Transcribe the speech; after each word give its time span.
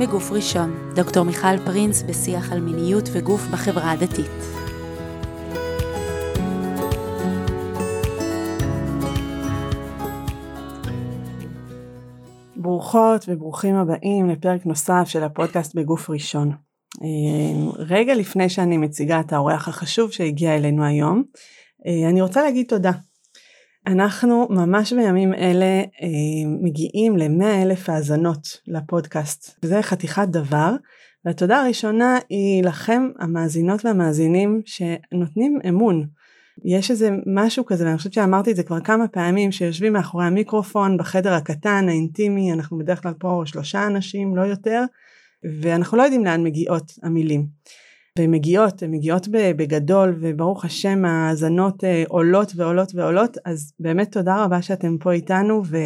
בגוף 0.00 0.32
ראשון, 0.32 0.92
דוקטור 0.94 1.24
מיכל 1.24 1.58
פרינס 1.64 2.02
בשיח 2.02 2.52
על 2.52 2.60
מיניות 2.60 3.04
וגוף 3.12 3.40
בחברה 3.52 3.90
הדתית. 3.90 4.26
ברוכות 12.56 13.24
וברוכים 13.28 13.74
הבאים 13.74 14.28
לפרק 14.28 14.66
נוסף 14.66 15.04
של 15.06 15.22
הפודקאסט 15.22 15.74
בגוף 15.74 16.10
ראשון. 16.10 16.52
אה, 17.02 17.70
רגע 17.78 18.14
לפני 18.14 18.48
שאני 18.48 18.76
מציגה 18.76 19.20
את 19.20 19.32
האורח 19.32 19.68
החשוב 19.68 20.10
שהגיע 20.12 20.56
אלינו 20.56 20.84
היום, 20.84 21.22
אה, 21.86 22.08
אני 22.08 22.20
רוצה 22.20 22.42
להגיד 22.42 22.66
תודה. 22.68 22.92
אנחנו 23.90 24.46
ממש 24.50 24.92
בימים 24.92 25.34
אלה 25.34 25.80
אה, 26.02 26.48
מגיעים 26.62 27.16
ל-100 27.16 27.62
אלף 27.62 27.88
האזנות 27.88 28.60
לפודקאסט. 28.66 29.64
זה 29.64 29.82
חתיכת 29.82 30.28
דבר, 30.28 30.74
והתודה 31.24 31.60
הראשונה 31.60 32.18
היא 32.28 32.64
לכם 32.64 33.08
המאזינות 33.18 33.84
והמאזינים 33.84 34.62
שנותנים 34.64 35.58
אמון. 35.68 36.06
יש 36.64 36.90
איזה 36.90 37.10
משהו 37.26 37.66
כזה, 37.66 37.84
ואני 37.84 37.96
חושבת 37.96 38.12
שאמרתי 38.12 38.50
את 38.50 38.56
זה 38.56 38.62
כבר 38.62 38.80
כמה 38.80 39.08
פעמים, 39.08 39.52
שיושבים 39.52 39.92
מאחורי 39.92 40.24
המיקרופון 40.24 40.96
בחדר 40.96 41.32
הקטן, 41.32 41.86
האינטימי, 41.88 42.52
אנחנו 42.52 42.78
בדרך 42.78 43.02
כלל 43.02 43.14
פה 43.18 43.42
שלושה 43.46 43.86
אנשים, 43.86 44.36
לא 44.36 44.42
יותר, 44.42 44.84
ואנחנו 45.60 45.98
לא 45.98 46.02
יודעים 46.02 46.24
לאן 46.24 46.44
מגיעות 46.44 46.92
המילים. 47.02 47.46
והן 48.18 48.30
מגיעות, 48.30 48.82
הן 48.82 48.90
מגיעות 48.90 49.28
בגדול 49.30 50.16
וברוך 50.20 50.64
השם 50.64 51.04
ההאזנות 51.04 51.84
אה, 51.84 52.04
עולות 52.08 52.52
ועולות 52.56 52.92
ועולות. 52.94 53.36
אז 53.44 53.72
באמת 53.80 54.12
תודה 54.12 54.44
רבה 54.44 54.62
שאתם 54.62 54.98
פה 54.98 55.12
איתנו 55.12 55.62
ו, 55.66 55.76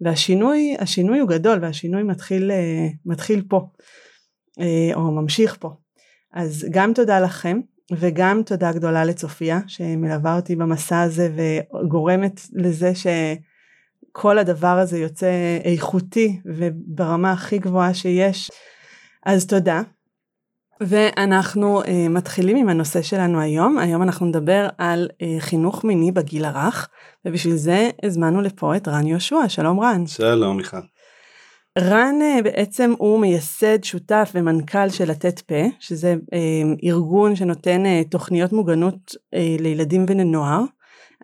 והשינוי 0.00 0.76
השינוי 0.78 1.18
הוא 1.18 1.28
גדול 1.28 1.58
והשינוי 1.62 2.02
מתחיל, 2.02 2.50
אה, 2.50 2.88
מתחיל 3.06 3.42
פה 3.48 3.68
אה, 4.60 4.90
או 4.94 5.10
ממשיך 5.10 5.56
פה. 5.60 5.70
אז 6.34 6.66
גם 6.70 6.92
תודה 6.94 7.20
לכם 7.20 7.60
וגם 7.92 8.42
תודה 8.46 8.72
גדולה 8.72 9.04
לצופיה 9.04 9.60
שמלווה 9.66 10.36
אותי 10.36 10.56
במסע 10.56 11.00
הזה 11.00 11.28
וגורמת 11.36 12.40
לזה 12.52 12.92
שכל 12.94 14.38
הדבר 14.38 14.78
הזה 14.78 14.98
יוצא 14.98 15.58
איכותי 15.64 16.40
וברמה 16.44 17.32
הכי 17.32 17.58
גבוהה 17.58 17.94
שיש. 17.94 18.50
אז 19.26 19.46
תודה 19.46 19.82
ואנחנו 20.82 21.82
uh, 21.82 21.86
מתחילים 22.10 22.56
עם 22.56 22.68
הנושא 22.68 23.02
שלנו 23.02 23.40
היום. 23.40 23.78
היום 23.78 24.02
אנחנו 24.02 24.26
נדבר 24.26 24.68
על 24.78 25.08
uh, 25.12 25.24
חינוך 25.40 25.84
מיני 25.84 26.12
בגיל 26.12 26.44
הרך, 26.44 26.88
ובשביל 27.24 27.56
זה 27.56 27.90
הזמנו 28.02 28.40
לפה 28.40 28.76
את 28.76 28.88
רן 28.88 29.06
יהושע. 29.06 29.48
שלום 29.48 29.80
רן. 29.80 30.06
שלום 30.06 30.56
מיכל. 30.56 30.76
רן 31.78 32.14
uh, 32.20 32.42
בעצם 32.42 32.92
הוא 32.98 33.20
מייסד, 33.20 33.84
שותף 33.84 34.30
ומנכ"ל 34.34 34.88
של 34.88 35.10
לתת 35.10 35.40
פה, 35.40 35.64
שזה 35.80 36.14
uh, 36.14 36.84
ארגון 36.84 37.36
שנותן 37.36 37.82
uh, 37.84 38.08
תוכניות 38.10 38.52
מוגנות 38.52 39.10
uh, 39.10 39.62
לילדים 39.62 40.06
ולנוער. 40.08 40.62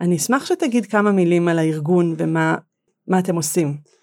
אני 0.01 0.15
אשמח 0.15 0.45
שתגיד 0.45 0.85
כמה 0.85 1.11
מילים 1.11 1.47
על 1.47 1.59
הארגון 1.59 2.15
ומה 2.17 3.19
אתם 3.19 3.35
עושים. 3.35 3.96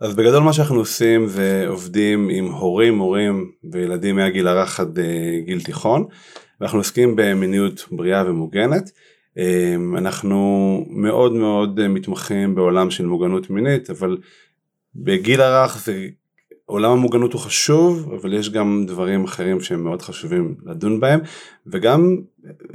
אז 0.00 0.16
בגדול 0.16 0.42
מה 0.42 0.52
שאנחנו 0.52 0.78
עושים 0.78 1.26
זה 1.26 1.64
עובדים 1.68 2.28
עם 2.28 2.46
הורים, 2.46 2.94
מורים 2.94 3.50
וילדים 3.72 4.16
מהגיל 4.16 4.48
הרך 4.48 4.80
עד 4.80 4.98
אה, 4.98 5.40
גיל 5.44 5.60
תיכון 5.60 6.04
ואנחנו 6.60 6.78
עוסקים 6.78 7.16
במיניות 7.16 7.86
בריאה 7.90 8.30
ומוגנת. 8.30 8.90
אה, 9.38 9.74
אנחנו 9.98 10.84
מאוד 10.90 11.32
מאוד 11.32 11.88
מתמחים 11.88 12.54
בעולם 12.54 12.90
של 12.90 13.06
מוגנות 13.06 13.50
מינית 13.50 13.90
אבל 13.90 14.16
בגיל 14.94 15.40
הרך 15.40 15.78
זה 15.84 16.08
עולם 16.66 16.90
המוגנות 16.90 17.32
הוא 17.32 17.40
חשוב 17.40 18.12
אבל 18.12 18.32
יש 18.32 18.50
גם 18.50 18.84
דברים 18.86 19.24
אחרים 19.24 19.60
שהם 19.60 19.84
מאוד 19.84 20.02
חשובים 20.02 20.54
לדון 20.64 21.00
בהם 21.00 21.20
וגם 21.66 22.16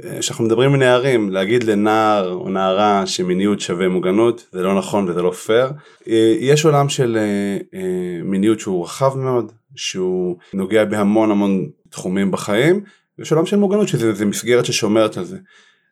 אה, 0.04 0.18
כשאנחנו 0.20 0.44
מדברים 0.44 0.70
עם 0.70 0.78
נערים 0.78 1.30
להגיד 1.30 1.64
לנער 1.64 2.32
או 2.32 2.48
נערה 2.48 3.06
שמיניות 3.06 3.60
שווה 3.60 3.88
מוגנות 3.88 4.46
זה 4.52 4.62
לא 4.62 4.78
נכון 4.78 5.08
וזה 5.08 5.22
לא 5.22 5.30
פייר. 5.30 5.66
אה, 6.08 6.36
יש 6.40 6.64
עולם 6.64 6.88
של 6.88 7.18
אה, 7.74 7.80
מיניות 8.24 8.60
שהוא 8.60 8.84
רחב 8.84 9.18
מאוד 9.18 9.52
שהוא 9.76 10.36
נוגע 10.54 10.84
בהמון 10.84 11.30
המון 11.30 11.68
תחומים 11.90 12.30
בחיים 12.30 12.80
ויש 13.18 13.32
עולם 13.32 13.46
של 13.46 13.56
מוגנות 13.56 13.88
שזה 13.88 14.24
מסגרת 14.24 14.64
ששומרת 14.64 15.16
על 15.16 15.24
זה. 15.24 15.38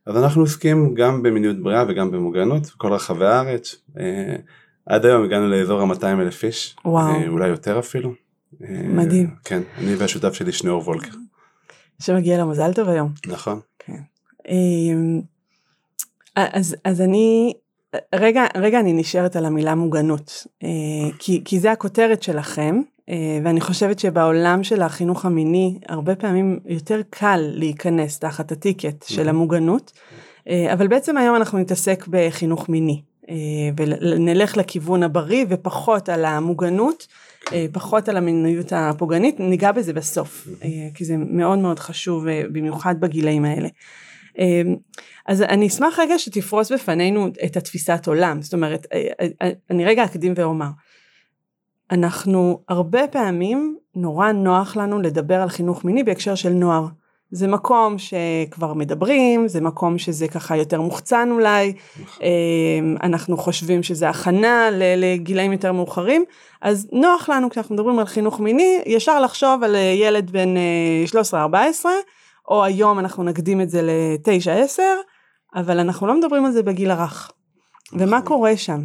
אז 0.07 0.17
אנחנו 0.17 0.43
עוסקים 0.43 0.95
גם 0.95 1.23
במיניות 1.23 1.63
בריאה 1.63 1.85
וגם 1.89 2.11
במוגנות 2.11 2.63
בכל 2.63 2.93
רחבי 2.93 3.27
הארץ. 3.27 3.77
עד 4.87 5.07
היום 5.07 5.25
הגענו 5.25 5.49
לאזור 5.49 5.81
ה-200 5.81 6.05
אלף 6.05 6.45
איש, 6.45 6.77
וואו. 6.85 7.15
אה, 7.15 7.29
אולי 7.29 7.49
יותר 7.49 7.79
אפילו. 7.79 8.13
מדהים. 8.71 9.27
אה, 9.27 9.33
כן, 9.45 9.63
אני 9.79 9.95
והשותף 9.95 10.33
שלי 10.33 10.53
שניאור 10.53 10.83
וולקר. 10.83 11.17
שמגיע 12.03 12.39
לו 12.39 12.47
מזל 12.47 12.73
טוב 12.73 12.89
היום. 12.89 13.13
נכון. 13.27 13.61
כן. 13.79 14.01
אמ, 14.49 15.21
אז, 16.37 16.77
אז 16.85 17.01
אני, 17.01 17.53
רגע, 18.15 18.45
רגע 18.57 18.81
אני 18.81 18.93
נשארת 18.93 19.37
על 19.37 19.45
המילה 19.45 19.75
מוגנות, 19.75 20.47
אה, 20.63 20.69
כי, 21.19 21.43
כי 21.45 21.61
זה 21.61 21.73
הכותרת 21.73 22.23
שלכם, 22.23 22.81
ואני 23.45 23.61
חושבת 23.61 23.99
שבעולם 23.99 24.65
של 24.65 24.83
החינוך 24.83 25.25
המיני 25.25 25.79
הרבה 25.89 26.17
פעמים 26.17 26.61
יותר 26.67 27.01
קל 27.11 27.41
להיכנס 27.55 28.19
תחת 28.19 28.53
הטיקט 28.53 29.05
של 29.09 29.29
המוגנות, 29.29 29.93
אבל 30.73 30.89
בעצם 30.89 31.17
היום 31.17 31.37
אנחנו 31.37 31.59
נתעסק 31.59 32.07
בחינוך 32.11 32.69
מיני. 32.69 33.03
אה, 33.31 33.37
ונלך 33.77 34.57
לכיוון 34.57 35.03
הבריא 35.03 35.47
ופחות 35.49 36.09
על 36.09 36.25
המוגנות, 36.25 37.07
אה, 37.53 37.67
פחות 37.73 38.09
על 38.09 38.17
המיניות 38.17 38.73
הפוגענית, 38.73 39.41
ניגע 39.41 39.73
בזה 39.73 39.93
בסוף, 39.93 40.49
אה, 40.65 40.69
כי 40.95 41.05
זה 41.05 41.17
מאוד 41.17 41.59
מאוד 41.59 41.79
חשוב 41.79 42.25
במיוחד 42.53 43.01
בגילאים 43.01 43.45
האלה. 43.45 43.69
אז 45.27 45.43
אני 45.43 45.67
אשמח 45.67 45.99
רגע 45.99 46.19
שתפרוס 46.19 46.73
בפנינו 46.73 47.29
את 47.45 47.57
התפיסת 47.57 48.07
עולם, 48.07 48.43
זאת 48.43 48.53
אומרת, 48.53 48.87
אני 49.71 49.85
רגע 49.85 50.05
אקדים 50.05 50.33
ואומר, 50.37 50.69
אנחנו 51.91 52.63
הרבה 52.69 53.07
פעמים 53.09 53.77
נורא 53.95 54.33
נוח 54.33 54.77
לנו 54.77 55.01
לדבר 55.01 55.41
על 55.41 55.49
חינוך 55.49 55.85
מיני 55.85 56.05
בהקשר 56.05 56.35
של 56.35 56.51
נוער. 56.51 56.87
זה 57.31 57.47
מקום 57.47 57.97
שכבר 57.99 58.75
מדברים, 58.75 59.49
זה 59.49 59.61
מקום 59.61 59.99
שזה 59.99 60.29
ככה 60.29 60.57
יותר 60.57 60.81
מוחצן 60.81 61.29
אולי, 61.33 61.73
נכון. 62.03 62.23
אמ, 62.23 62.97
אנחנו 63.03 63.37
חושבים 63.37 63.83
שזה 63.83 64.09
הכנה 64.09 64.69
לגילאים 64.97 65.53
יותר 65.53 65.73
מאוחרים, 65.73 66.25
אז 66.63 66.89
נוח 66.93 67.29
לנו 67.29 67.51
כשאנחנו 67.51 67.75
מדברים 67.75 67.99
על 67.99 68.07
חינוך 68.07 68.41
מיני, 68.41 68.81
ישר 68.87 69.21
לחשוב 69.21 69.65
על 69.65 69.77
אה, 69.77 69.81
ילד 69.81 70.31
בן 70.31 70.55
13-14, 71.33 71.35
אה, 71.35 71.91
או 72.49 72.65
היום 72.65 72.99
אנחנו 72.99 73.25
נקדים 73.25 73.61
את 73.61 73.71
זה 73.71 73.83
ל-9-10, 73.83 74.81
אבל 75.55 75.79
אנחנו 75.79 76.07
לא 76.07 76.19
מדברים 76.19 76.45
על 76.45 76.53
זה 76.53 76.63
בגיל 76.63 76.91
הרך. 76.91 77.31
ומה 77.93 78.05
נכון. 78.05 78.23
קורה 78.23 78.57
שם? 78.57 78.81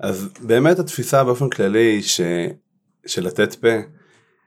אז 0.00 0.28
באמת 0.40 0.78
התפיסה 0.78 1.24
באופן 1.24 1.50
כללי 1.50 2.02
ש... 2.02 2.20
של 3.06 3.26
לתת 3.26 3.54
פה, 3.54 3.68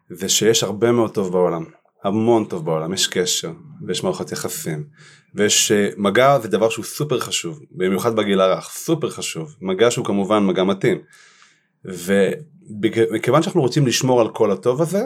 זה 0.10 0.30
שיש 0.30 0.64
הרבה 0.64 0.92
מאוד 0.92 1.14
טוב 1.14 1.32
בעולם. 1.32 1.64
המון 2.06 2.46
טוב 2.46 2.66
בעולם, 2.66 2.94
יש 2.94 3.08
קשר, 3.08 3.52
ויש 3.88 4.04
מערכות 4.04 4.32
יחסים, 4.32 4.84
ויש 5.36 5.72
אה, 5.72 5.90
מגע 5.98 6.40
זה 6.40 6.48
דבר 6.48 6.70
שהוא 6.70 6.86
סופר 6.86 7.20
חשוב, 7.20 7.60
במיוחד 7.72 8.16
בגיל 8.16 8.42
הרך, 8.42 8.70
סופר 8.74 9.10
חשוב, 9.10 9.56
מגע 9.62 9.92
שהוא 9.92 10.06
כמובן 10.06 10.46
מגע 10.46 10.64
מתאים. 10.64 10.98
ומכיוון 11.86 13.42
שאנחנו 13.42 13.62
רוצים 13.62 13.88
לשמור 13.88 14.22
על 14.22 14.30
כל 14.30 14.52
הטוב 14.52 14.82
הזה, 14.82 15.02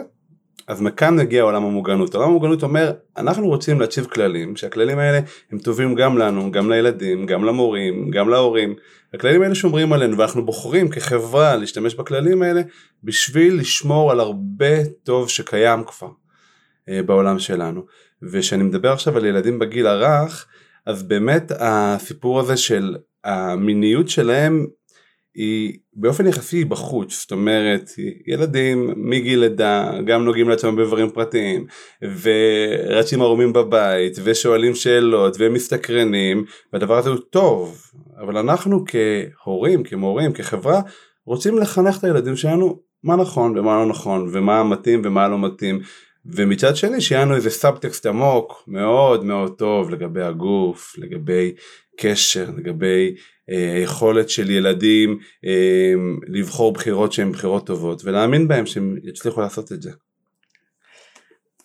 אז 0.66 0.80
מכאן 0.80 1.16
מגיע 1.16 1.42
עולם 1.42 1.64
המוגנות. 1.64 2.14
עולם 2.14 2.28
המוגנות 2.28 2.62
אומר, 2.62 2.92
אנחנו 3.16 3.48
רוצים 3.48 3.80
להציב 3.80 4.04
כללים, 4.04 4.56
שהכללים 4.56 4.98
האלה 4.98 5.20
הם 5.52 5.58
טובים 5.58 5.94
גם 5.94 6.18
לנו, 6.18 6.50
גם 6.50 6.70
לילדים, 6.70 7.26
גם 7.26 7.44
למורים, 7.44 8.10
גם 8.10 8.28
להורים. 8.28 8.74
הכללים 9.14 9.42
האלה 9.42 9.54
שומרים 9.54 9.92
עלינו, 9.92 10.18
ואנחנו 10.18 10.46
בוחרים 10.46 10.88
כחברה 10.88 11.56
להשתמש 11.56 11.94
בכללים 11.94 12.42
האלה 12.42 12.62
בשביל 13.04 13.60
לשמור 13.60 14.10
על 14.10 14.20
הרבה 14.20 14.84
טוב 15.04 15.28
שקיים 15.28 15.84
כבר. 15.84 16.08
אה, 16.90 17.02
בעולם 17.02 17.38
שלנו. 17.38 17.86
וכשאני 18.22 18.62
מדבר 18.62 18.92
עכשיו 18.92 19.16
על 19.16 19.24
ילדים 19.24 19.58
בגיל 19.58 19.86
הרך, 19.86 20.46
אז 20.86 21.02
באמת 21.02 21.52
הסיפור 21.58 22.40
הזה 22.40 22.56
של 22.56 22.96
המיניות 23.24 24.08
שלהם 24.08 24.66
היא 25.34 25.78
באופן 25.92 26.26
יחסי 26.26 26.64
בחוץ, 26.64 27.20
זאת 27.20 27.32
אומרת 27.32 27.90
ילדים 28.26 28.94
מגיל 28.96 29.40
לידה 29.40 29.90
גם 30.06 30.24
נוגעים 30.24 30.48
לעצמם 30.48 30.76
באיברים 30.76 31.10
פרטיים 31.10 31.66
ורצים 32.02 33.22
ערומים 33.22 33.52
בבית 33.52 34.18
ושואלים 34.24 34.74
שאלות 34.74 35.36
ומסתקרנים 35.38 36.44
והדבר 36.72 36.98
הזה 36.98 37.10
הוא 37.10 37.18
טוב. 37.30 37.82
אבל 38.18 38.36
אנחנו 38.36 38.84
כהורים, 38.86 39.82
כמורים, 39.82 40.32
כחברה 40.32 40.80
רוצים 41.26 41.58
לחנך 41.58 41.98
את 41.98 42.04
הילדים 42.04 42.36
שלנו 42.36 42.80
מה 43.04 43.16
נכון 43.16 43.58
ומה 43.58 43.76
לא 43.76 43.86
נכון 43.86 44.30
ומה 44.32 44.64
מתאים 44.64 45.02
ומה 45.04 45.28
לא 45.28 45.38
מתאים 45.38 45.80
ומצד 46.26 46.76
שני 46.76 47.00
שיהיה 47.00 47.24
לנו 47.24 47.36
איזה 47.36 47.50
סאבטקסט 47.50 48.06
עמוק 48.06 48.64
מאוד 48.66 49.24
מאוד 49.24 49.54
טוב 49.58 49.90
לגבי 49.90 50.22
הגוף, 50.22 50.94
לגבי 50.98 51.54
קשר, 51.96 52.50
לגבי 52.56 53.14
היכולת 53.48 54.30
של 54.30 54.50
ילדים 54.50 55.18
לבחור 56.26 56.72
בחירות 56.72 57.12
שהן 57.12 57.32
בחירות 57.32 57.66
טובות 57.66 58.04
ולהאמין 58.04 58.48
בהם 58.48 58.66
שהם 58.66 58.96
יצליחו 59.02 59.40
לעשות 59.40 59.72
את 59.72 59.82
זה. 59.82 59.90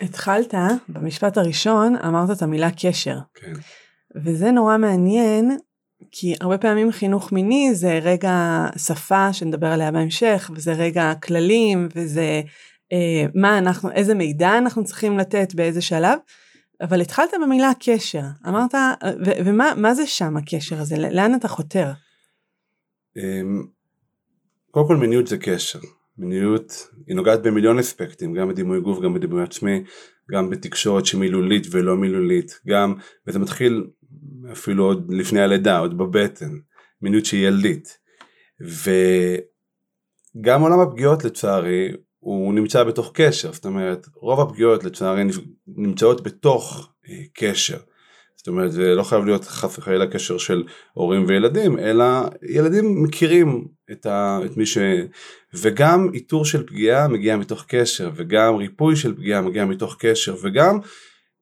התחלת 0.02 0.54
במשפט 0.90 1.38
הראשון 1.38 1.96
אמרת 1.96 2.38
את 2.38 2.42
המילה 2.42 2.69
קשר. 2.72 3.18
כן. 3.34 3.54
וזה 4.16 4.51
נורא 4.51 4.78
מעניין 4.78 5.58
כי 6.12 6.36
הרבה 6.42 6.58
פעמים 6.58 6.92
חינוך 6.92 7.31
מיני 7.31 7.75
זה 7.75 8.00
רגע 8.04 8.66
שפה 8.78 9.34
שנדבר 9.34 9.68
עליה 9.68 9.92
בהמשך 9.92 10.51
וזה 10.56 10.74
רגע 10.74 11.13
כללים 11.24 11.88
וזה 11.96 12.22
אה, 12.22 12.42
מה 13.36 13.57
אנחנו 13.57 13.92
איזה 13.92 14.13
מידע 14.13 14.57
אנחנו 14.57 14.83
צריכים 14.83 15.18
לתת 15.18 15.53
באיזה 15.56 15.81
שלב. 15.81 16.19
אבל 16.81 17.01
התחלת 17.01 17.30
במילה 17.44 17.71
קשר 17.80 18.24
אמרת 18.47 18.74
ו- 19.25 19.45
ומה 19.45 19.94
זה 19.94 20.07
שם 20.07 20.38
הקשר 20.38 20.80
הזה 20.81 20.97
לאן 20.97 21.36
אתה 21.36 21.47
חותר. 21.47 21.92
אמ, 23.18 23.65
קודם 24.71 24.88
כל 24.88 24.97
מיניות 24.97 25.27
זה 25.27 25.38
קשר 25.38 25.80
מיניות 26.18 26.88
היא 27.07 27.15
נוגעת 27.15 27.42
במיליון 27.42 27.80
אספקטים 27.80 28.33
גם 28.33 28.50
בדימוי 28.50 28.81
גוף 28.81 29.00
גם 29.03 29.13
בדימוי 29.13 29.44
עצמי 29.44 29.83
גם 30.31 30.50
בתקשורת 30.50 31.06
שמילולית 31.06 31.68
ולא 31.71 31.95
מילולית 31.95 32.59
גם 32.68 32.94
וזה 33.27 33.39
מתחיל 33.39 33.88
אפילו 34.51 34.86
עוד 34.86 35.13
לפני 35.13 35.41
הלידה 35.41 35.80
עוד 35.80 35.98
בבטן 35.98 36.51
מיניות 37.01 37.25
שהיא 37.25 37.48
ילדית 37.48 37.98
וגם 40.36 40.62
עולם 40.62 40.80
הפגיעות 40.80 41.24
לצערי 41.24 41.91
הוא 42.25 42.54
נמצא 42.54 42.83
בתוך 42.83 43.12
קשר 43.13 43.51
זאת 43.51 43.66
אומרת 43.66 44.07
רוב 44.16 44.39
הפגיעות 44.39 44.83
לצערי 44.83 45.24
נמצאות 45.68 46.24
בתוך 46.24 46.89
אה, 47.10 47.16
קשר. 47.33 47.77
זאת 48.36 48.48
אומרת 48.48 48.72
זה 48.72 48.95
לא 48.95 49.04
חייב 49.04 49.25
להיות 49.25 49.45
חס 49.45 49.77
וחלילה 49.77 50.07
קשר 50.07 50.38
של 50.38 50.63
הורים 50.94 51.25
וילדים 51.27 51.80
אלא 51.80 52.06
ילדים 52.50 53.04
מכירים 53.04 53.68
את, 53.92 54.06
ה, 54.06 54.39
את 54.45 54.57
מי 54.57 54.66
ש... 54.66 54.77
וגם 55.54 56.10
איתור 56.13 56.45
של 56.45 56.68
פגיעה 56.68 57.07
מגיע 57.07 57.38
מתוך 57.38 57.66
קשר 57.68 58.10
וגם 58.16 58.56
ריפוי 58.56 58.95
של 58.95 59.16
פגיעה 59.16 59.42
מגיע 59.42 59.66
מתוך 59.66 59.95
קשר 60.00 60.36
וגם 60.42 60.80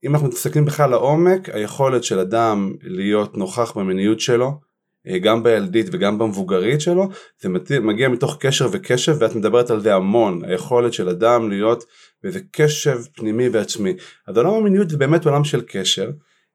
אם 0.06 0.13
אנחנו 0.13 0.27
מסתכלים 0.27 0.65
בכלל 0.65 0.89
לעומק 0.89 1.50
היכולת 1.50 2.03
של 2.03 2.19
אדם 2.19 2.74
להיות 2.81 3.38
נוכח 3.38 3.77
במיניות 3.77 4.19
שלו 4.19 4.59
גם 5.21 5.44
בילדית 5.44 5.88
וגם 5.91 6.17
במבוגרית 6.17 6.81
שלו 6.81 7.09
זה 7.41 7.50
מגיע 7.79 8.09
מתוך 8.09 8.38
קשר 8.39 8.67
וקשב 8.71 9.15
ואת 9.19 9.35
מדברת 9.35 9.69
על 9.69 9.79
זה 9.79 9.95
המון 9.95 10.41
היכולת 10.45 10.94
של 10.94 11.09
אדם 11.09 11.50
להיות 11.50 11.83
באיזה 12.23 12.39
קשב 12.51 12.97
פנימי 13.15 13.50
ועצמי 13.50 13.94
אז 14.27 14.38
עולם 14.38 14.53
המיניות 14.53 14.89
זה 14.89 14.97
באמת 14.97 15.25
עולם 15.25 15.44
של 15.44 15.61
קשר 15.67 16.09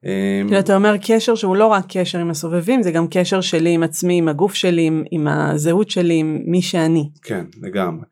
אמ, 0.05 0.59
אתה 0.59 0.75
אומר 0.75 0.95
קשר 1.01 1.35
שהוא 1.35 1.55
לא 1.55 1.67
רק 1.67 1.85
קשר 1.89 2.19
עם 2.19 2.29
הסובבים 2.29 2.83
זה 2.83 2.91
גם 2.91 3.07
קשר 3.11 3.41
שלי 3.41 3.69
עם 3.69 3.83
עצמי 3.83 4.17
עם 4.17 4.27
הגוף 4.27 4.53
שלי 4.53 4.89
עם 5.11 5.27
הזהות 5.27 5.89
שלי 5.89 6.13
עם 6.13 6.39
מי 6.45 6.61
שאני. 6.61 7.09
כן 7.23 7.45
לגמרי. 7.61 8.05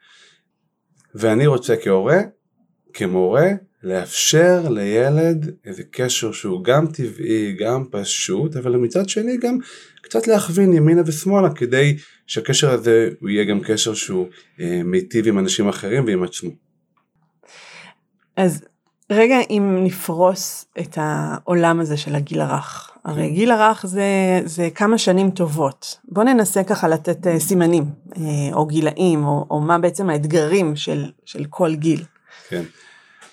ואני 1.16 1.48
רוצה 1.48 1.76
כהורה 1.76 2.20
כמורה 2.94 3.48
לאפשר 3.84 4.70
לילד 4.70 5.52
איזה 5.66 5.84
קשר 5.92 6.32
שהוא 6.32 6.64
גם 6.64 6.88
טבעי 6.88 7.56
גם 7.60 7.86
פשוט 7.92 8.56
אבל 8.56 8.76
מצד 8.76 9.10
שני 9.10 9.38
גם 9.38 9.58
קצת 10.02 10.28
להכווין 10.28 10.74
ימינה 10.74 11.02
ושמאלה 11.06 11.50
כדי 11.50 11.98
שהקשר 12.28 12.72
הזה 12.72 13.10
הוא 13.20 13.30
יהיה 13.30 13.44
גם 13.44 13.60
קשר 13.64 13.94
שהוא 13.94 14.28
אה, 14.60 14.82
מיטיב 14.84 15.28
עם 15.28 15.40
אנשים 15.40 15.68
אחרים 15.68 16.06
ועם 16.06 16.24
עצמו. 16.24 16.50
אז 18.36 18.64
רגע 19.12 19.38
אם 19.50 19.80
נפרוס 19.84 20.66
את 20.80 20.98
העולם 21.02 21.80
הזה 21.80 21.98
של 21.98 22.16
הגיל 22.16 22.42
הרך 22.42 22.92
הרי 23.06 23.30
גיל 23.30 23.52
הרך 23.52 23.86
זה 23.86 24.42
זה 24.46 24.70
כמה 24.76 24.98
שנים 24.98 25.32
טובות 25.32 26.00
בוא 26.04 26.24
ננסה 26.24 26.64
ככה 26.64 26.88
לתת 26.88 27.28
uh, 27.28 27.40
סימנים 27.40 27.84
uh, 28.10 28.18
או 28.54 28.66
גילאים 28.66 29.24
או, 29.24 29.46
או 29.50 29.60
מה 29.60 29.78
בעצם 29.78 30.10
האתגרים 30.10 30.76
של 30.76 31.12
של 31.26 31.46
כל 31.50 31.76
גיל. 31.76 32.04
כן 32.50 32.64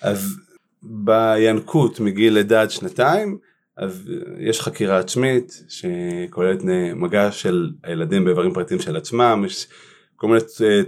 אז 0.01 0.39
בינקות 0.83 1.99
מגיל 1.99 2.33
לידה 2.33 2.61
עד 2.61 2.71
שנתיים 2.71 3.37
אז 3.77 4.11
יש 4.39 4.61
חקירה 4.61 4.99
עצמית 4.99 5.63
שכוללת 5.69 6.59
מגע 6.95 7.31
של 7.31 7.71
הילדים 7.83 8.25
באיברים 8.25 8.53
פרטיים 8.53 8.79
של 8.79 8.95
עצמם 8.95 9.43
יש 9.45 9.67
כל 10.15 10.27
מיני 10.27 10.39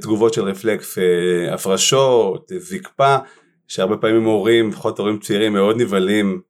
תגובות 0.01 0.33
של 0.33 0.41
רפלקס 0.41 0.97
הפרשות 1.51 2.51
זקפה 2.57 3.17
שהרבה 3.67 3.97
פעמים 3.97 4.23
הורים, 4.23 4.69
לפחות 4.69 4.99
הורים 4.99 5.19
צעירים 5.19 5.53
מאוד 5.53 5.81
נבהלים, 5.81 6.41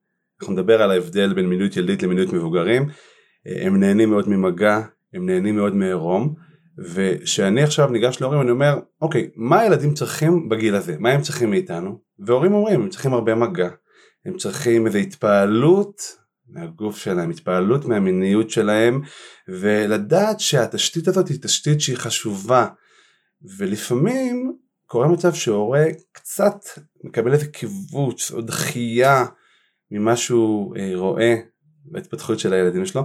אנחנו 0.41 0.53
נדבר 0.53 0.81
על 0.81 0.91
ההבדל 0.91 1.33
בין 1.33 1.45
מיניות 1.45 1.77
ילדית 1.77 2.03
למיניות 2.03 2.33
מבוגרים, 2.33 2.85
הם 3.45 3.79
נהנים 3.79 4.09
מאוד 4.09 4.29
ממגע, 4.29 4.81
הם 5.13 5.25
נהנים 5.25 5.55
מאוד 5.55 5.75
מעירום, 5.75 6.35
וכשאני 6.77 7.63
עכשיו 7.63 7.89
ניגש 7.89 8.21
להורים 8.21 8.41
אני 8.41 8.51
אומר, 8.51 8.79
אוקיי, 9.01 9.29
מה 9.35 9.59
הילדים 9.59 9.93
צריכים 9.93 10.49
בגיל 10.49 10.75
הזה? 10.75 10.95
מה 10.99 11.09
הם 11.09 11.21
צריכים 11.21 11.49
מאיתנו? 11.49 11.99
והורים 12.19 12.53
אומרים, 12.53 12.81
הם 12.81 12.89
צריכים 12.89 13.13
הרבה 13.13 13.35
מגע, 13.35 13.69
הם 14.25 14.37
צריכים 14.37 14.87
איזו 14.87 14.97
התפעלות 14.97 16.01
מהגוף 16.49 16.97
שלהם, 16.97 17.29
התפעלות 17.29 17.85
מהמיניות 17.85 18.49
שלהם, 18.49 19.01
ולדעת 19.47 20.39
שהתשתית 20.39 21.07
הזאת 21.07 21.27
היא 21.27 21.37
תשתית 21.41 21.81
שהיא 21.81 21.97
חשובה, 21.97 22.67
ולפעמים 23.57 24.57
קורה 24.85 25.07
מצב 25.07 25.33
שהורה 25.33 25.85
קצת 26.11 26.55
מקבל 27.03 27.33
איזה 27.33 27.47
קיבוץ 27.47 28.31
או 28.31 28.41
דחייה 28.41 29.25
ממה 29.91 30.15
שהוא 30.15 30.75
אה, 30.77 30.91
רואה 30.95 31.35
בהתפתחות 31.85 32.39
של 32.39 32.53
הילדים 32.53 32.85
שלו 32.85 33.01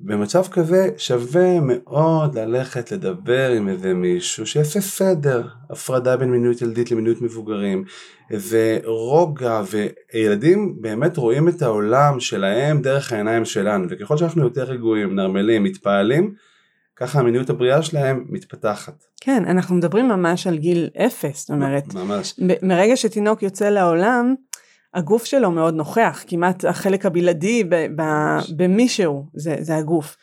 ובמצב 0.00 0.46
כזה 0.50 0.88
שווה 0.96 1.60
מאוד 1.60 2.38
ללכת 2.38 2.92
לדבר 2.92 3.50
עם 3.50 3.68
איזה 3.68 3.94
מישהו 3.94 4.46
שיעשה 4.46 4.80
סדר, 4.80 5.48
הפרדה 5.70 6.16
בין 6.16 6.30
מיניות 6.30 6.62
ילדית 6.62 6.90
למיניות 6.90 7.22
מבוגרים, 7.22 7.84
איזה 8.30 8.78
רוגע 8.84 9.62
וילדים 10.14 10.76
באמת 10.80 11.16
רואים 11.16 11.48
את 11.48 11.62
העולם 11.62 12.20
שלהם 12.20 12.82
דרך 12.82 13.12
העיניים 13.12 13.44
שלנו 13.44 13.86
וככל 13.90 14.16
שאנחנו 14.16 14.42
יותר 14.42 14.64
רגועים, 14.64 15.14
נרמלים, 15.14 15.62
מתפעלים 15.62 16.34
ככה 16.96 17.20
המיניות 17.20 17.50
הבריאה 17.50 17.82
שלהם 17.82 18.24
מתפתחת. 18.28 19.04
כן, 19.20 19.44
אנחנו 19.44 19.76
מדברים 19.76 20.08
ממש 20.08 20.46
על 20.46 20.58
גיל 20.58 20.88
אפס, 21.06 21.40
זאת 21.40 21.50
אומרת, 21.50 21.94
ממש. 21.94 22.34
מרגע 22.62 22.96
שתינוק 22.96 23.42
יוצא 23.42 23.68
לעולם, 23.68 24.34
הגוף 24.94 25.24
שלו 25.24 25.50
מאוד 25.50 25.74
נוכח, 25.74 26.24
כמעט 26.26 26.64
החלק 26.64 27.06
הבלעדי 27.06 27.64
במישהו, 28.56 29.26
זה, 29.34 29.56
זה 29.60 29.76
הגוף. 29.76 30.16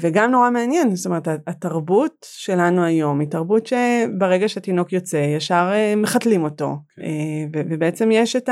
וגם 0.00 0.30
נורא 0.30 0.50
מעניין, 0.50 0.96
זאת 0.96 1.06
אומרת, 1.06 1.28
התרבות 1.46 2.26
שלנו 2.30 2.84
היום 2.84 3.20
היא 3.20 3.28
תרבות 3.28 3.66
שברגע 3.66 4.48
שתינוק 4.48 4.92
יוצא, 4.92 5.16
ישר 5.16 5.70
אה, 5.72 5.94
מחתלים 5.96 6.44
אותו, 6.44 6.76
כן. 6.96 7.02
אה, 7.02 7.62
ובעצם 7.70 8.10
יש 8.12 8.36
את 8.36 8.48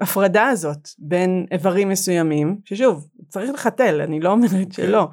ההפרדה 0.00 0.48
הזאת 0.48 0.88
בין 0.98 1.46
איברים 1.50 1.88
מסוימים, 1.88 2.58
ששוב, 2.64 3.06
צריך 3.28 3.50
לחתל, 3.50 4.00
אני 4.00 4.20
לא 4.20 4.30
אומרת 4.30 4.50
כן. 4.50 4.72
שלא, 4.72 5.08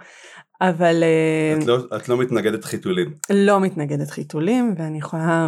אבל... 0.61 1.03
אה, 1.03 1.57
את 1.57 1.67
לא, 1.67 1.77
את 1.97 2.09
לא 2.09 2.17
מתנגדת 2.17 2.65
חיתולים. 2.65 3.13
לא 3.29 3.59
מתנגדת 3.59 4.09
חיתולים, 4.09 4.75
ואני 4.77 4.97
יכולה 4.97 5.47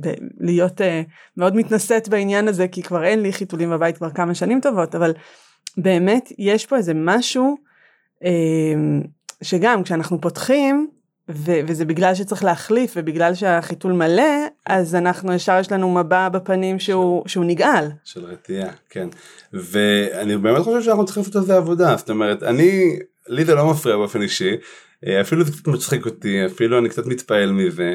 ב, 0.00 0.08
להיות 0.40 0.80
uh, 0.80 0.84
מאוד 1.36 1.56
מתנשאת 1.56 2.08
בעניין 2.08 2.48
הזה, 2.48 2.68
כי 2.68 2.82
כבר 2.82 3.04
אין 3.04 3.22
לי 3.22 3.32
חיתולים 3.32 3.70
בבית 3.70 3.96
כבר 3.96 4.10
כמה 4.10 4.34
שנים 4.34 4.60
טובות, 4.60 4.94
אבל 4.94 5.14
באמת 5.76 6.32
יש 6.38 6.66
פה 6.66 6.76
איזה 6.76 6.92
משהו 6.94 7.56
uh, 8.22 8.26
שגם 9.42 9.82
כשאנחנו 9.82 10.20
פותחים, 10.20 10.88
ו- 11.28 11.60
וזה 11.66 11.84
בגלל 11.84 12.14
שצריך 12.14 12.44
להחליף 12.44 12.94
ובגלל 12.96 13.34
שהחיתול 13.34 13.92
מלא 13.92 14.46
אז 14.66 14.94
אנחנו 14.94 15.32
ישר 15.32 15.58
יש 15.60 15.72
לנו 15.72 15.94
מבע 15.94 16.28
בפנים 16.28 16.78
שהוא, 16.78 17.22
של, 17.22 17.28
שהוא 17.28 17.44
נגעל. 17.44 17.90
של 18.04 18.24
רתיעה 18.24 18.70
כן 18.90 19.08
ואני 19.52 20.36
באמת 20.36 20.62
חושב 20.62 20.82
שאנחנו 20.82 21.04
צריכים 21.04 21.20
לעשות 21.20 21.36
על 21.36 21.42
זה 21.42 21.56
עבודה 21.56 21.96
זאת 21.96 22.10
אומרת 22.10 22.42
אני 22.42 22.98
לי 23.28 23.44
זה 23.44 23.54
לא 23.54 23.70
מפריע 23.70 23.96
באופן 23.96 24.22
אישי, 24.22 24.56
אה, 25.06 25.20
אפילו 25.20 25.44
זה 25.44 25.52
קצת 25.52 25.66
מצחיק 25.68 26.06
אותי, 26.06 26.46
אפילו 26.46 26.78
אני 26.78 26.88
קצת 26.88 27.06
מתפעל 27.06 27.52
מזה, 27.52 27.94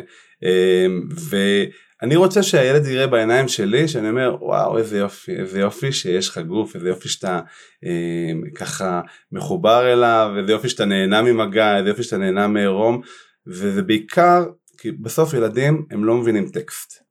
ואני 1.30 2.16
רוצה 2.16 2.44
שהילד 2.44 2.86
יראה 2.86 3.08
בעיניים 3.08 3.48
שלי 3.48 3.88
שאני 3.88 4.10
אומר 4.10 4.38
וואו 4.42 4.78
איזה 4.78 4.98
יופי, 4.98 5.32
איזה 5.32 5.60
יופי 5.60 5.92
שיש 5.92 6.30
לך 6.30 6.38
גוף, 6.38 6.76
איזה 6.76 6.90
יופי 6.90 7.10
שאתה 7.10 7.40
אה, 7.86 8.50
ככה 8.56 9.02
מחובר 9.32 9.94
אליו, 9.94 10.32
איזה 10.38 10.52
יופי 10.52 10.70
שאתה 10.70 10.86
נהנה 10.86 11.22
ממגע, 11.22 11.78
איזה 11.78 11.90
יופי 11.90 12.04
שאתה 12.04 12.18
נהנה 12.18 12.48
מעירום, 12.48 13.02
וזה 13.48 13.82
בעיקר, 13.82 14.46
כי 14.78 14.92
בסוף 14.92 15.34
ילדים 15.34 15.86
הם 15.92 16.04
לא 16.06 16.16
מבינים 16.16 16.50
טקסט. 16.50 17.04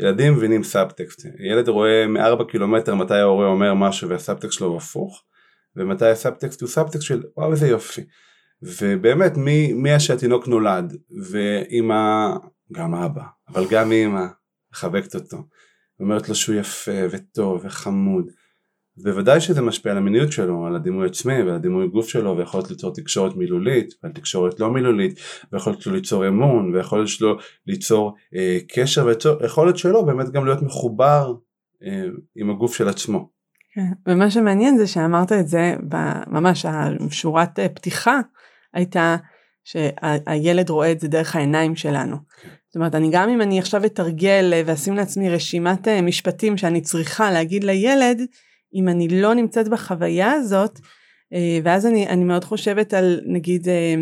ילדים 0.00 0.32
מבינים 0.32 0.64
סאבטקסט, 0.64 1.26
ילד 1.38 1.68
רואה 1.68 2.06
מארבע 2.06 2.44
קילומטר 2.44 2.94
מתי 2.94 3.14
ההורה 3.14 3.46
אומר 3.46 3.74
משהו 3.74 4.08
והסאבטקסט 4.08 4.52
שלו 4.52 4.66
הוא 4.66 4.76
הפוך, 4.76 5.22
ומתי 5.76 6.06
הסאבטקסט 6.06 6.60
הוא 6.60 6.68
סאבטקסט 6.68 7.02
של 7.02 7.22
וואו 7.36 7.52
איזה 7.52 7.68
יופי. 7.68 8.02
ובאמת 8.62 9.36
מי 9.36 10.00
שהתינוק 10.00 10.48
נולד 10.48 10.96
ואימא 11.30 12.28
גם 12.72 12.94
אבא 12.94 13.22
אבל 13.48 13.66
גם 13.70 13.92
אימא 13.92 14.26
מחבקת 14.72 15.14
אותו 15.14 15.36
אומרת 16.00 16.28
לו 16.28 16.34
שהוא 16.34 16.56
יפה 16.56 17.00
וטוב 17.10 17.60
וחמוד 17.64 18.30
בוודאי 18.96 19.40
שזה 19.40 19.62
משפיע 19.62 19.92
על 19.92 19.98
המיניות 19.98 20.32
שלו, 20.32 20.66
על 20.66 20.76
הדימוי 20.76 21.06
עצמי 21.06 21.42
ועל 21.42 21.54
הדימוי 21.54 21.88
גוף 21.88 22.08
שלו 22.08 22.36
ויכול 22.36 22.60
להיות 22.60 22.70
ליצור 22.70 22.94
תקשורת 22.94 23.36
מילולית 23.36 23.94
ועל 24.02 24.12
תקשורת 24.12 24.60
לא 24.60 24.70
מילולית 24.70 25.18
ויכול 25.52 25.72
להיות 25.72 25.86
לו 25.86 25.92
ליצור 25.92 26.28
אמון 26.28 26.74
ויכול 26.74 26.98
להיות 26.98 27.08
שלו 27.08 27.36
ליצור 27.66 28.14
אה, 28.34 28.58
קשר 28.74 29.06
ויכול 29.40 29.66
להיות 29.66 29.78
שלו 29.78 30.06
באמת 30.06 30.30
גם 30.30 30.44
להיות 30.44 30.62
מחובר 30.62 31.34
אה, 31.82 32.04
עם 32.36 32.50
הגוף 32.50 32.74
של 32.74 32.88
עצמו. 32.88 33.30
כן. 33.74 34.10
ומה 34.12 34.30
שמעניין 34.30 34.76
זה 34.76 34.86
שאמרת 34.86 35.32
את 35.32 35.48
זה 35.48 35.74
ממש 36.26 36.66
השורת 36.68 37.58
אה, 37.58 37.68
פתיחה 37.68 38.20
הייתה 38.74 39.16
שהילד 39.66 40.70
רואה 40.70 40.92
את 40.92 41.00
זה 41.00 41.08
דרך 41.08 41.36
העיניים 41.36 41.76
שלנו. 41.76 42.16
כן. 42.16 42.48
זאת 42.66 42.76
אומרת 42.76 42.94
אני 42.94 43.08
גם 43.12 43.28
אם 43.28 43.42
אני 43.42 43.58
עכשיו 43.58 43.84
אתרגל 43.84 44.50
אה, 44.52 44.62
ואשים 44.66 44.96
לעצמי 44.96 45.30
רשימת 45.30 45.88
משפטים 45.88 46.56
שאני 46.56 46.80
צריכה 46.80 47.30
להגיד 47.30 47.64
לילד 47.64 48.22
אם 48.74 48.88
אני 48.88 49.08
לא 49.08 49.34
נמצאת 49.34 49.68
בחוויה 49.68 50.32
הזאת, 50.32 50.80
אה, 51.32 51.58
ואז 51.64 51.86
אני, 51.86 52.06
אני 52.06 52.24
מאוד 52.24 52.44
חושבת 52.44 52.94
על 52.94 53.20
נגיד, 53.26 53.68
אה, 53.68 53.94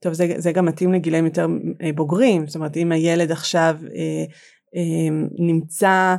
טוב 0.00 0.12
זה, 0.12 0.34
זה 0.36 0.52
גם 0.52 0.66
מתאים 0.66 0.92
לגילאים 0.92 1.24
יותר 1.24 1.46
אה, 1.82 1.92
בוגרים, 1.92 2.46
זאת 2.46 2.56
אומרת 2.56 2.76
אם 2.76 2.92
הילד 2.92 3.32
עכשיו 3.32 3.76
נמצא 5.38 6.16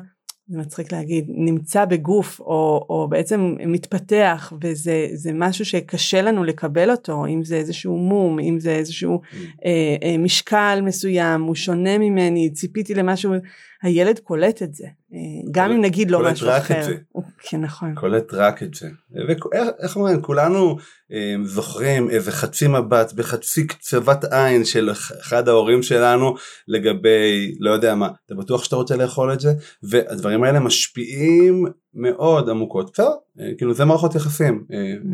זה 0.50 0.58
מצחיק 0.58 0.91
להגיד, 0.91 1.25
נמצא 1.27 1.86
בגוף 1.86 2.39
או, 2.39 2.86
או 2.89 3.08
בעצם 3.10 3.56
מתפתח 3.65 4.53
וזה 4.62 5.32
משהו 5.34 5.65
שקשה 5.65 6.22
לנו 6.22 6.44
לקבל 6.44 6.91
אותו, 6.91 7.25
אם 7.25 7.44
זה 7.44 7.56
איזשהו 7.56 7.98
מום, 7.98 8.39
אם 8.39 8.60
זה 8.60 8.72
איזשהו 8.72 9.22
mm. 9.24 9.36
אה, 9.65 9.96
אה, 10.03 10.18
משקל 10.18 10.79
מסוים, 10.84 11.41
הוא 11.41 11.56
שונה 11.56 11.98
ממני, 11.98 12.50
ציפיתי 12.50 12.96
למשהו, 12.96 13.34
הילד 13.83 14.19
קולט 14.19 14.63
את 14.63 14.74
זה, 14.74 14.86
אה, 15.13 15.51
גם 15.51 15.71
אם 15.71 15.81
נגיד 15.81 16.12
לא 16.12 16.24
משהו 16.24 16.50
אחר. 16.50 16.57
קולט 16.67 16.71
רק 16.71 16.77
את 16.77 16.83
זה. 16.83 16.95
כן 17.41 17.62
נכון. 17.62 17.95
קולט 17.95 18.33
רק 18.33 18.63
את 18.63 18.74
זה. 18.74 18.89
ואיך 19.27 19.95
אומרים, 19.95 20.21
כולנו 20.21 20.77
אה, 21.12 21.36
זוכרים 21.43 22.09
איזה 22.09 22.31
חצי 22.31 22.67
מבט 22.67 23.13
בחצי 23.13 23.67
קצבת 23.67 24.24
עין 24.33 24.65
של 24.65 24.89
אחד 25.21 25.48
ההורים 25.48 25.83
שלנו 25.83 26.36
לגבי 26.67 27.55
לא 27.59 27.71
יודע 27.71 27.95
מה, 27.95 28.09
אתה 28.25 28.36
בטוח 28.36 28.63
שאתה 28.63 28.75
רוצה 28.75 28.95
לאכול 28.95 29.33
את 29.33 29.39
זה? 29.39 29.53
והדברים 29.83 30.43
האלה 30.43 30.59
משפיעים 30.59 31.65
מאוד 31.93 32.50
עמוקות. 32.50 32.91
בסדר, 32.93 33.12
אה, 33.39 33.51
כאילו 33.57 33.74
זה 33.74 33.86
מערכות 33.86 34.15
יחסים, 34.15 34.65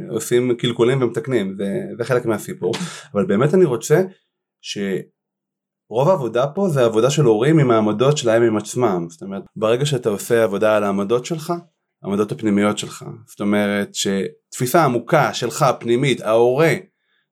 עושים 0.09 0.55
קלקולים 0.57 1.01
ומתקנים, 1.01 1.55
זה, 1.57 1.81
זה 1.97 2.03
חלק 2.03 2.25
מהסיפור, 2.25 2.73
אבל 3.13 3.25
באמת 3.25 3.53
אני 3.53 3.65
רוצה 3.65 4.01
ש... 4.61 4.77
רוב 5.89 6.09
העבודה 6.09 6.47
פה 6.47 6.69
זה 6.69 6.85
עבודה 6.85 7.09
של 7.09 7.23
הורים 7.23 7.59
עם 7.59 7.71
העמדות 7.71 8.17
שלהם 8.17 8.43
עם 8.43 8.57
עצמם. 8.57 9.07
זאת 9.09 9.21
אומרת 9.21 9.43
ברגע 9.55 9.85
שאתה 9.85 10.09
עושה 10.09 10.43
עבודה 10.43 10.77
על 10.77 10.83
העמדות 10.83 11.25
שלך 11.25 11.53
העמדות 12.03 12.31
הפנימיות 12.31 12.77
שלך. 12.77 13.05
זאת 13.27 13.39
אומרת 13.39 13.89
שתפיסה 13.95 14.83
עמוקה 14.83 15.33
שלך 15.33 15.65
פנימית 15.79 16.21
ההורה 16.21 16.73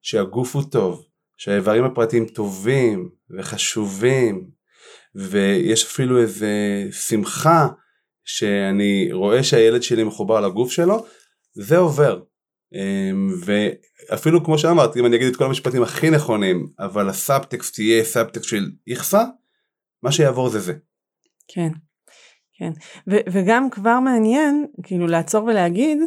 שהגוף 0.02 0.56
הוא 0.56 0.64
טוב 0.72 1.04
שהאיברים 1.38 1.84
הפרטיים 1.84 2.26
טובים 2.26 3.10
וחשובים 3.38 4.48
ויש 5.16 5.84
אפילו 5.86 6.22
איזה 6.22 6.52
שמחה 6.92 7.68
שאני 8.26 9.10
רואה 9.12 9.44
שהילד 9.44 9.84
שלי 9.84 10.04
מחובר 10.04 10.42
לגוף 10.42 10.72
שלו 10.72 11.06
זה 11.54 11.78
עובר 11.78 12.22
ואפילו 13.46 14.44
כמו 14.44 14.58
שאמרתי 14.58 15.00
אם 15.00 15.06
אני 15.06 15.16
אגיד 15.16 15.28
את 15.28 15.36
כל 15.36 15.46
המשפטים 15.46 15.84
הכי 15.84 16.10
נכונים 16.10 16.68
אבל 16.80 17.10
הסאבטקסט 17.10 17.80
יהיה 17.80 18.04
סאבטקסט 18.04 18.50
של 18.50 18.72
איכסה 18.88 19.24
מה 20.04 20.12
שיעבור 20.12 20.50
זה 20.50 20.60
זה. 20.60 20.74
כן, 21.48 21.70
כן 22.58 22.72
ו- 23.08 23.24
וגם 23.32 23.70
כבר 23.70 24.00
מעניין 24.00 24.66
כאילו 24.84 25.08
לעצור 25.08 25.44
ולהגיד 25.44 25.98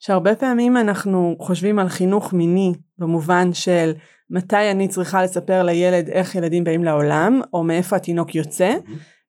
שהרבה 0.00 0.34
פעמים 0.34 0.76
אנחנו 0.76 1.36
חושבים 1.40 1.78
על 1.78 1.88
חינוך 1.88 2.32
מיני 2.32 2.72
במובן 2.98 3.52
של 3.52 3.92
מתי 4.30 4.70
אני 4.70 4.88
צריכה 4.88 5.22
לספר 5.22 5.62
לילד 5.62 6.08
איך 6.08 6.34
ילדים 6.34 6.64
באים 6.64 6.84
לעולם 6.84 7.40
או 7.52 7.64
מאיפה 7.64 7.96
התינוק 7.96 8.34
יוצא 8.34 8.74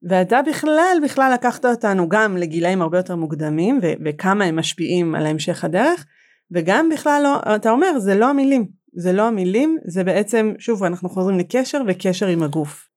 ואתה 0.03 0.41
בכלל 0.41 0.97
בכלל 1.03 1.31
לקחת 1.33 1.65
אותנו 1.65 2.09
גם 2.09 2.37
לגילאים 2.37 2.81
הרבה 2.81 2.97
יותר 2.97 3.15
מוקדמים 3.15 3.79
ו- 3.83 3.93
וכמה 4.05 4.45
הם 4.45 4.55
משפיעים 4.55 5.15
על 5.15 5.25
המשך 5.25 5.63
הדרך 5.63 6.05
וגם 6.51 6.89
בכלל 6.89 7.21
לא, 7.23 7.55
אתה 7.55 7.71
אומר 7.71 7.99
זה 7.99 8.15
לא 8.15 8.29
המילים, 8.29 8.67
זה 8.93 9.13
לא 9.13 9.21
המילים, 9.21 9.77
זה 9.87 10.03
בעצם, 10.03 10.53
שוב 10.59 10.83
אנחנו 10.83 11.09
חוזרים 11.09 11.39
לקשר 11.39 11.81
וקשר 11.87 12.27
עם 12.27 12.43
הגוף. 12.43 12.89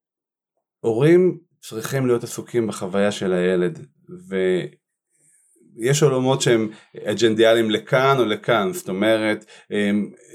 הורים 0.81 1.39
צריכים 1.61 2.07
להיות 2.07 2.25
עסוקים 2.25 2.67
בחוויה 2.67 3.13
של 3.13 3.33
הילד, 3.33 3.87
ויש 4.29 6.03
עולמות 6.03 6.43
שהם 6.43 6.69
אג'נדיאליים 7.05 7.71
לכאן 7.71 8.17
או 8.19 8.25
לכאן, 8.25 8.73
זאת 8.73 8.89
אומרת, 8.89 9.45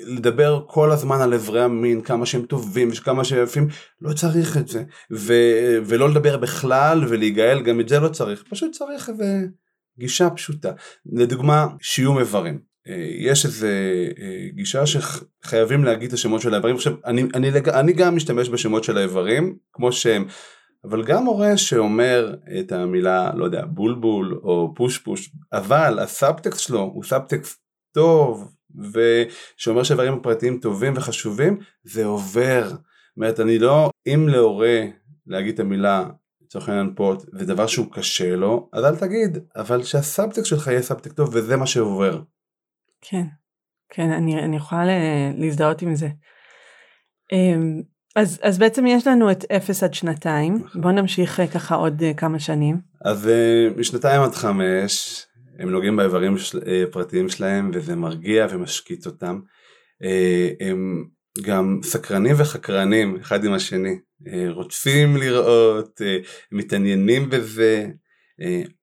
לדבר 0.03 0.63
כל 0.67 0.91
הזמן 0.91 1.21
על 1.21 1.33
אברי 1.33 1.63
המין, 1.63 2.01
כמה 2.01 2.25
שהם 2.25 2.45
טובים 2.45 2.89
וכמה 2.91 3.23
שהם 3.23 3.43
יפים, 3.43 3.67
לא 4.01 4.13
צריך 4.13 4.57
את 4.57 4.67
זה, 4.67 4.83
ו- 5.11 5.77
ולא 5.85 6.09
לדבר 6.09 6.37
בכלל 6.37 7.05
ולהיגאל, 7.09 7.63
גם 7.63 7.79
את 7.79 7.89
זה 7.89 7.99
לא 7.99 8.09
צריך, 8.09 8.43
פשוט 8.49 8.71
צריך 8.71 9.09
איזה 9.09 9.45
גישה 9.99 10.29
פשוטה. 10.29 10.71
לדוגמה, 11.05 11.67
שיום 11.81 12.19
איברים. 12.19 12.66
יש 13.19 13.45
איזה 13.45 13.71
אה, 14.19 14.47
גישה 14.53 14.83
שחייבים 14.85 15.83
להגיד 15.83 16.07
את 16.07 16.13
השמות 16.13 16.41
של 16.41 16.53
האיברים, 16.53 16.75
עכשיו 16.75 16.93
אני, 17.05 17.23
אני, 17.33 17.49
אני 17.73 17.93
גם 17.93 18.15
משתמש 18.15 18.49
בשמות 18.49 18.83
של 18.83 18.97
האיברים 18.97 19.57
כמו 19.73 19.91
שהם, 19.91 20.25
אבל 20.83 21.03
גם 21.03 21.25
הורה 21.25 21.57
שאומר 21.57 22.35
את 22.59 22.71
המילה 22.71 23.31
לא 23.35 23.45
יודע 23.45 23.65
בולבול 23.65 24.39
או 24.43 24.73
פוש 24.75 24.97
פוש, 24.97 25.29
אבל 25.53 25.99
הסאבטקסט 25.99 26.59
שלו 26.59 26.79
הוא 26.79 27.03
סאבטקסט 27.03 27.59
טוב 27.93 28.53
ושאומר 28.93 29.83
שהאיברים 29.83 30.13
הפרטיים 30.13 30.59
טובים 30.59 30.93
וחשובים 30.95 31.59
זה 31.83 32.05
עובר, 32.05 32.69
זאת 32.69 32.79
אומרת 33.17 33.39
אני 33.39 33.59
לא, 33.59 33.89
אם 34.07 34.27
להורה 34.29 34.83
להגיד 35.27 35.53
את 35.53 35.59
המילה 35.59 36.05
לצורך 36.47 36.69
העניין 36.69 36.93
פה 36.95 37.15
זה 37.33 37.45
דבר 37.45 37.67
שהוא 37.67 37.91
קשה 37.91 38.35
לו 38.35 38.69
אז 38.73 38.85
אל 38.85 38.95
תגיד 38.95 39.37
אבל 39.55 39.83
שהסאבטקסט 39.83 40.45
שלך 40.45 40.67
יהיה 40.67 40.81
סאבטקסט 40.81 41.15
טוב 41.15 41.29
וזה 41.33 41.57
מה 41.57 41.67
שעובר 41.67 42.21
כן, 43.09 43.23
כן, 43.89 44.11
אני, 44.11 44.39
אני 44.39 44.55
יכולה 44.55 44.83
להזדהות 45.37 45.81
עם 45.81 45.95
זה. 45.95 46.07
אמ, 47.31 47.81
אז, 48.15 48.39
אז 48.43 48.57
בעצם 48.57 48.85
יש 48.87 49.07
לנו 49.07 49.31
את 49.31 49.45
0 49.51 49.83
עד 49.83 49.93
שנתיים, 49.93 50.55
נכון. 50.55 50.81
בוא 50.81 50.91
נמשיך 50.91 51.39
אה, 51.39 51.47
ככה 51.47 51.75
עוד 51.75 52.03
אה, 52.03 52.13
כמה 52.13 52.39
שנים. 52.39 52.77
אז 53.05 53.27
אה, 53.27 53.67
משנתיים 53.77 54.21
עד 54.21 54.31
חמש 54.35 55.25
הם 55.59 55.69
נוגעים 55.69 55.95
באיברים 55.95 56.37
של, 56.37 56.85
פרטיים 56.91 57.29
שלהם 57.29 57.71
וזה 57.73 57.95
מרגיע 57.95 58.47
ומשקיט 58.49 59.05
אותם. 59.05 59.39
הם 60.59 61.05
גם 61.41 61.79
סקרנים 61.83 62.35
וחקרנים 62.37 63.17
אחד 63.21 63.45
עם 63.45 63.53
השני, 63.53 63.99
רוצים 64.49 65.17
לראות, 65.17 66.01
מתעניינים 66.51 67.29
בזה, 67.29 67.87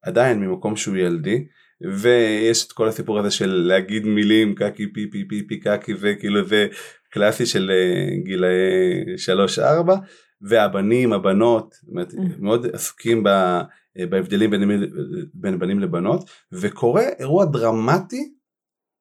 עדיין 0.03 0.41
ממקום 0.41 0.77
שהוא 0.77 0.97
ילדי. 0.97 1.45
ויש 1.83 2.67
את 2.67 2.73
כל 2.73 2.89
הסיפור 2.89 3.19
הזה 3.19 3.31
של 3.31 3.51
להגיד 3.51 4.07
מילים 4.07 4.55
קקי 4.55 4.93
פי 4.93 5.11
פי 5.11 5.25
פי 5.29 5.47
פי 5.49 5.61
קקי 5.61 5.93
וכאילו 6.01 6.45
זה 6.45 6.67
קלאסי 7.11 7.47
של 7.47 7.71
אה, 7.71 8.17
גילאי 8.25 9.03
3-4 9.59 9.91
והבנים 10.41 11.13
הבנות 11.13 11.75
אומרת, 11.89 12.13
mm. 12.13 12.19
מאוד 12.39 12.67
עסוקים 12.73 13.23
ב, 13.23 13.29
אה, 13.29 14.07
בהבדלים 14.11 14.51
בין, 14.51 14.91
בין 15.35 15.59
בנים 15.59 15.81
לבנות. 15.81 16.31
וקורה 16.53 17.03
אירוע 17.19 17.45
דרמטי 17.45 18.33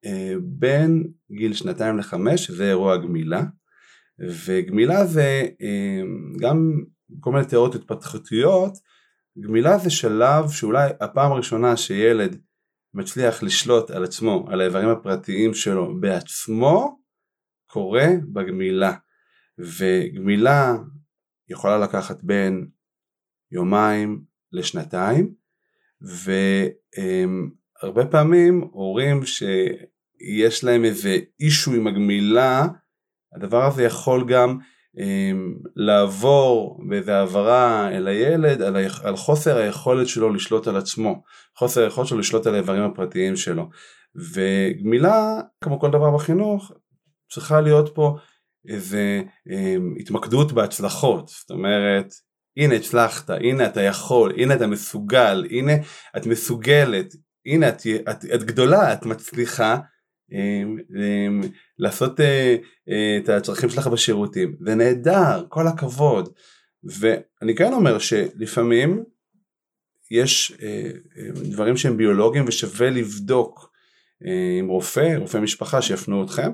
אה, 0.06 0.34
בין 0.42 1.04
גיל 1.32 1.54
שנתיים 1.54 1.98
לחמש 1.98 2.52
זה 2.52 2.70
אירוע 2.70 2.98
גמילה. 2.98 3.44
וגמילה 4.46 5.06
זה 5.06 5.44
גם 6.40 6.74
כל 7.20 7.32
מיני 7.32 7.46
תיאוריות 7.46 7.76
התפתחותיות. 7.76 8.74
גמילה 9.40 9.78
זה 9.78 9.90
שלב 9.90 10.50
שאולי 10.50 10.90
הפעם 11.02 11.32
הראשונה 11.32 11.78
שילד 11.78 12.38
מצליח 12.94 13.44
לשלוט 13.44 13.92
על 13.92 14.04
עצמו, 14.04 14.46
על 14.50 14.62
האיברים 14.62 14.90
הפרטיים 14.90 15.54
שלו 15.54 16.00
בעצמו, 16.00 17.00
קורה 17.66 18.08
בגמילה. 18.34 18.94
וגמילה 19.60 20.74
יכולה 21.50 21.78
לקחת 21.78 22.24
בין 22.24 22.68
יומיים 23.52 24.24
לשנתיים, 24.52 25.34
והרבה 27.82 28.06
פעמים 28.06 28.62
הורים 28.62 29.26
שיש 29.26 30.64
להם 30.64 30.86
איזה 30.86 31.18
אישו 31.40 31.74
עם 31.74 31.88
הגמילה, 31.88 32.68
הדבר 33.36 33.66
הזה 33.66 33.84
יכול 33.84 34.26
גם 34.28 34.58
לעבור 35.76 36.80
באיזה 36.90 37.16
העברה 37.16 37.90
אל 37.92 38.08
הילד 38.08 38.62
על, 38.62 38.76
ה... 38.76 38.80
על 39.04 39.16
חוסר 39.16 39.58
היכולת 39.58 40.08
שלו 40.08 40.34
לשלוט 40.34 40.68
על 40.68 40.78
עצמו, 40.78 41.24
חוסר 41.58 41.84
היכולת 41.84 42.08
שלו 42.08 42.20
לשלוט 42.20 42.48
על 42.48 42.54
האיברים 42.56 42.84
הפרטיים 42.84 43.36
שלו. 43.36 43.70
וגמילה, 44.16 45.40
כמו 45.64 45.80
כל 45.80 45.90
דבר 45.90 46.12
בחינוך, 46.16 46.72
צריכה 47.32 47.62
להיות 47.62 47.96
פה 47.96 48.18
איזה 48.68 49.22
אמ, 49.52 49.96
התמקדות 50.00 50.52
בהצלחות, 50.52 51.28
זאת 51.28 51.52
אומרת, 51.52 52.08
הנה 52.58 52.76
הצלחת, 52.76 53.30
הנה 53.30 53.66
אתה 53.66 53.82
יכול, 53.82 54.34
הנה 54.38 54.54
אתה 54.54 54.68
מסוגל, 54.68 55.46
הנה 55.50 55.74
את 56.18 56.26
מסוגלת, 56.26 57.14
הנה 57.46 57.70
את, 57.70 57.82
את, 58.10 58.26
את 58.36 58.44
גדולה 58.44 58.94
את 58.94 59.06
מצליחה 59.06 59.74
אמ, 59.74 59.80
אמ, 59.80 59.93
לעשות 61.80 62.20
אה, 62.20 62.56
אה, 62.90 63.18
את 63.18 63.30
הצרכים 63.30 63.70
שלך 63.70 63.88
בשירותים. 63.88 64.56
זה 64.60 64.76
נהדר 64.76 65.46
כל 65.50 65.68
הכבוד. 65.68 66.30
ואני 66.84 67.56
כן 67.56 67.74
אומר 67.74 68.00
שלפעמים 68.00 69.04
יש 70.12 70.54
אה, 70.62 70.90
דברים 71.36 71.78
שהם 71.78 71.98
ביולוגיים 71.98 72.46
ושווה 72.48 72.90
לבדוק 72.90 73.74
עם 74.60 74.68
רופא, 74.68 75.16
רופא 75.18 75.38
משפחה 75.38 75.82
שיפנו 75.82 76.24
אתכם. 76.24 76.52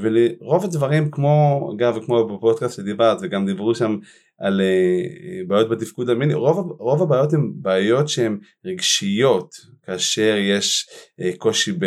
ולרוב 0.00 0.64
הדברים 0.64 1.10
כמו 1.10 1.70
אגב 1.76 1.98
כמו 2.06 2.36
בפודקאסט 2.36 2.76
שדיברת 2.76 3.18
וגם 3.22 3.46
דיברו 3.46 3.74
שם 3.74 3.98
על 4.38 4.60
בעיות 5.46 5.68
בתפקוד 5.68 6.10
המיני 6.10 6.34
רוב, 6.34 6.76
רוב 6.78 7.02
הבעיות 7.02 7.32
הן 7.32 7.52
בעיות 7.54 8.08
שהן 8.08 8.38
רגשיות 8.64 9.54
כאשר 9.86 10.36
יש 10.38 10.88
קושי 11.38 11.72
ב... 11.72 11.86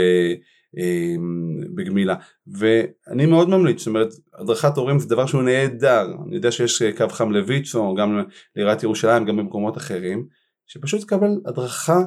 אמ, 0.77 1.75
בגמילה. 1.75 2.15
ואני 2.47 3.25
מאוד 3.25 3.49
ממליץ 3.49 3.79
זאת 3.79 3.87
אומרת 3.87 4.09
הדרכת 4.33 4.77
הורים 4.77 4.99
זה 4.99 5.09
דבר 5.09 5.25
שהוא 5.25 5.43
נהדר. 5.43 6.07
אני 6.27 6.35
יודע 6.35 6.51
שיש 6.51 6.83
קו 6.97 7.09
חם 7.09 7.31
לויצו 7.31 7.95
גם 7.95 8.23
לעיריית 8.55 8.83
ירושלים 8.83 9.25
גם 9.25 9.37
במקומות 9.37 9.77
אחרים 9.77 10.27
שפשוט 10.67 11.01
תקבל 11.01 11.31
הדרכה 11.45 11.99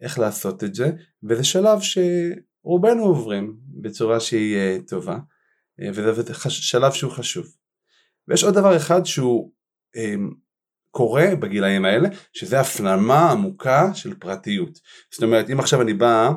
איך 0.00 0.18
לעשות 0.18 0.64
את 0.64 0.74
זה 0.74 0.90
וזה 1.22 1.44
שלב 1.44 1.78
שרובנו 1.80 3.04
עוברים 3.04 3.56
בצורה 3.80 4.20
שהיא 4.20 4.56
אה, 4.56 4.76
טובה 4.88 5.18
אה, 5.80 5.88
וזה 5.94 6.34
שלב 6.48 6.92
שהוא 6.92 7.12
חשוב. 7.12 7.46
ויש 8.28 8.44
עוד 8.44 8.54
דבר 8.54 8.76
אחד 8.76 9.06
שהוא 9.06 9.52
אמ, 9.96 10.30
קורה 10.90 11.36
בגילאים 11.40 11.84
האלה 11.84 12.08
שזה 12.32 12.60
הפנמה 12.60 13.30
עמוקה 13.30 13.94
של 13.94 14.14
פרטיות. 14.14 14.78
זאת 15.12 15.22
אומרת 15.22 15.50
אם 15.50 15.60
עכשיו 15.60 15.82
אני 15.82 15.94
בא 15.94 16.30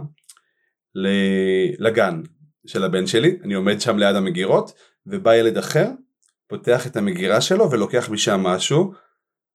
לגן 1.80 2.22
של 2.66 2.84
הבן 2.84 3.08
שלי, 3.08 3.38
אני 3.44 3.54
עומד 3.54 3.82
שם 3.82 3.98
ליד 3.98 4.16
המגירות, 4.16 4.74
ובא 5.06 5.36
ילד 5.36 5.58
אחר, 5.58 5.90
פותח 6.48 6.88
את 6.88 6.98
המגירה 6.98 7.42
שלו 7.42 7.72
ולוקח 7.72 8.10
משם 8.10 8.40
משהו, 8.40 8.94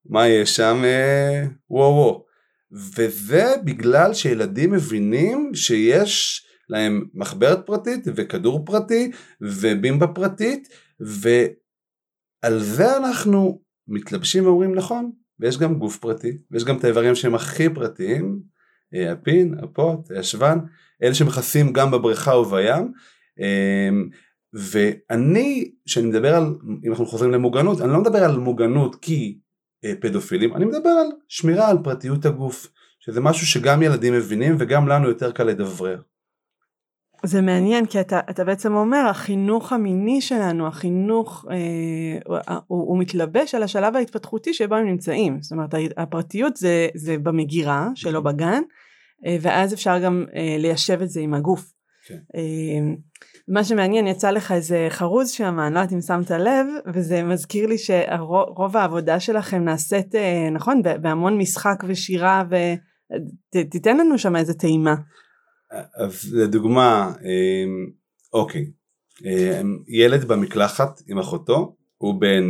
מה 0.06 0.28
יש 0.28 0.56
שם? 0.56 0.82
אה, 0.84 1.44
וואו 1.70 1.94
וואו. 1.94 2.24
וזה 2.72 3.54
בגלל 3.64 4.14
שילדים 4.14 4.72
מבינים 4.72 5.54
שיש 5.54 6.44
להם 6.68 7.06
מחברת 7.14 7.66
פרטית 7.66 8.04
וכדור 8.14 8.64
פרטי 8.64 9.10
ובימבה 9.40 10.06
פרטית 10.06 10.68
ועל 11.00 12.58
זה 12.58 12.96
אנחנו 12.96 13.60
מתלבשים 13.88 14.46
ואומרים 14.46 14.74
נכון 14.74 15.12
ויש 15.40 15.58
גם 15.58 15.78
גוף 15.78 15.98
פרטי 15.98 16.38
ויש 16.50 16.64
גם 16.64 16.78
את 16.78 16.84
האיברים 16.84 17.14
שהם 17.14 17.34
הכי 17.34 17.68
פרטיים 17.68 18.40
אה, 18.94 19.12
הפין, 19.12 19.54
הפוט, 19.62 20.10
הישבן 20.10 20.58
אלה 21.02 21.14
שמכסים 21.14 21.72
גם 21.72 21.90
בבריכה 21.90 22.36
ובים 22.36 22.92
אמ, 23.38 24.08
ואני, 24.52 25.70
כשאני 25.86 26.06
מדבר 26.06 26.34
על, 26.34 26.54
אם 26.84 26.90
אנחנו 26.90 27.06
חוזרים 27.06 27.30
למוגנות, 27.30 27.80
אני 27.80 27.92
לא 27.92 28.00
מדבר 28.00 28.24
על 28.24 28.36
מוגנות 28.36 28.96
כי 28.96 29.38
אה, 29.84 29.92
פדופילים, 30.00 30.54
אני 30.54 30.64
מדבר 30.64 30.88
על 30.88 31.06
שמירה 31.28 31.68
על 31.68 31.78
פרטיות 31.84 32.26
הגוף, 32.26 32.66
שזה 33.00 33.20
משהו 33.20 33.46
שגם 33.46 33.82
ילדים 33.82 34.14
מבינים 34.14 34.56
וגם 34.58 34.88
לנו 34.88 35.08
יותר 35.08 35.32
קל 35.32 35.44
לדברר. 35.44 36.00
זה 37.24 37.40
מעניין 37.40 37.86
כי 37.86 38.00
אתה, 38.00 38.20
אתה 38.30 38.44
בעצם 38.44 38.74
אומר 38.74 39.06
החינוך 39.10 39.72
המיני 39.72 40.20
שלנו 40.20 40.66
החינוך 40.66 41.44
אה, 41.50 42.40
הוא, 42.66 42.88
הוא 42.88 42.98
מתלבש 42.98 43.54
על 43.54 43.62
השלב 43.62 43.96
ההתפתחותי 43.96 44.54
שבו 44.54 44.74
הם 44.74 44.86
נמצאים 44.86 45.42
זאת 45.42 45.52
אומרת 45.52 45.74
הפרטיות 45.96 46.56
זה, 46.56 46.88
זה 46.94 47.18
במגירה 47.18 47.88
שלא. 47.94 48.20
בגן 48.20 48.62
ואז 49.40 49.74
אפשר 49.74 49.98
גם 49.98 50.24
אה, 50.34 50.56
ליישב 50.58 51.02
את 51.02 51.10
זה 51.10 51.20
עם 51.20 51.34
הגוף. 51.34 51.72
כן. 52.06 52.18
אה, 52.34 52.94
מה 53.48 53.64
שמעניין 53.64 54.06
יצא 54.06 54.30
לך 54.30 54.52
איזה 54.52 54.86
חרוז 54.90 55.30
שם 55.30 55.60
אני 55.60 55.74
לא 55.74 55.78
יודעת 55.78 55.92
אם 55.92 56.00
שמת 56.00 56.30
לב 56.30 56.66
וזה 56.94 57.22
מזכיר 57.22 57.66
לי 57.66 57.78
שרוב 57.78 58.76
העבודה 58.76 59.20
שלכם 59.20 59.64
נעשית 59.64 60.14
נכון 60.52 60.82
בהמון 61.02 61.38
משחק 61.38 61.84
ושירה 61.86 62.44
ותיתן 63.54 63.96
לנו 63.96 64.18
שם 64.18 64.36
איזה 64.36 64.54
טעימה. 64.54 64.94
אז 65.96 66.34
לדוגמה 66.34 67.12
אוקיי 68.32 68.66
ילד 69.88 70.24
במקלחת 70.24 71.02
עם 71.08 71.18
אחותו 71.18 71.76
הוא 71.96 72.20
בן 72.20 72.44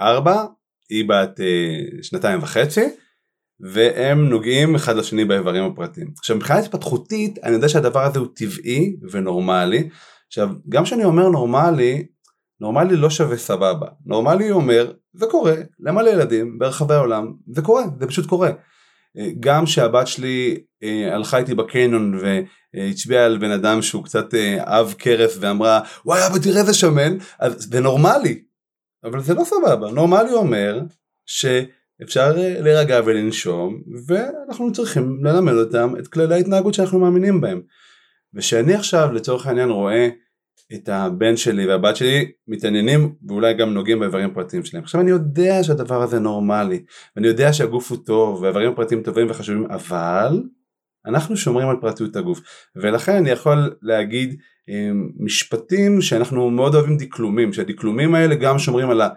ארבע 0.00 0.44
היא 0.90 1.04
בת 1.08 1.40
שנתיים 2.02 2.42
וחצי 2.42 2.88
והם 3.60 4.28
נוגעים 4.28 4.74
אחד 4.74 4.96
לשני 4.96 5.24
באיברים 5.24 5.64
הפרטיים. 5.64 6.10
עכשיו 6.18 6.36
מבחינה 6.36 6.58
התפתחותית 6.58 7.38
אני 7.42 7.52
יודע 7.52 7.68
שהדבר 7.68 8.04
הזה 8.04 8.18
הוא 8.18 8.28
טבעי 8.34 8.96
ונורמלי. 9.10 9.88
עכשיו 10.26 10.48
גם 10.68 10.84
כשאני 10.84 11.04
אומר 11.04 11.28
נורמלי, 11.28 12.06
נורמלי 12.60 12.96
לא 12.96 13.10
שווה 13.10 13.36
סבבה. 13.36 13.86
נורמלי 14.06 14.50
אומר 14.50 14.92
זה 15.12 15.26
קורה 15.30 15.54
למלא 15.80 16.10
ילדים 16.10 16.58
ברחבי 16.58 16.94
העולם, 16.94 17.32
זה 17.46 17.62
קורה, 17.62 17.82
זה 18.00 18.06
פשוט 18.06 18.26
קורה. 18.26 18.50
גם 19.40 19.66
שהבת 19.66 20.06
שלי 20.06 20.58
אה, 20.82 21.14
הלכה 21.14 21.38
איתי 21.38 21.54
בקניון 21.54 22.20
והצביעה 22.74 23.24
על 23.24 23.38
בן 23.38 23.50
אדם 23.50 23.82
שהוא 23.82 24.04
קצת 24.04 24.34
אה, 24.34 24.84
קרס 24.98 25.36
ואמרה 25.40 25.80
וואי 26.04 26.26
אבא 26.26 26.38
תראה 26.38 26.60
איזה 26.60 26.74
שמן, 26.74 27.16
אז 27.38 27.66
זה 27.70 27.80
נורמלי. 27.80 28.42
אבל 29.04 29.20
זה 29.20 29.34
לא 29.34 29.44
סבבה, 29.44 29.90
נורמלי 29.90 30.32
אומר 30.32 30.80
ש... 31.26 31.46
אפשר 32.02 32.34
אה, 32.38 32.60
להירגע 32.60 33.00
ולנשום 33.04 33.82
ואנחנו 34.06 34.72
צריכים 34.72 35.24
ללמד 35.24 35.52
אותם 35.52 35.94
את 35.98 36.08
כללי 36.08 36.34
ההתנהגות 36.34 36.74
שאנחנו 36.74 36.98
מאמינים 36.98 37.40
בהם. 37.40 37.60
ושאני 38.34 38.74
עכשיו 38.74 39.12
לצורך 39.12 39.46
העניין 39.46 39.70
רואה 39.70 40.08
את 40.74 40.88
הבן 40.88 41.36
שלי 41.36 41.66
והבת 41.66 41.96
שלי 41.96 42.30
מתעניינים 42.48 43.14
ואולי 43.28 43.54
גם 43.54 43.74
נוגעים 43.74 44.00
באיברים 44.00 44.34
פרטיים 44.34 44.64
שלהם. 44.64 44.82
עכשיו 44.82 45.00
אני 45.00 45.10
יודע 45.10 45.62
שהדבר 45.62 46.02
הזה 46.02 46.18
נורמלי 46.18 46.84
ואני 47.16 47.28
יודע 47.28 47.52
שהגוף 47.52 47.90
הוא 47.90 47.98
טוב 48.06 48.42
והאיברים 48.42 48.74
פרטיים 48.74 49.02
טובים 49.02 49.30
וחשובים 49.30 49.66
אבל 49.70 50.42
אנחנו 51.06 51.36
שומרים 51.36 51.68
על 51.68 51.76
פרטיות 51.80 52.16
הגוף 52.16 52.40
ולכן 52.76 53.12
אני 53.12 53.30
יכול 53.30 53.76
להגיד 53.82 54.40
אה, 54.68 54.90
משפטים 55.16 56.00
שאנחנו 56.00 56.50
מאוד 56.50 56.74
אוהבים 56.74 56.96
דקלומים 56.96 57.52
שהדקלומים 57.52 58.14
האלה 58.14 58.34
גם 58.34 58.58
שומרים 58.58 58.90
על 58.90 59.00
ה... 59.00 59.08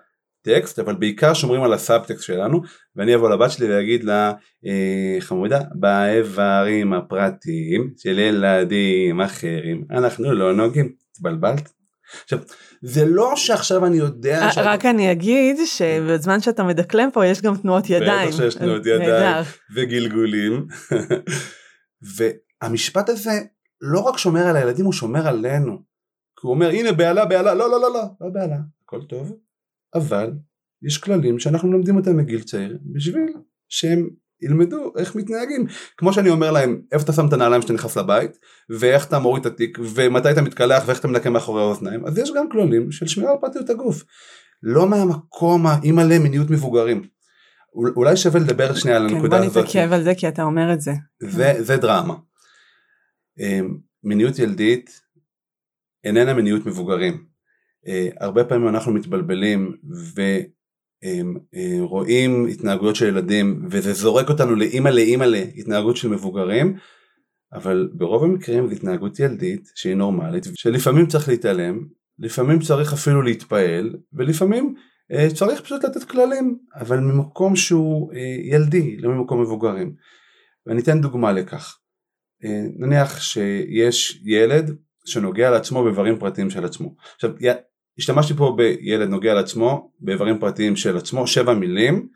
טקסט 0.42 0.80
אבל 0.80 0.96
בעיקר 0.96 1.34
שומרים 1.34 1.64
על 1.64 1.74
הסאבטקסט 1.74 2.24
שלנו 2.24 2.62
ואני 2.96 3.16
אבוא 3.16 3.30
לבת 3.30 3.52
שלי 3.52 3.74
ואגיד 3.74 4.04
לה 4.04 4.34
אה, 4.66 5.18
חמודה 5.20 5.60
באיברים 5.76 6.94
הפרטיים 6.94 7.94
של 7.98 8.20
ילדים 8.20 9.22
אחרים 9.22 9.86
אנחנו 9.92 10.34
לא 10.34 10.54
נוגעים 10.54 10.94
התבלבלת? 11.12 11.70
עכשיו 12.24 12.40
זה 12.82 13.06
לא 13.06 13.36
שעכשיו 13.36 13.86
אני 13.86 13.98
יודע 13.98 14.42
אה, 14.42 14.50
רק 14.56 14.86
אני 14.86 15.12
אגיד 15.12 15.58
שבזמן 15.66 16.42
שאתה 16.42 16.64
מדקלם 16.64 17.10
פה 17.14 17.26
יש 17.26 17.42
גם 17.42 17.58
תנועות 17.58 17.90
ידיים. 17.90 18.30
בטח 18.30 18.38
שיש 18.38 18.56
תנועות 18.56 18.86
ידיים 18.86 19.46
וגלגולים 19.76 20.68
והמשפט 22.62 23.10
הזה 23.10 23.32
לא 23.82 24.00
רק 24.00 24.18
שומר 24.18 24.48
על 24.48 24.56
הילדים 24.56 24.86
הוא 24.86 24.94
שומר 24.94 25.28
עלינו. 25.28 25.92
כי 26.42 26.48
הוא 26.48 26.54
אומר 26.54 26.70
הנה 26.70 26.92
בהלה 26.92 27.26
בהלה 27.26 27.54
לא 27.54 27.72
לא 27.72 27.82
לא 27.82 27.94
לא 27.94 28.04
לא 28.22 28.30
בהלה 28.30 28.56
הכל 28.84 29.02
טוב 29.02 29.38
אבל 29.96 30.32
יש 30.82 30.98
כללים 30.98 31.40
שאנחנו 31.40 31.70
מלמדים 31.70 31.96
אותם 31.96 32.18
מגיל 32.18 32.42
צעיר 32.42 32.78
בשביל 32.86 33.34
שהם 33.70 34.10
ילמדו 34.42 34.94
איך 34.98 35.16
מתנהגים 35.16 35.66
כמו 35.98 36.14
שאני 36.14 36.30
אומר 36.30 36.52
להם 36.52 36.82
איפה 36.92 37.04
אתה 37.04 37.14
שם 37.14 37.28
את 37.28 37.34
הנעליים 37.34 37.62
שאתה 37.62 37.74
נכנס 37.74 37.98
לבית 37.98 38.38
ואיך 38.70 39.08
אתה 39.08 39.20
מוריד 39.20 39.46
את 39.46 39.54
התיק 39.54 39.78
ומתי 39.96 40.32
אתה 40.32 40.42
מתקלח 40.42 40.84
ואיך 40.86 41.00
אתה 41.00 41.08
מנקה 41.08 41.30
מאחורי 41.30 41.62
האוזניים 41.62 42.06
אז 42.06 42.18
יש 42.18 42.32
גם 42.36 42.50
כללים 42.50 42.92
של 42.92 43.08
שמירה 43.08 43.32
על 43.32 43.38
פרטיות 43.42 43.70
הגוף 43.70 44.04
לא 44.64 44.88
מהמקום 44.88 45.68
האימא'לה 45.68 46.20
מיניות 46.20 46.50
מבוגרים 46.50 47.02
אולי 47.76 48.18
שווה 48.18 48.40
לדבר 48.40 48.76
שנייה 48.76 48.98
על 48.98 49.10
כן, 49.10 49.16
הנקודה 49.16 49.38
הזאת. 49.38 49.54
בוא 49.54 49.62
נתעכב 49.62 49.94
על 49.94 50.04
זה 50.04 50.16
כי 50.16 50.28
אתה 50.28 50.44
אומר 50.44 50.74
את 50.74 50.82
זה. 50.82 50.92
זה, 51.20 51.54
זה 51.60 51.78
דרמה. 51.78 52.14
אמ, 53.40 53.78
מיניות 54.04 54.40
ילדית 54.40 55.02
איננה 56.04 56.34
מיניות 56.34 56.66
מבוגרים. 56.66 57.31
אה, 57.88 58.10
הרבה 58.20 58.44
פעמים 58.44 58.68
אנחנו 58.68 58.94
מתבלבלים 58.94 59.78
ורואים 61.80 62.48
התנהגויות 62.48 62.96
של 62.96 63.08
ילדים 63.08 63.66
וזה 63.70 63.94
זורק 63.94 64.30
אותנו 64.30 64.56
לאימא 64.56 64.90
לאימא 64.90 65.24
להתנהגות 65.24 65.98
של 65.98 66.10
מבוגרים 66.10 66.78
אבל 67.54 67.90
ברוב 67.94 68.24
המקרים 68.24 68.68
זו 68.68 68.74
התנהגות 68.76 69.20
ילדית 69.20 69.72
שהיא 69.76 69.96
נורמלית 69.96 70.44
שלפעמים 70.56 71.08
צריך 71.08 71.30
להתעלם 71.30 71.88
לפעמים 72.20 72.60
צריך 72.60 72.94
אפילו 72.94 73.22
להתפעל 73.22 73.96
ולפעמים 74.14 74.76
אה, 75.12 75.28
צריך 75.34 75.62
פשוט 75.62 75.84
לתת 75.84 76.04
כללים 76.04 76.58
אבל 76.76 77.00
ממקום 77.00 77.56
שהוא 77.56 78.14
אה, 78.14 78.36
ילדי 78.44 78.98
לא 78.98 79.10
ממקום 79.10 79.42
מבוגרים. 79.42 79.96
ואני 80.66 80.82
אתן 80.82 81.02
דוגמה 81.02 81.32
לכך. 81.32 81.78
נניח 82.78 83.22
שיש 83.22 84.22
ילד 84.26 84.76
שנוגע 85.06 85.50
לעצמו 85.50 85.84
באיברים 85.84 86.20
פרטיים 86.20 86.50
של 86.50 86.66
עצמו. 86.66 86.96
עכשיו 87.16 87.32
השתמשתי 87.98 88.34
פה 88.34 88.54
בילד 88.58 89.10
נוגע 89.10 89.34
לעצמו, 89.34 89.92
באיברים 90.00 90.40
פרטיים 90.40 90.76
של 90.76 90.98
עצמו, 90.98 91.28
שבע 91.28 91.54
מילים, 91.54 92.08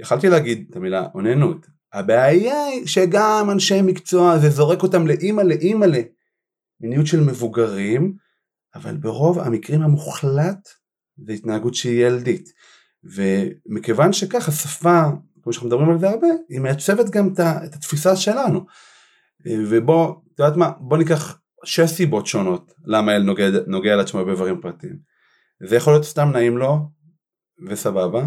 יכלתי 0.00 0.28
להגיד 0.28 0.66
את 0.70 0.76
המילה 0.76 1.06
אוננות, 1.14 1.66
הבעיה 1.92 2.64
היא 2.64 2.86
שגם 2.86 3.48
אנשי 3.52 3.82
מקצוע 3.82 4.38
זה 4.38 4.50
זורק 4.50 4.82
אותם 4.82 5.06
לאימא 5.06 5.42
לאימא 5.42 5.86
למיניות 6.80 7.06
של 7.06 7.20
מבוגרים, 7.20 8.16
אבל 8.74 8.96
ברוב 8.96 9.38
המקרים 9.38 9.82
המוחלט 9.82 10.68
זה 11.26 11.32
התנהגות 11.32 11.74
שהיא 11.74 12.06
ילדית. 12.06 12.52
ומכיוון 13.04 14.12
שכך 14.12 14.48
השפה, 14.48 15.02
כמו 15.42 15.52
שאנחנו 15.52 15.68
מדברים 15.68 15.90
על 15.90 15.98
זה 15.98 16.08
הרבה, 16.08 16.26
היא 16.48 16.60
מייצבת 16.60 17.10
גם 17.10 17.28
את 17.38 17.74
התפיסה 17.74 18.16
שלנו. 18.16 18.66
ובוא, 19.46 20.14
את 20.34 20.38
יודעת 20.38 20.56
מה, 20.56 20.70
בוא 20.80 20.96
ניקח 20.98 21.38
שש 21.64 21.90
סיבות 21.90 22.26
שונות 22.26 22.72
למה 22.84 23.16
אל 23.16 23.22
נוגע, 23.22 23.46
נוגע 23.66 23.96
לעצמו 23.96 24.24
באיברים 24.24 24.60
פרטיים. 24.60 24.98
זה 25.68 25.76
יכול 25.76 25.92
להיות 25.92 26.04
סתם 26.04 26.30
נעים 26.32 26.58
לו 26.58 26.78
וסבבה. 27.68 28.26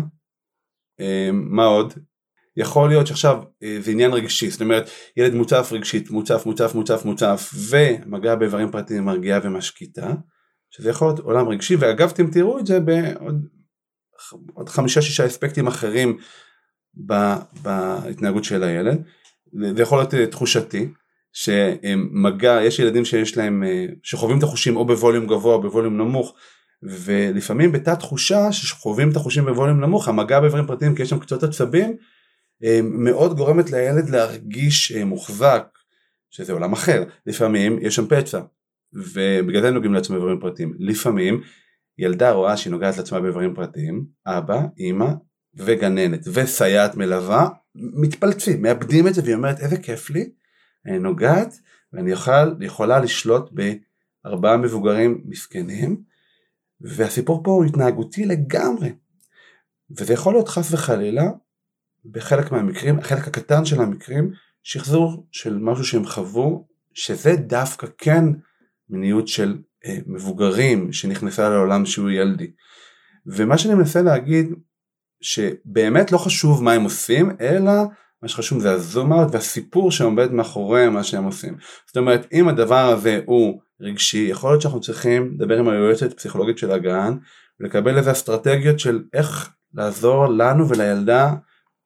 אמ, 1.00 1.48
מה 1.50 1.66
עוד? 1.66 1.94
יכול 2.58 2.90
להיות 2.90 3.08
שעכשיו 3.08 3.44
אה, 3.64 3.78
זה 3.82 3.92
עניין 3.92 4.14
רגשי, 4.14 4.50
זאת 4.50 4.62
אומרת 4.62 4.90
ילד 5.18 5.34
מוצף 5.34 5.70
רגשית, 5.72 6.10
מוצף, 6.10 6.46
מוצף, 6.46 6.76
מוצף, 6.76 7.06
מוצף 7.06 7.52
ומגע 7.70 8.36
באיברים 8.36 8.72
פרטיים 8.72 9.04
מרגיעה 9.04 9.40
ומשקיטה, 9.44 10.14
שזה 10.70 10.90
יכול 10.90 11.08
להיות 11.08 11.20
עולם 11.20 11.48
רגשי, 11.48 11.76
ואגב 11.76 12.10
אתם 12.14 12.32
תראו 12.32 12.60
את 12.60 12.66
זה 12.66 12.80
בעוד 12.80 13.48
עוד 14.54 14.70
חמישה 14.70 15.02
שישה 15.02 15.26
אספקטים 15.26 15.68
אחרים 15.68 16.18
בהתנהגות 16.94 18.44
של 18.44 18.64
הילד, 18.64 19.04
זה 19.76 19.82
יכול 19.82 19.98
להיות 19.98 20.14
אה, 20.14 20.28
תחושתי, 20.28 20.90
שמגע, 21.34 22.60
יש 22.64 22.80
ילדים 22.80 23.06
שיש 23.06 23.38
להם, 23.38 23.64
אה, 23.64 23.86
שחווים 24.04 24.38
את 24.38 24.44
החושים 24.44 24.76
או 24.76 24.86
בווליום 24.86 25.28
גבוה 25.28 25.54
או 25.54 25.62
בווליום 25.62 25.98
נמוך, 25.98 26.36
ולפעמים 26.84 27.72
בתת 27.72 28.00
תחושה 28.00 28.52
שחווים 28.52 29.12
את 29.12 29.16
החושים 29.16 29.46
בווליום 29.46 29.82
נמוך, 29.82 30.08
המגע 30.08 30.40
באיברים 30.40 30.68
פרטיים 30.68 30.96
כי 30.96 31.04
יש 31.04 31.10
שם 31.10 31.20
קצות 31.20 31.44
עצבים, 31.44 31.96
אה, 32.64 32.80
מאוד 32.84 33.38
גורמת 33.38 33.72
לילד 33.72 34.10
להרגיש 34.10 34.92
מוחזק, 34.92 35.64
שזה 36.32 36.54
עולם 36.54 36.74
אחר, 36.74 37.04
לפעמים 37.26 37.80
יש 37.82 37.96
שם 37.96 38.08
פצע, 38.08 38.42
ובגלל 38.94 39.62
זה 39.62 39.72
נוגעים 39.72 39.94
לעצמם 39.94 40.16
באיברים 40.16 40.40
פרטיים, 40.40 40.74
לפעמים 40.80 41.42
ילדה 41.98 42.32
רואה 42.32 42.58
שהיא 42.58 42.72
נוגעת 42.72 42.98
לעצמה 42.98 43.20
באיברים 43.20 43.56
פרטיים, 43.56 44.06
אבא, 44.26 44.62
אימא 44.78 45.08
וגננת 45.56 46.28
וסייעת 46.34 46.96
מלווה 46.96 47.50
מתפלצים, 47.76 48.62
מאבדים 48.62 49.08
את 49.08 49.14
זה 49.14 49.22
והיא 49.24 49.36
אומרת 49.36 49.60
איזה 49.60 49.78
כיף 49.78 50.10
לי, 50.10 50.30
נוגעת 50.86 51.60
ואני 51.94 52.12
יכול, 52.12 52.58
יכולה 52.62 53.00
לשלוט 53.00 53.52
בארבעה 53.52 54.58
מבוגרים 54.58 55.22
מסכנים 55.26 56.04
והסיפור 56.82 57.44
פה 57.44 57.52
הוא 57.52 57.66
התנהגותי 57.66 58.26
לגמרי 58.26 58.94
וזה 59.98 60.14
יכול 60.14 60.34
להיות 60.34 60.48
חס 60.48 60.74
וחלילה 60.74 61.24
בחלק 62.06 62.52
מהמקרים, 62.52 63.00
החלק 63.00 63.28
הקטן 63.28 63.66
של 63.66 63.82
המקרים, 63.82 64.32
שחזור 64.64 65.28
של 65.32 65.58
משהו 65.58 65.86
שהם 65.86 66.06
חוו, 66.06 66.68
שזה 66.94 67.36
דווקא 67.36 67.88
כן 67.98 68.24
מיניות 68.90 69.28
של 69.28 69.58
אה, 69.86 69.98
מבוגרים 70.06 70.94
שנכנסה 70.94 71.50
לעולם 71.50 71.86
שהוא 71.86 72.10
ילדי. 72.10 72.52
ומה 73.26 73.58
שאני 73.58 73.74
מנסה 73.74 74.02
להגיד 74.02 74.48
שבאמת 75.22 76.12
לא 76.12 76.18
חשוב 76.18 76.64
מה 76.64 76.74
הם 76.74 76.84
עושים 76.84 77.32
אלא 77.42 77.72
מה 78.24 78.28
שחשוב 78.28 78.60
זה 78.60 78.72
הזום 78.72 79.14
אאוט 79.14 79.34
והסיפור 79.34 79.92
שעומד 79.92 80.32
מאחורי 80.32 80.90
מה 80.90 81.04
שהם 81.04 81.24
עושים. 81.24 81.58
זאת 81.88 81.98
אומרת 81.98 82.28
אם 82.34 82.48
הדבר 82.48 82.90
הזה 82.90 83.20
הוא 83.26 83.62
רגשי 83.82 84.28
יכול 84.30 84.52
להיות 84.52 84.62
שאנחנו 84.62 84.82
צריכים 84.82 85.32
לדבר 85.36 85.60
עם 85.60 85.70
היועצת 85.70 86.14
פסיכולוגית 86.14 86.58
של 86.58 86.72
הגן 86.72 87.18
ולקבל 87.60 87.98
איזה 87.98 88.12
אסטרטגיות 88.12 88.80
של 88.80 89.04
איך 89.14 89.50
לעזור 89.74 90.28
לנו 90.28 90.70
ולילדה 90.70 91.34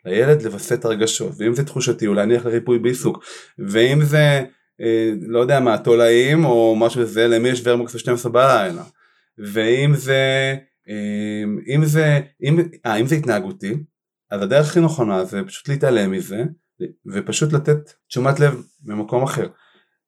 לילד 0.06 0.42
לווסת 0.42 0.86
הרגשות 0.86 1.32
ואם 1.38 1.56
זה 1.56 1.66
תחושתי 1.66 2.08
אולי 2.08 2.24
אני 2.24 2.36
אלך 2.36 2.46
לריפוי 2.46 2.80
בעיסוק 2.80 3.24
ואם 3.60 4.02
זה 4.02 4.44
אה, 4.82 5.12
לא 5.28 5.40
יודע 5.40 5.60
מה, 5.60 5.78
תולעים 5.78 6.46
או 6.46 6.76
משהו 6.76 7.02
כזה, 7.02 7.28
למי 7.28 7.50
יש 7.50 7.62
ורמוקס 7.64 7.96
ב-12 7.96 8.30
בלילה. 8.30 8.84
ואם 9.38 9.96
זה, 9.96 10.56
אה, 10.90 11.44
אם 11.76 11.86
זה, 11.86 12.20
אם, 12.44 12.60
אה, 12.86 12.96
אם 12.96 13.08
זה 13.08 13.16
התנהגותי, 13.16 13.74
אז 14.32 14.42
הדרך 14.42 14.70
הכי 14.70 14.80
נכונה 14.80 15.26
זה 15.26 15.42
פשוט 15.48 15.68
להתעלם 15.68 16.12
מזה, 16.12 16.44
ופשוט 17.14 17.54
לתת 17.54 17.94
תשומת 18.08 18.40
לב 18.40 18.64
במקום 18.84 19.24
אחר. 19.24 19.48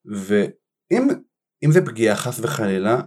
ואם 0.05 1.71
זה 1.71 1.85
פגיעה 1.85 2.15
חס 2.15 2.39
וחלילה, 2.39 3.01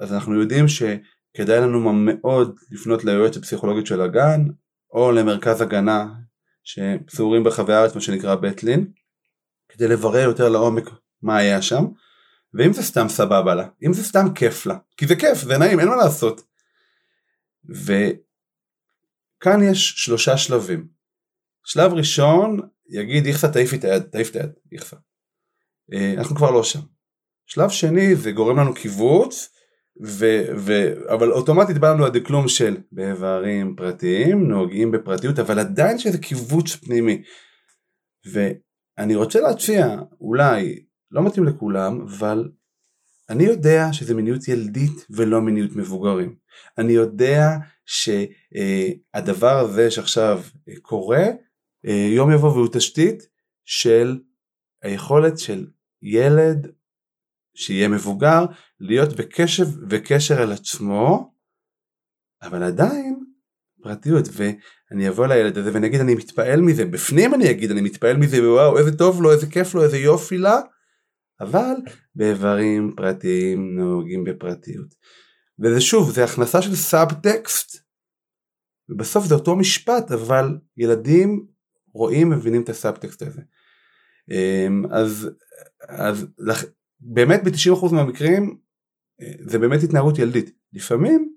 אז 0.00 0.12
אנחנו 0.12 0.40
יודעים 0.40 0.64
שכדאי 0.68 1.60
לנו 1.60 1.92
מאוד 1.92 2.56
לפנות 2.70 3.04
ליועץ 3.04 3.36
הפסיכולוגית 3.36 3.86
של 3.86 4.00
הגן, 4.00 4.40
או 4.90 5.12
למרכז 5.12 5.60
הגנה 5.60 6.06
שפזורים 6.64 7.44
ברחבי 7.44 7.72
הארץ, 7.74 7.94
מה 7.94 8.00
שנקרא 8.00 8.34
בית 8.34 8.62
לין, 8.62 8.90
כדי 9.68 9.88
לברר 9.88 10.22
יותר 10.24 10.48
לעומק 10.48 10.90
מה 11.22 11.36
היה 11.36 11.62
שם, 11.62 11.84
ואם 12.54 12.72
זה 12.72 12.82
סתם 12.82 13.08
סבבה 13.08 13.54
לה, 13.54 13.68
אם 13.86 13.92
זה 13.92 14.04
סתם 14.04 14.34
כיף 14.34 14.66
לה, 14.66 14.76
כי 14.96 15.06
זה 15.06 15.16
כיף, 15.16 15.38
זה 15.38 15.58
נעים, 15.58 15.80
אין 15.80 15.88
מה 15.88 15.96
לעשות. 15.96 16.42
וכאן 19.36 19.62
יש 19.62 19.94
שלושה 19.96 20.36
שלבים. 20.36 20.88
שלב 21.64 21.92
ראשון 21.92 22.60
יגיד 22.90 23.26
איכסה 23.26 23.52
תעיף 23.52 23.74
את 23.74 23.84
היד, 23.84 24.02
תעיף 24.02 24.30
את 24.30 24.36
היד, 24.36 24.50
איכסה. 24.72 24.96
אה, 25.92 26.14
אנחנו 26.18 26.36
כבר 26.36 26.50
לא 26.50 26.62
שם. 26.62 26.80
שלב 27.46 27.70
שני 27.70 28.16
זה 28.16 28.32
גורם 28.32 28.58
לנו 28.58 28.74
קיבוץ, 28.74 29.48
ו, 30.04 30.24
ו, 30.58 30.72
אבל 31.14 31.32
אוטומטית 31.32 31.78
בא 31.78 31.92
לנו 31.92 32.06
הדקלום 32.06 32.48
של 32.48 32.76
באיברים 32.92 33.76
פרטיים, 33.76 34.48
נוגעים 34.48 34.90
בפרטיות, 34.90 35.38
אבל 35.38 35.58
עדיין 35.58 35.98
שזה 35.98 36.18
קיבוץ 36.18 36.76
פנימי. 36.76 37.22
ואני 38.32 39.14
רוצה 39.14 39.40
להציע, 39.40 39.96
אולי, 40.20 40.84
לא 41.10 41.26
מתאים 41.26 41.44
לכולם, 41.44 42.00
אבל 42.00 42.50
אני 43.30 43.44
יודע 43.44 43.92
שזה 43.92 44.14
מיניות 44.14 44.48
ילדית 44.48 45.06
ולא 45.10 45.40
מיניות 45.40 45.76
מבוגרים. 45.76 46.36
אני 46.78 46.92
יודע 46.92 47.48
שהדבר 47.86 49.58
הזה 49.58 49.90
שעכשיו 49.90 50.42
קורה, 50.82 51.24
יום 52.16 52.32
יבוא 52.32 52.50
והוא 52.50 52.68
תשתית 52.72 53.28
של 53.64 54.18
היכולת 54.82 55.38
של 55.38 55.66
ילד 56.02 56.72
שיהיה 57.54 57.88
מבוגר 57.88 58.44
להיות 58.80 59.12
בקשב 59.12 59.66
וקשר 59.90 60.42
אל 60.42 60.52
עצמו, 60.52 61.32
אבל 62.42 62.62
עדיין 62.62 63.24
פרטיות, 63.82 64.24
ואני 64.32 65.08
אבוא 65.08 65.26
לילד 65.26 65.58
הזה 65.58 65.70
ואני 65.72 65.86
אגיד 65.86 66.00
אני 66.00 66.14
מתפעל 66.14 66.60
מזה, 66.60 66.84
בפנים 66.84 67.34
אני 67.34 67.50
אגיד 67.50 67.70
אני 67.70 67.80
מתפעל 67.80 68.16
מזה, 68.16 68.52
וואו 68.52 68.78
איזה 68.78 68.98
טוב 68.98 69.22
לו, 69.22 69.32
איזה 69.32 69.46
כיף 69.46 69.74
לו, 69.74 69.84
איזה 69.84 69.98
יופי 69.98 70.38
לה, 70.38 70.60
אבל 71.40 71.74
באיברים 72.14 72.94
פרטיים 72.96 73.76
נהוגים 73.76 74.24
בפרטיות. 74.24 74.94
וזה 75.58 75.80
שוב, 75.80 76.10
זה 76.10 76.24
הכנסה 76.24 76.62
של 76.62 76.76
סאב 76.76 77.12
טקסט, 77.12 77.86
ובסוף 78.88 79.26
זה 79.26 79.34
אותו 79.34 79.56
משפט, 79.56 80.12
אבל 80.12 80.58
ילדים 80.76 81.46
רואים, 81.92 82.30
מבינים 82.30 82.62
את 82.62 82.68
הסאב 82.68 82.96
טקסט 82.96 83.22
הזה. 83.22 83.42
אמ, 84.30 84.84
אז, 84.90 85.30
אז 85.88 86.26
באמת 87.00 87.40
ב-90% 87.44 87.94
מהמקרים 87.94 88.58
אה, 89.20 89.32
זה 89.40 89.58
באמת 89.58 89.82
התנהגות 89.82 90.18
ילדית. 90.18 90.50
לפעמים 90.72 91.32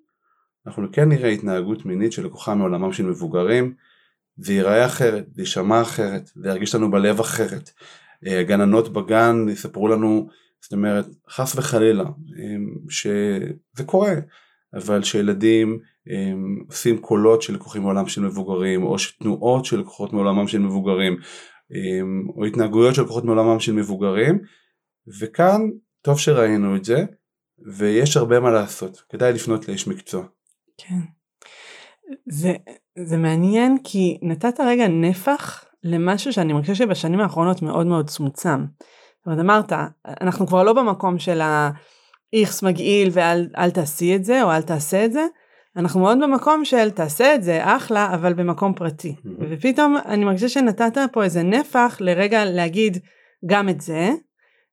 אנחנו 0.67 0.87
כן 0.91 1.09
נראה 1.09 1.29
התנהגות 1.29 1.85
מינית 1.85 2.11
שלקוחה 2.11 2.55
מעולמם 2.55 2.93
של 2.93 3.05
מבוגרים, 3.05 3.73
זה 4.37 4.53
ייראה 4.53 4.85
אחרת, 4.85 5.25
זה 5.33 5.41
יישמע 5.41 5.81
אחרת, 5.81 6.31
זה 6.35 6.49
ירגיש 6.49 6.75
לנו 6.75 6.91
בלב 6.91 7.19
אחרת. 7.19 7.71
הגננות 8.23 8.85
אה, 8.87 8.91
בגן 8.91 9.45
יספרו 9.49 9.87
לנו, 9.87 10.27
זאת 10.61 10.73
אומרת, 10.73 11.05
חס 11.29 11.55
וחלילה, 11.55 12.03
שזה 12.89 13.83
קורה, 13.85 14.13
אבל 14.73 15.03
שילדים 15.03 15.79
עושים 16.67 16.97
קולות 16.97 17.41
שלקוחים 17.41 17.81
מעולם 17.81 18.07
של 18.07 18.21
מבוגרים, 18.21 18.83
או 18.83 18.99
שתנועות 18.99 19.65
שלקוחות 19.65 20.13
מעולמם 20.13 20.47
של 20.47 20.59
מבוגרים, 20.59 21.17
או 22.35 22.45
התנהגויות 22.45 22.95
שלקוחות 22.95 23.23
מעולמם 23.23 23.59
של 23.59 23.73
מבוגרים, 23.73 24.39
וכאן 25.19 25.61
טוב 26.01 26.19
שראינו 26.19 26.75
את 26.75 26.85
זה, 26.85 27.05
ויש 27.77 28.17
הרבה 28.17 28.39
מה 28.39 28.51
לעשות, 28.51 29.03
כדאי 29.09 29.33
לפנות 29.33 29.67
לאיש 29.67 29.87
מקצוע. 29.87 30.25
כן. 30.77 30.99
זה, 32.29 32.53
זה 33.05 33.17
מעניין 33.17 33.77
כי 33.83 34.17
נתת 34.21 34.59
רגע 34.59 34.87
נפח 34.87 35.65
למשהו 35.83 36.33
שאני 36.33 36.53
מרגישה 36.53 36.75
שבשנים 36.75 37.19
האחרונות 37.19 37.61
מאוד 37.61 37.87
מאוד 37.87 38.09
צומצם. 38.09 38.65
זאת 39.17 39.25
אומרת 39.25 39.39
אמרת 39.39 39.73
אנחנו 40.21 40.47
כבר 40.47 40.63
לא 40.63 40.73
במקום 40.73 41.19
של 41.19 41.41
האיכס 41.41 42.63
מגעיל 42.63 43.09
ואל 43.11 43.71
תעשי 43.73 44.15
את 44.15 44.25
זה 44.25 44.43
או 44.43 44.51
אל 44.51 44.61
תעשה 44.61 45.05
את 45.05 45.13
זה 45.13 45.25
אנחנו 45.75 45.99
מאוד 45.99 46.17
במקום 46.23 46.65
של 46.65 46.89
תעשה 46.89 47.35
את 47.35 47.43
זה 47.43 47.59
אחלה 47.63 48.13
אבל 48.13 48.33
במקום 48.33 48.73
פרטי 48.73 49.15
mm-hmm. 49.17 49.43
ופתאום 49.49 49.97
אני 50.05 50.25
מרגישה 50.25 50.49
שנתת 50.49 50.97
פה 51.11 51.23
איזה 51.23 51.43
נפח 51.43 51.97
לרגע 51.99 52.45
להגיד 52.45 52.97
גם 53.45 53.69
את 53.69 53.81
זה 53.81 54.09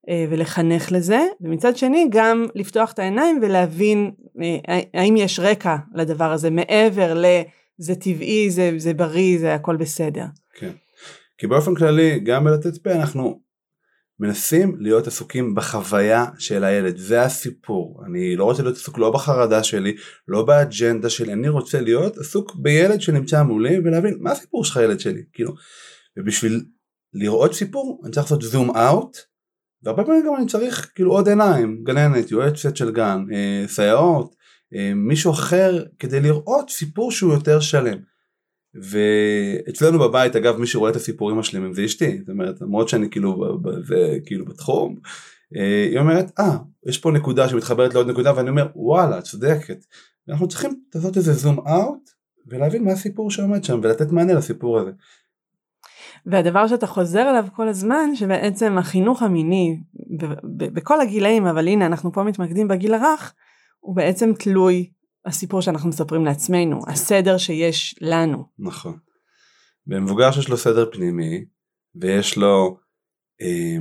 אה, 0.09 0.25
ולחנך 0.29 0.91
לזה 0.91 1.19
ומצד 1.41 1.77
שני 1.77 2.07
גם 2.11 2.45
לפתוח 2.55 2.91
את 2.91 2.99
העיניים 2.99 3.39
ולהבין 3.41 4.11
אה, 4.41 4.79
האם 4.93 5.17
יש 5.17 5.39
רקע 5.39 5.75
לדבר 5.93 6.31
הזה 6.31 6.49
מעבר 6.49 7.13
לזה 7.13 7.95
טבעי 7.95 8.49
זה, 8.49 8.71
זה 8.77 8.93
בריא 8.93 9.39
זה 9.39 9.53
הכל 9.53 9.75
בסדר. 9.75 10.25
כן. 10.59 10.71
כי 11.37 11.47
באופן 11.47 11.75
כללי 11.75 12.19
גם 12.19 12.43
בלתת 12.43 12.77
פה 12.77 12.91
אנחנו 12.91 13.41
מנסים 14.19 14.75
להיות 14.79 15.07
עסוקים 15.07 15.55
בחוויה 15.55 16.25
של 16.37 16.63
הילד, 16.63 16.97
זה 16.97 17.21
הסיפור. 17.21 18.01
אני 18.05 18.35
לא 18.35 18.43
רוצה 18.43 18.63
להיות 18.63 18.75
עסוק 18.75 18.97
לא 18.97 19.11
בחרדה 19.11 19.63
שלי, 19.63 19.95
לא 20.27 20.45
באג'נדה 20.45 21.09
שלי, 21.09 21.33
אני 21.33 21.49
רוצה 21.49 21.81
להיות 21.81 22.17
עסוק 22.17 22.55
בילד 22.55 23.01
שנמצא 23.01 23.43
מולי 23.43 23.79
ולהבין 23.79 24.17
מה 24.19 24.31
הסיפור 24.31 24.65
שלך 24.65 24.79
ילד 24.83 24.99
שלי, 24.99 25.23
כאילו. 25.33 25.53
ובשביל 26.17 26.65
לראות 27.13 27.53
סיפור 27.53 28.01
אני 28.03 28.11
צריך 28.11 28.25
לעשות 28.25 28.41
זום 28.41 28.77
אאוט, 28.77 29.17
והרבה 29.83 30.03
פעמים 30.03 30.25
גם 30.27 30.35
אני 30.35 30.45
צריך 30.47 30.91
כאילו 30.95 31.11
עוד 31.11 31.27
עיניים, 31.27 31.83
גננת, 31.83 32.31
יועצת 32.31 32.77
של 32.77 32.91
גן, 32.91 33.25
אה, 33.33 33.67
סייעות, 33.67 34.35
אה, 34.75 34.91
מישהו 34.95 35.31
אחר, 35.31 35.83
כדי 35.99 36.19
לראות 36.19 36.69
סיפור 36.69 37.11
שהוא 37.11 37.33
יותר 37.33 37.59
שלם. 37.59 37.97
ואצלנו 38.81 39.99
בבית 39.99 40.35
אגב 40.35 40.57
מי 40.57 40.67
שרואה 40.67 40.91
את 40.91 40.95
הסיפורים 40.95 41.39
השלמים 41.39 41.73
זה 41.73 41.85
אשתי 41.85 42.17
זאת 42.19 42.29
אומרת 42.29 42.61
למרות 42.61 42.89
שאני 42.89 43.09
כאילו 43.09 43.59
זה 43.83 44.17
כאילו 44.25 44.45
בתחום 44.45 44.95
אה, 45.55 45.87
היא 45.89 45.99
אומרת 45.99 46.31
אה 46.39 46.57
יש 46.85 46.97
פה 46.97 47.11
נקודה 47.11 47.49
שמתחברת 47.49 47.93
לעוד 47.93 48.09
נקודה 48.09 48.35
ואני 48.35 48.49
אומר 48.49 48.67
וואלה 48.75 49.21
צודקת 49.21 49.85
אנחנו 50.29 50.47
צריכים 50.47 50.81
לעשות 50.95 51.17
איזה 51.17 51.33
זום 51.33 51.59
אאוט 51.67 52.09
ולהבין 52.47 52.83
מה 52.83 52.91
הסיפור 52.91 53.31
שעומד 53.31 53.63
שם 53.63 53.79
ולתת 53.83 54.11
מענה 54.11 54.33
לסיפור 54.33 54.79
הזה. 54.79 54.91
והדבר 56.25 56.67
שאתה 56.67 56.87
חוזר 56.87 57.29
אליו 57.29 57.45
כל 57.55 57.67
הזמן 57.67 58.15
שבעצם 58.15 58.77
החינוך 58.77 59.23
המיני 59.23 59.79
בכל 60.73 61.01
הגילאים 61.01 61.45
אבל 61.45 61.67
הנה 61.67 61.85
אנחנו 61.85 62.11
פה 62.11 62.23
מתמקדים 62.23 62.67
בגיל 62.67 62.93
הרך 62.93 63.33
הוא 63.79 63.95
בעצם 63.95 64.33
תלוי 64.39 64.89
הסיפור 65.27 65.61
שאנחנו 65.61 65.89
מספרים 65.89 66.25
לעצמנו, 66.25 66.81
הסדר 66.87 67.37
שיש 67.37 67.95
לנו. 68.01 68.45
נכון. 68.59 68.97
במבוגר 69.87 70.31
שיש 70.31 70.49
לו 70.49 70.57
סדר 70.57 70.91
פנימי, 70.91 71.45
ויש 71.95 72.37
לו 72.37 72.77
אה, 73.41 73.77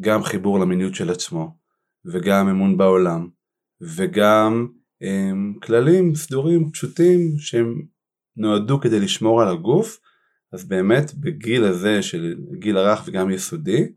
גם 0.00 0.22
חיבור 0.22 0.58
למיניות 0.58 0.94
של 0.94 1.10
עצמו, 1.10 1.56
וגם 2.04 2.48
אמון 2.48 2.76
בעולם, 2.76 3.28
וגם 3.80 4.68
אה, 5.02 5.30
כללים 5.62 6.14
סדורים 6.14 6.70
פשוטים 6.70 7.38
שהם 7.38 7.82
נועדו 8.36 8.80
כדי 8.80 9.00
לשמור 9.00 9.42
על 9.42 9.48
הגוף, 9.48 10.00
אז 10.52 10.64
באמת 10.64 11.14
בגיל 11.14 11.64
הזה 11.64 12.02
של 12.02 12.34
גיל 12.58 12.76
הרך 12.76 13.02
וגם 13.06 13.30
יסודי, 13.30 13.92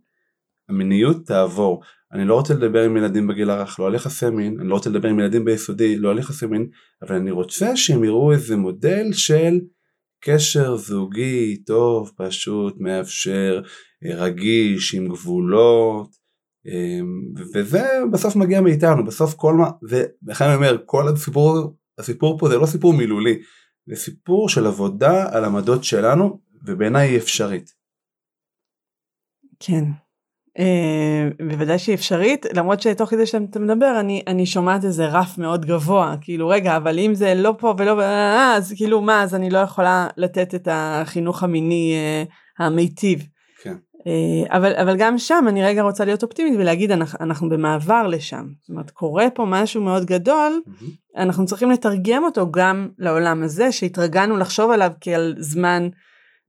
המיניות 0.70 1.26
תעבור. 1.26 1.82
אני 2.14 2.26
לא 2.26 2.36
רוצה 2.36 2.54
לדבר 2.54 2.84
עם 2.84 2.98
ילדים 2.98 3.28
בגיל 3.28 3.50
הרך, 3.50 3.80
לא 3.80 3.88
על 3.88 3.96
יחסי 3.96 4.30
מין, 4.30 4.60
אני 4.60 4.70
לא 4.70 4.74
רוצה 4.74 4.90
לדבר 4.90 5.10
עם 5.10 5.20
ילדים 5.20 5.46
ביסודי, 5.46 5.96
לא 5.96 6.12
על 6.12 6.20
יחסי 6.20 6.46
מין, 6.46 6.68
אבל 7.02 7.16
אני 7.16 7.32
רוצה 7.32 7.76
שהם 7.76 8.04
יראו 8.04 8.32
איזה 8.32 8.56
מודל 8.56 9.14
של 9.14 9.60
קשר 10.24 10.76
זוגי 10.76 11.64
טוב, 11.66 12.12
פשוט, 12.18 12.76
מאפשר, 12.80 13.62
אה, 14.06 14.16
רגיש, 14.16 14.96
עם 14.96 15.08
גבולות, 15.08 16.16
אמ, 16.66 17.34
וזה 17.54 18.00
בסוף 18.12 18.36
מגיע 18.36 18.62
מאיתנו, 18.62 19.06
בסוף 19.06 19.34
כל 19.34 19.54
מה, 19.54 19.70
ולכן 19.90 20.46
אני 20.46 20.56
אומר, 20.56 20.78
כל 20.86 21.08
הסיפור, 21.08 21.78
הסיפור 21.98 22.40
פה 22.40 22.50
זה 22.50 22.58
לא 22.58 22.66
סיפור 22.66 22.94
מילולי, 22.94 23.42
זה 23.90 23.96
סיפור 23.96 24.50
של 24.50 24.68
עבודה 24.68 25.38
על 25.38 25.46
עמדות 25.46 25.84
שלנו, 25.84 26.40
ובעיניי 26.66 27.10
היא 27.10 27.18
אפשרית. 27.18 27.70
כן, 29.60 29.84
בוודאי 31.50 31.80
שהיא 31.80 31.96
אפשרית 31.96 32.46
למרות 32.56 32.82
שתוך 32.82 33.10
כדי 33.10 33.26
שאתה 33.26 33.60
מדבר 33.60 34.00
אני 34.00 34.24
אני 34.28 34.46
שומעת 34.46 34.86
איזה 34.86 35.06
רף 35.06 35.38
מאוד 35.38 35.66
גבוה 35.66 36.16
כאילו 36.22 36.48
רגע 36.48 36.78
אבל 36.78 37.00
אם 37.00 37.16
זה 37.16 37.34
לא 37.36 37.56
פה 37.58 37.74
ולא 37.78 38.02
אה, 38.02 38.56
אז 38.56 38.74
כאילו 38.78 39.02
מה 39.02 39.24
אז 39.24 39.36
אני 39.36 39.50
לא 39.50 39.60
יכולה 39.60 40.08
לתת 40.18 40.56
את 40.56 40.68
החינוך 40.72 41.44
המיני 41.44 41.94
אה, 41.96 42.24
המיטיב. 42.66 43.24
כן. 43.62 43.76
אבל 44.50 44.76
אבל 44.76 44.98
גם 44.98 45.18
שם 45.18 45.46
אני 45.48 45.64
רגע 45.64 45.82
רוצה 45.82 46.06
להיות 46.06 46.24
אופטימית 46.24 46.54
ולהגיד 46.60 46.92
אנחנו, 46.92 47.20
אנחנו 47.22 47.50
במעבר 47.50 48.08
לשם 48.08 48.46
זאת 48.62 48.70
אומרת 48.70 48.92
קורה 48.92 49.30
פה 49.30 49.46
משהו 49.48 49.82
מאוד 49.82 50.06
גדול 50.06 50.62
mm-hmm. 50.68 51.18
אנחנו 51.18 51.46
צריכים 51.46 51.72
לתרגם 51.72 52.24
אותו 52.24 52.52
גם 52.52 52.90
לעולם 52.98 53.44
הזה 53.44 53.72
שהתרגלנו 53.72 54.38
לחשוב 54.38 54.72
עליו 54.72 54.92
כעל 55.02 55.36
זמן 55.40 55.90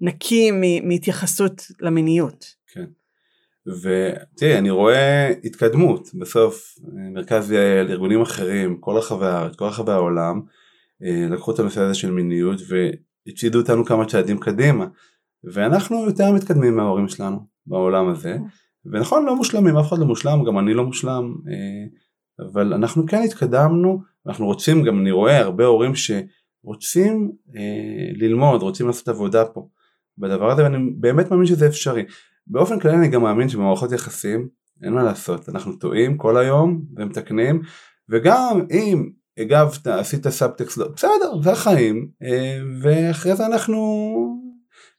נקי 0.01 0.51
מהתייחסות 0.83 1.63
למיניות. 1.81 2.45
ותראי 3.67 4.59
אני 4.59 4.71
רואה 4.71 5.33
התקדמות. 5.45 6.09
בסוף 6.15 6.75
מרכז 7.15 7.51
יעל 7.51 7.91
ארגונים 7.91 8.21
אחרים 8.21 8.77
כל 8.81 8.97
רחבי 8.97 9.27
הארץ 9.27 9.57
כל 9.57 9.65
רחבי 9.65 9.93
העולם 9.93 10.41
אה, 11.05 11.27
לקחו 11.31 11.51
את 11.51 11.59
הנושא 11.59 11.81
הזה 11.81 11.95
של 11.95 12.11
מיניות 12.11 12.61
והצעידו 12.69 13.59
אותנו 13.59 13.85
כמה 13.85 14.07
צעדים 14.07 14.39
קדימה. 14.39 14.87
ואנחנו 15.45 16.07
יותר 16.07 16.33
מתקדמים 16.33 16.77
מההורים 16.77 17.09
שלנו 17.09 17.39
בעולם 17.67 18.09
הזה. 18.09 18.37
ונכון 18.87 19.27
לא 19.27 19.37
מושלמים 19.37 19.77
אף 19.77 19.89
אחד 19.89 19.99
לא 19.99 20.07
מושלם 20.07 20.45
גם 20.45 20.59
אני 20.59 20.75
לא 20.75 20.85
מושלם 20.85 21.35
אה, 21.49 21.87
אבל 22.47 22.75
אנחנו 22.75 23.07
כן 23.07 23.23
התקדמנו 23.25 24.03
אנחנו 24.27 24.47
רוצים 24.47 24.83
גם 24.83 25.01
אני 25.01 25.11
רואה 25.11 25.39
הרבה 25.39 25.65
הורים 25.65 25.93
שרוצים 25.95 27.33
אה, 27.57 28.09
ללמוד 28.17 28.63
רוצים 28.63 28.87
לעשות 28.87 29.09
עבודה 29.09 29.45
פה. 29.45 29.69
בדבר 30.19 30.51
הזה 30.51 30.63
ואני 30.63 30.91
באמת 30.97 31.31
מאמין 31.31 31.47
שזה 31.47 31.67
אפשרי 31.67 32.05
באופן 32.47 32.79
כללי 32.79 32.97
אני 32.97 33.09
גם 33.09 33.23
מאמין 33.23 33.49
שבמערכות 33.49 33.93
יחסים 33.93 34.49
אין 34.83 34.93
מה 34.93 35.03
לעשות 35.03 35.49
אנחנו 35.49 35.77
טועים 35.77 36.17
כל 36.17 36.37
היום 36.37 36.83
ומתקנים 36.97 37.63
וגם 38.09 38.67
אם 38.71 39.11
הגבת 39.39 39.87
עשית 39.87 40.29
סאבטקסט 40.29 40.77
לא 40.77 40.89
בסדר 40.89 41.41
זה 41.43 41.53
החיים 41.53 42.09
אה, 42.23 42.59
ואחרי 42.83 43.37
זה 43.37 43.47
אנחנו 43.47 43.79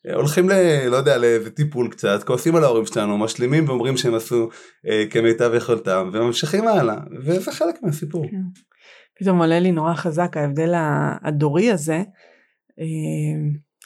אה, 0.08 0.16
הולכים 0.16 0.50
ל... 0.50 0.54
לא 0.88 0.96
יודע 0.96 1.18
לאיזה 1.18 1.52
טיפול 1.52 1.92
קצת 1.92 2.24
כועסים 2.24 2.56
על 2.56 2.64
ההורים 2.64 2.86
שלנו 2.86 3.18
משלימים 3.18 3.70
ואומרים 3.70 3.98
שהם 3.98 4.16
עשו 4.16 4.50
אה, 4.88 5.04
כמיטב 5.10 5.52
יכולתם 5.58 6.10
וממשיכים 6.14 6.68
הלאה 6.68 6.98
וזה 7.24 7.52
חלק 7.52 7.84
מהסיפור. 7.84 8.28
כן. 8.32 8.62
פתאום 9.20 9.42
עולה 9.42 9.60
לי 9.60 9.72
נורא 9.72 9.94
חזק 9.94 10.38
ההבדל 10.38 10.74
הדורי 11.22 11.72
הזה 11.72 12.04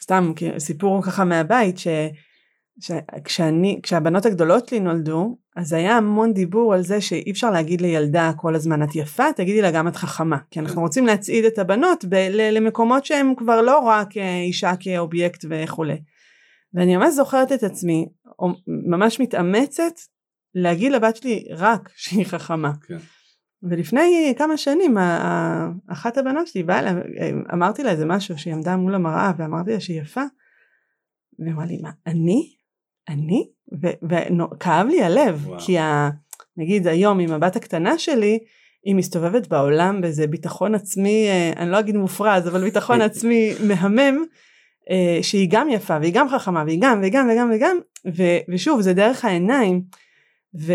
סתם 0.02 0.32
סיפור 0.58 1.02
ככה 1.02 1.24
מהבית 1.24 1.78
ש... 1.78 1.86
כשאני, 3.24 3.80
כשהבנות 3.82 4.26
הגדולות 4.26 4.68
שלי 4.68 4.80
נולדו, 4.80 5.36
אז 5.56 5.72
היה 5.72 5.96
המון 5.96 6.32
דיבור 6.32 6.74
על 6.74 6.82
זה 6.82 7.00
שאי 7.00 7.30
אפשר 7.30 7.50
להגיד 7.50 7.80
לילדה 7.80 8.32
כל 8.36 8.54
הזמן 8.54 8.82
את 8.82 8.94
יפה, 8.94 9.32
תגידי 9.36 9.62
לה 9.62 9.70
גם 9.70 9.88
את 9.88 9.96
חכמה. 9.96 10.38
כי 10.50 10.60
אנחנו 10.60 10.80
רוצים 10.80 11.06
להצעיד 11.06 11.44
את 11.44 11.58
הבנות 11.58 12.04
ב- 12.08 12.28
למקומות 12.32 13.04
שהם 13.04 13.34
כבר 13.34 13.62
לא 13.62 13.78
רק 13.78 14.16
אישה 14.16 14.72
כאובייקט 14.80 15.44
וכולי. 15.50 15.96
ואני 16.74 16.96
ממש 16.96 17.14
זוכרת 17.14 17.52
את 17.52 17.62
עצמי, 17.62 18.08
ממש 18.66 19.20
מתאמצת 19.20 19.92
להגיד 20.54 20.92
לבת 20.92 21.16
שלי 21.16 21.44
רק 21.50 21.90
שהיא 21.96 22.26
חכמה. 22.26 22.72
כן. 22.86 22.98
ולפני 23.62 24.34
כמה 24.38 24.56
שנים 24.56 24.96
אחת 25.86 26.18
הבנות 26.18 26.46
שלי 26.46 26.62
באה 26.62 26.78
אליי, 26.78 26.92
אמרתי 27.52 27.82
לה 27.82 27.90
איזה 27.90 28.06
משהו 28.06 28.38
שהיא 28.38 28.54
עמדה 28.54 28.76
מול 28.76 28.94
המראה 28.94 29.32
ואמרתי 29.38 29.72
לה 29.72 29.80
שהיא 29.80 30.00
יפה. 30.00 30.22
והיא 31.38 31.52
אמרה 31.52 31.66
לי 31.66 31.78
מה 31.82 31.90
אני? 32.06 32.59
אני? 33.10 33.46
וכאב 34.02 34.86
לי 34.86 35.02
הלב, 35.02 35.46
וואו. 35.46 35.60
כי 35.60 35.78
ה... 35.78 36.10
נגיד 36.56 36.86
היום 36.86 37.20
עם 37.20 37.32
הבת 37.32 37.56
הקטנה 37.56 37.98
שלי, 37.98 38.38
היא 38.84 38.94
מסתובבת 38.94 39.48
בעולם 39.48 40.00
באיזה 40.00 40.26
ביטחון 40.26 40.74
עצמי, 40.74 41.26
אה, 41.28 41.52
אני 41.56 41.70
לא 41.70 41.78
אגיד 41.78 41.96
מופרז, 41.96 42.48
אבל 42.48 42.64
ביטחון 42.64 43.00
עצמי 43.10 43.52
מהמם, 43.66 44.24
אה, 44.90 45.18
שהיא 45.22 45.48
גם 45.50 45.68
יפה 45.68 45.96
והיא 46.00 46.14
גם 46.14 46.28
חכמה 46.28 46.62
והיא 46.66 46.78
גם 46.82 47.00
וגם 47.04 47.28
וגם 47.32 47.50
וגם, 47.54 47.76
ו, 48.16 48.22
ושוב 48.48 48.80
זה 48.80 48.92
דרך 48.92 49.24
העיניים, 49.24 49.82
ו, 50.60 50.72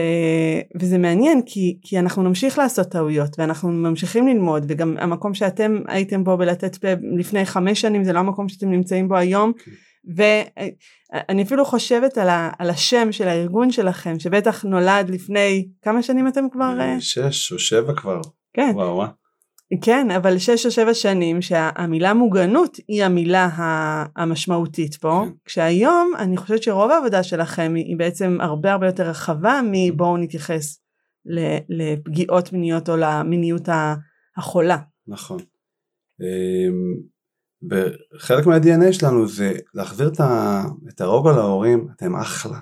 וזה 0.82 0.98
מעניין 0.98 1.42
כי, 1.46 1.80
כי 1.82 2.00
אנחנו 2.00 2.24
נמשיך 2.24 2.58
לעשות 2.58 2.88
טעויות 2.88 3.40
ואנחנו 3.40 3.72
ממשיכים 3.72 4.28
ללמוד 4.28 4.66
וגם 4.68 4.96
המקום 5.00 5.34
שאתם 5.34 5.82
הייתם 5.88 6.24
בו 6.24 6.38
בלתת 6.38 6.76
פה 6.76 6.88
לפני 7.18 7.46
חמש 7.46 7.82
שנים 7.82 8.04
זה 8.04 8.14
לא 8.14 8.20
המקום 8.20 8.50
שאתם 8.50 8.72
נמצאים 8.72 9.08
בו 9.08 9.16
היום. 9.16 9.52
Okay. 9.58 9.85
ואני 10.16 11.44
אפילו 11.44 11.66
חושבת 11.66 12.18
על, 12.18 12.30
ה, 12.30 12.50
על 12.60 12.70
השם 12.70 13.12
של 13.12 13.28
הארגון 13.28 13.72
שלכם 13.72 14.20
שבטח 14.20 14.64
נולד 14.64 15.10
לפני 15.10 15.68
כמה 15.82 16.04
שנים 16.04 16.28
אתם 16.28 16.50
כבר 16.52 16.80
אה, 16.80 17.02
שש 17.02 17.52
או 17.52 17.60
שבע 17.60 17.94
כבר 17.96 18.22
כן 18.54 18.72
וואו, 18.76 18.96
וואו. 18.96 19.08
כן 19.84 20.12
אבל 20.12 20.38
שש 20.38 20.66
או 20.66 20.72
שבע 20.72 20.94
שנים 20.94 21.42
שהמילה 21.42 22.14
מוגנות 22.14 22.78
היא 22.88 23.04
המילה 23.04 23.50
המשמעותית 24.16 24.96
פה 24.96 25.22
כן. 25.26 25.32
כשהיום 25.46 26.12
אני 26.18 26.38
חושבת 26.38 26.64
שרוב 26.64 26.92
העבודה 26.92 27.24
שלכם 27.24 27.74
היא 27.76 27.98
בעצם 27.98 28.38
הרבה 28.42 28.72
הרבה 28.72 28.86
יותר 28.86 29.10
רחבה 29.10 29.62
מבואו 29.72 30.18
נתייחס 30.18 30.80
לפגיעות 31.70 32.54
מיניות 32.54 32.90
או 32.90 32.98
למיניות 32.98 33.70
החולה. 34.38 34.78
נכון. 35.08 35.38
אמ, 37.74 37.80
וחלק 38.16 38.46
מה-DNA 38.46 38.94
שלנו 38.94 39.28
זה 39.28 39.54
להחזיר 39.74 40.08
את, 40.08 40.20
ה, 40.20 40.64
את 40.90 41.02
הרוגע 41.02 41.32
להורים, 41.32 41.88
אתם 41.96 42.16
אחלה, 42.16 42.60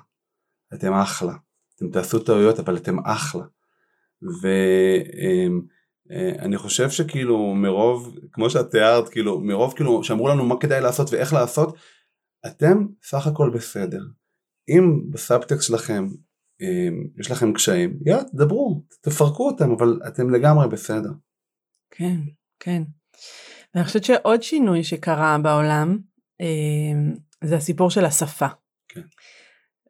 אתם 0.74 0.94
אחלה, 0.94 1.34
אתם 1.76 1.90
תעשו 1.90 2.20
טעויות 2.20 2.60
אבל 2.60 2.78
אתם 2.78 3.00
אחלה. 3.00 3.44
ואני 6.10 6.58
חושב 6.58 6.90
שכאילו 6.90 7.56
מרוב, 7.56 8.18
כמו 8.32 8.50
שאת 8.50 8.72
תיארת, 8.72 9.10
כאילו 9.10 9.40
מרוב 9.40 9.74
כאילו 9.76 10.04
שאמרו 10.04 10.28
לנו 10.28 10.46
מה 10.46 10.56
כדאי 10.60 10.82
לעשות 10.82 11.14
ואיך 11.14 11.34
לעשות, 11.34 11.78
אתם 12.46 12.86
סך 13.04 13.28
הכל 13.28 13.52
בסדר. 13.54 14.02
אם 14.70 15.12
בסאבטקסט 15.12 15.68
שלכם 15.68 16.08
אה, 16.62 16.90
יש 17.20 17.32
לכם 17.32 17.54
קשיים, 17.54 18.00
יאללה, 18.06 18.24
דברו, 18.34 18.84
תפרקו 19.02 19.48
אותם, 19.50 19.72
אבל 19.72 20.00
אתם 20.08 20.30
לגמרי 20.30 20.68
בסדר. 20.68 21.12
כן, 21.92 22.18
כן. 22.60 22.84
ואני 23.76 23.86
חושבת 23.86 24.04
שעוד 24.04 24.44
שינוי 24.44 24.84
שקרה 24.84 25.38
בעולם, 25.38 25.98
אה, 26.42 26.48
זה 27.44 27.56
הסיפור 27.56 27.90
של 27.90 28.06
השפה. 28.06 28.48
כן. 28.88 29.02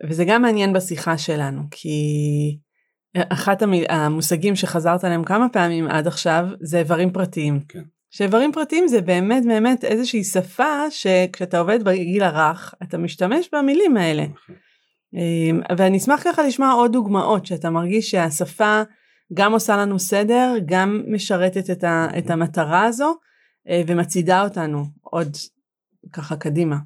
וזה 0.04 0.26
גם 0.26 0.42
מעניין 0.42 0.74
בשיחה 0.74 1.18
שלנו, 1.18 1.62
כי 1.72 1.98
אחת 3.18 3.62
המיל... 3.62 3.86
המושגים 3.90 4.56
שחזרת 4.56 5.04
עליהם 5.04 5.24
כמה 5.24 5.50
פעמים 5.50 5.88
עד 5.88 6.08
עכשיו 6.08 6.48
זה 6.62 6.80
איברים 6.80 7.12
פרטיים. 7.12 7.60
כן. 7.70 7.84
שאיברים 8.12 8.52
פרטיים 8.52 8.88
זה 8.88 9.02
באמת 9.02 9.46
באמת 9.46 9.84
איזושהי 9.84 10.24
שפה 10.24 10.90
שכשאתה 10.90 11.60
עובד 11.60 11.84
בגיל 11.84 12.24
הרך 12.24 12.74
אתה 12.84 12.98
משתמש 12.98 13.50
במילים 13.54 13.98
האלה. 13.98 14.24
נכון. 14.24 14.56
אמ, 15.14 15.62
ואני 15.78 15.98
אשמח 15.98 16.24
ככה 16.24 16.44
לשמוע 16.44 16.72
עוד 16.72 16.92
דוגמאות 16.94 17.46
שאתה 17.46 17.70
מרגיש 17.70 18.12
שהשפה 18.12 18.82
גם 19.34 19.54
עושה 19.54 19.78
לנו 19.78 20.00
סדר, 20.00 20.54
גם 20.66 21.04
משרתת 21.08 21.70
את, 21.70 21.84
ה, 21.84 22.08
את 22.18 22.30
המטרה 22.30 22.84
הזו 22.84 23.06
אה, 23.06 23.14
ומצעידה 23.88 24.44
אותנו 24.44 24.86
עוד 25.02 25.38
ככה 26.14 26.36
קדימה. 26.36 26.78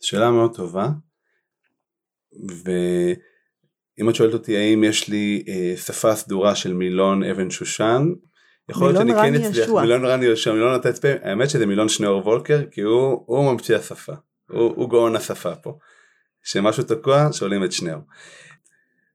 שאלה 0.00 0.30
מאוד 0.30 0.56
טובה. 0.56 0.88
ואם 2.64 4.10
את 4.10 4.14
שואלת 4.14 4.34
אותי 4.34 4.56
האם 4.56 4.84
יש 4.84 5.08
לי 5.08 5.44
אה, 5.48 5.74
שפה 5.76 6.16
סדורה 6.16 6.54
של 6.54 6.74
מילון 6.74 7.24
אבן 7.24 7.50
שושן, 7.50 8.08
יכול 8.68 8.92
להיות 8.92 8.98
שאני 8.98 9.12
כן 9.12 9.34
אצליח. 9.34 9.70
מילון 9.70 10.04
רני 10.04 10.24
יהושע, 10.24 10.52
מילון 10.52 10.74
התצפה, 10.74 11.08
האמת 11.22 11.50
שזה 11.50 11.66
מילון 11.66 11.88
שניאור 11.88 12.26
וולקר, 12.26 12.60
כי 12.70 12.80
הוא, 12.80 13.24
הוא 13.26 13.52
ממציא 13.52 13.76
השפה, 13.76 14.12
הוא, 14.50 14.72
הוא 14.76 14.90
גאון 14.90 15.16
השפה 15.16 15.54
פה. 15.54 15.78
שמשהו 16.42 16.82
תקוע, 16.82 17.28
שואלים 17.32 17.64
את 17.64 17.72
שניאור. 17.72 18.02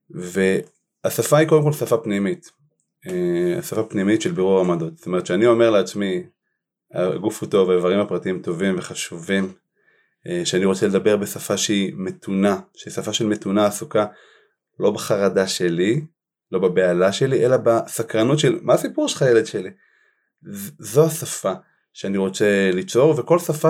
והשפה 0.10 1.38
היא 1.38 1.48
קודם 1.48 1.64
כל 1.64 1.74
שפה 1.74 1.98
פנימית, 1.98 2.52
אה, 3.08 3.62
שפה 3.62 3.84
פנימית 3.84 4.22
של 4.22 4.32
בירור 4.32 4.60
עמדות. 4.60 4.98
זאת 4.98 5.06
אומרת 5.06 5.26
שאני 5.26 5.46
אומר 5.46 5.70
לעצמי, 5.70 6.24
הגוף 6.94 7.42
הוא 7.42 7.50
טוב, 7.50 7.70
האיברים 7.70 8.00
הפרטיים 8.00 8.42
טובים 8.42 8.78
וחשובים, 8.78 9.54
אה, 10.28 10.42
שאני 10.46 10.66
רוצה 10.66 10.88
לדבר 10.88 11.18
בשפה 11.18 11.58
שהיא 11.58 11.94
מתונה, 11.96 12.60
שהיא 12.76 12.94
שפה 12.94 13.14
של 13.14 13.26
מתונה 13.26 13.66
עסוקה 13.66 14.06
לא 14.80 14.92
בחרדה 14.92 15.48
שלי, 15.48 16.02
לא 16.52 16.60
בבהלה 16.60 17.12
שלי, 17.12 17.46
אלא 17.46 17.58
בסקרנות 17.58 18.40
של 18.40 18.60
מה 18.62 18.74
הסיפור 18.74 19.08
שלך 19.08 19.22
ילד 19.22 19.46
שלי. 19.46 19.70
זו 20.80 21.06
השפה 21.06 21.54
שאני 21.94 22.18
רוצה 22.18 22.70
ליצור, 22.74 23.20
וכל 23.20 23.40
שפה 23.40 23.70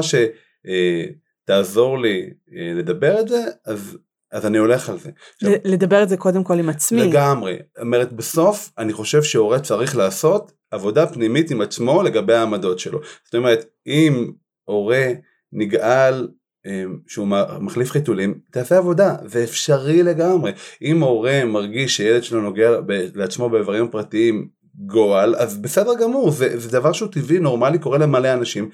שתעזור 1.43 1.99
לי 1.99 2.33
אה, 2.55 2.73
לדבר 2.75 3.19
את 3.19 3.27
זה, 3.27 3.45
אז, 3.65 3.97
אז 4.31 4.45
אני 4.45 4.57
הולך 4.57 4.89
על 4.89 4.99
זה. 4.99 5.09
עכשיו, 5.35 5.51
לדבר 5.63 6.03
את 6.03 6.09
זה 6.09 6.17
קודם 6.17 6.43
כל 6.43 6.59
עם 6.59 6.69
עצמי. 6.69 7.07
לגמרי. 7.07 7.53
זאת 7.53 7.81
אומרת, 7.81 8.13
בסוף 8.13 8.71
אני 8.77 8.93
חושב 8.93 9.23
שהורה 9.23 9.59
צריך 9.59 9.97
לעשות 9.97 10.51
עבודה 10.71 11.07
פנימית 11.07 11.51
עם 11.51 11.61
עצמו 11.61 12.03
לגבי 12.03 12.33
העמדות 12.33 12.79
שלו. 12.79 12.99
זאת 13.25 13.35
אומרת, 13.35 13.65
אם 13.87 14.31
הורה 14.63 15.07
נגעל 15.53 16.27
אה, 16.65 16.83
שהוא 17.07 17.27
מחליף 17.59 17.91
חיתולים, 17.91 18.39
תעשה 18.51 18.77
עבודה, 18.77 19.15
זה 19.25 19.43
אפשרי 19.43 20.03
לגמרי. 20.03 20.51
אם 20.81 21.03
הורה 21.03 21.45
מרגיש 21.45 21.97
שילד 21.97 22.23
שלו 22.23 22.41
נוגע 22.41 22.71
לעצמו 23.15 23.49
באיברים 23.49 23.87
פרטיים 23.87 24.47
גועל, 24.75 25.35
אז 25.35 25.57
בסדר 25.57 25.91
גמור, 26.01 26.31
זה, 26.31 26.59
זה 26.59 26.71
דבר 26.71 26.91
שהוא 26.91 27.11
טבעי, 27.11 27.39
נורמלי, 27.39 27.79
קורה 27.79 27.97
למלא 27.97 28.33
אנשים. 28.33 28.69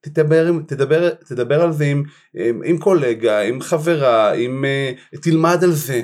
תדבר, 0.00 0.52
תדבר, 0.66 1.10
תדבר 1.10 1.62
על 1.62 1.72
זה 1.72 1.84
עם, 1.84 2.02
עם, 2.34 2.62
עם 2.64 2.78
קולגה, 2.78 3.40
עם 3.40 3.60
חברה, 3.60 4.32
עם, 4.32 4.64
אה, 4.64 4.92
תלמד 5.22 5.64
על 5.64 5.72
זה. 5.72 6.02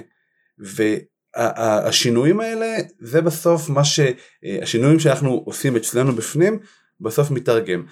והשינויים 0.59 2.41
האלה 2.41 2.77
זה 3.01 3.21
בסוף 3.21 3.69
מה 3.69 3.85
ש... 3.85 4.01
אה, 4.45 4.67
שאנחנו 4.99 5.43
עושים 5.45 5.77
אצלנו 5.77 6.13
בפנים 6.13 6.59
בסוף 7.01 7.31
מתרגם. 7.31 7.85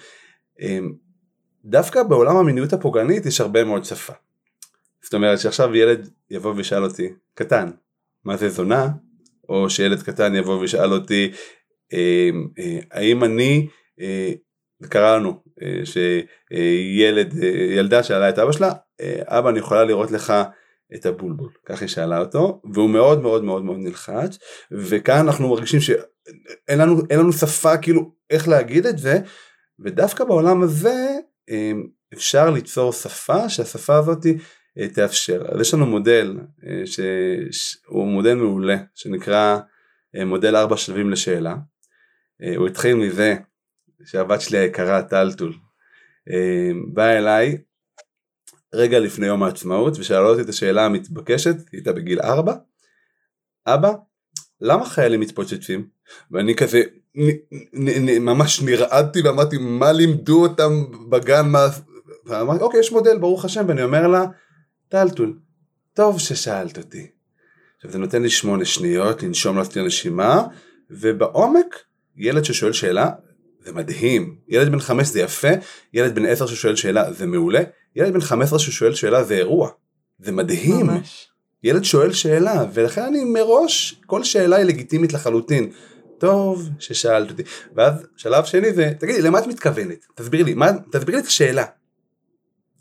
אה, 0.61 0.79
דווקא 1.65 2.03
בעולם 2.03 2.35
המיניות 2.35 2.73
הפוגענית 2.73 3.25
יש 3.25 3.41
הרבה 3.41 3.63
מאוד 3.63 3.85
שפה. 3.85 4.13
זאת 5.01 5.13
אומרת 5.13 5.39
שעכשיו 5.39 5.75
ילד 5.75 6.09
יבוא 6.29 6.53
וישאל 6.55 6.83
אותי, 6.83 7.09
קטן, 7.33 7.71
מה 8.25 8.37
זה 8.37 8.49
זונה? 8.49 8.87
או 9.49 9.69
שילד 9.69 10.01
קטן 10.03 10.35
יבוא 10.35 10.59
וישאל 10.59 10.93
אותי, 10.93 11.31
האם 12.91 13.23
אני, 13.23 13.67
זה 14.79 14.87
קרה 14.89 15.17
לנו, 15.17 15.43
אה, 15.61 15.85
שילד, 15.85 17.33
אה, 17.43 17.47
ילדה 17.47 18.03
שאלה 18.03 18.29
את 18.29 18.39
אבא 18.39 18.51
שלה, 18.51 18.71
אה, 19.01 19.21
אבא 19.25 19.49
אני 19.49 19.59
יכולה 19.59 19.83
לראות 19.83 20.11
לך 20.11 20.33
את 20.95 21.05
הבולבול, 21.05 21.49
כך 21.65 21.81
היא 21.81 21.89
שאלה 21.89 22.19
אותו, 22.19 22.61
והוא 22.73 22.89
מאוד 22.89 23.21
מאוד 23.21 23.43
מאוד 23.43 23.63
מאוד 23.63 23.77
נלחץ, 23.79 24.37
וכאן 24.71 25.17
אנחנו 25.17 25.49
מרגישים 25.49 25.79
שאין 25.79 26.79
לנו, 26.79 27.01
לנו 27.11 27.33
שפה 27.33 27.77
כאילו 27.77 28.11
איך 28.29 28.47
להגיד 28.47 28.85
את 28.85 28.97
זה, 28.97 29.19
ודווקא 29.79 30.23
בעולם 30.23 30.63
הזה 30.63 31.07
אפשר 32.13 32.49
ליצור 32.49 32.93
שפה 32.93 33.49
שהשפה 33.49 33.95
הזאת 33.97 34.25
תאפשר. 34.93 35.45
אז 35.51 35.61
יש 35.61 35.73
לנו 35.73 35.85
מודל 35.85 36.37
שהוא 37.51 38.07
מודל 38.07 38.33
מעולה 38.33 38.77
שנקרא 38.95 39.59
מודל 40.25 40.55
ארבע 40.55 40.77
שלבים 40.77 41.09
לשאלה. 41.09 41.55
הוא 42.57 42.67
התחיל 42.67 42.95
מזה 42.95 43.35
שהבת 44.03 44.41
שלי 44.41 44.57
היקרה 44.57 45.03
טלטול 45.03 45.53
אה, 46.29 46.71
באה 46.93 47.17
אליי 47.17 47.57
רגע 48.73 48.99
לפני 48.99 49.27
יום 49.27 49.43
העצמאות 49.43 49.99
ושאלה 49.99 50.27
אותי 50.27 50.41
את 50.41 50.49
השאלה 50.49 50.85
המתבקשת, 50.85 51.55
היא 51.55 51.65
הייתה 51.79 51.93
בגיל 51.93 52.19
ארבע, 52.19 52.53
אבא, 53.67 53.93
למה 54.61 54.85
חיילים 54.85 55.19
מתפוצצים? 55.19 55.87
ואני 56.31 56.55
כזה 56.55 56.83
נ, 57.15 57.29
נ, 57.73 58.09
נ, 58.09 58.23
ממש 58.25 58.61
נרעדתי 58.61 59.21
ואמרתי 59.21 59.57
מה 59.57 59.91
לימדו 59.91 60.43
אותם 60.43 60.83
בגן, 61.09 61.45
מה... 61.45 61.67
ואמרתי 62.25 62.63
אוקיי 62.63 62.79
יש 62.79 62.91
מודל 62.91 63.17
ברוך 63.17 63.45
השם 63.45 63.65
ואני 63.67 63.83
אומר 63.83 64.07
לה 64.07 64.25
טלטול, 64.89 65.39
טוב 65.93 66.19
ששאלת 66.19 66.77
אותי. 66.77 67.07
עכשיו 67.75 67.91
זה 67.91 67.97
נותן 67.97 68.21
לי 68.21 68.29
שמונה 68.29 68.65
שניות 68.65 69.23
לנשום 69.23 69.57
לעצמי 69.57 69.85
נשימה 69.85 70.43
ובעומק 70.89 71.75
ילד 72.15 72.43
ששואל 72.43 72.73
שאלה 72.73 73.09
זה 73.65 73.73
מדהים, 73.73 74.35
ילד 74.47 74.71
בן 74.71 74.79
חמש 74.79 75.07
זה 75.07 75.21
יפה, 75.21 75.47
ילד 75.93 76.15
בן 76.15 76.25
עשר 76.25 76.45
ששואל 76.47 76.75
שאלה 76.75 77.13
זה 77.13 77.25
מעולה, 77.25 77.61
ילד 77.95 78.13
בן 78.13 78.21
חמש 78.21 78.45
עשרה 78.45 78.59
ששואל 78.59 78.95
שאלה 78.95 79.23
זה 79.23 79.35
אירוע, 79.35 79.69
זה 80.19 80.31
מדהים, 80.31 80.87
ממש. 80.87 81.27
ילד 81.63 81.83
שואל 81.83 82.13
שאלה 82.13 82.65
ולכן 82.73 83.01
אני 83.01 83.23
מראש 83.23 84.01
כל 84.05 84.23
שאלה 84.23 84.55
היא 84.55 84.65
לגיטימית 84.65 85.13
לחלוטין. 85.13 85.71
טוב 86.17 86.69
ששאלת 86.79 87.31
אותי 87.31 87.43
ואז 87.75 88.07
שלב 88.17 88.45
שני 88.45 88.73
זה 88.73 88.91
תגידי 88.99 89.21
למה 89.21 89.39
את 89.39 89.47
מתכוונת 89.47 90.05
תסבירי 90.15 90.43
לי 90.43 90.53
מה 90.53 90.71
תסבירי 90.91 91.17
לי 91.17 91.21
את 91.21 91.27
השאלה. 91.27 91.65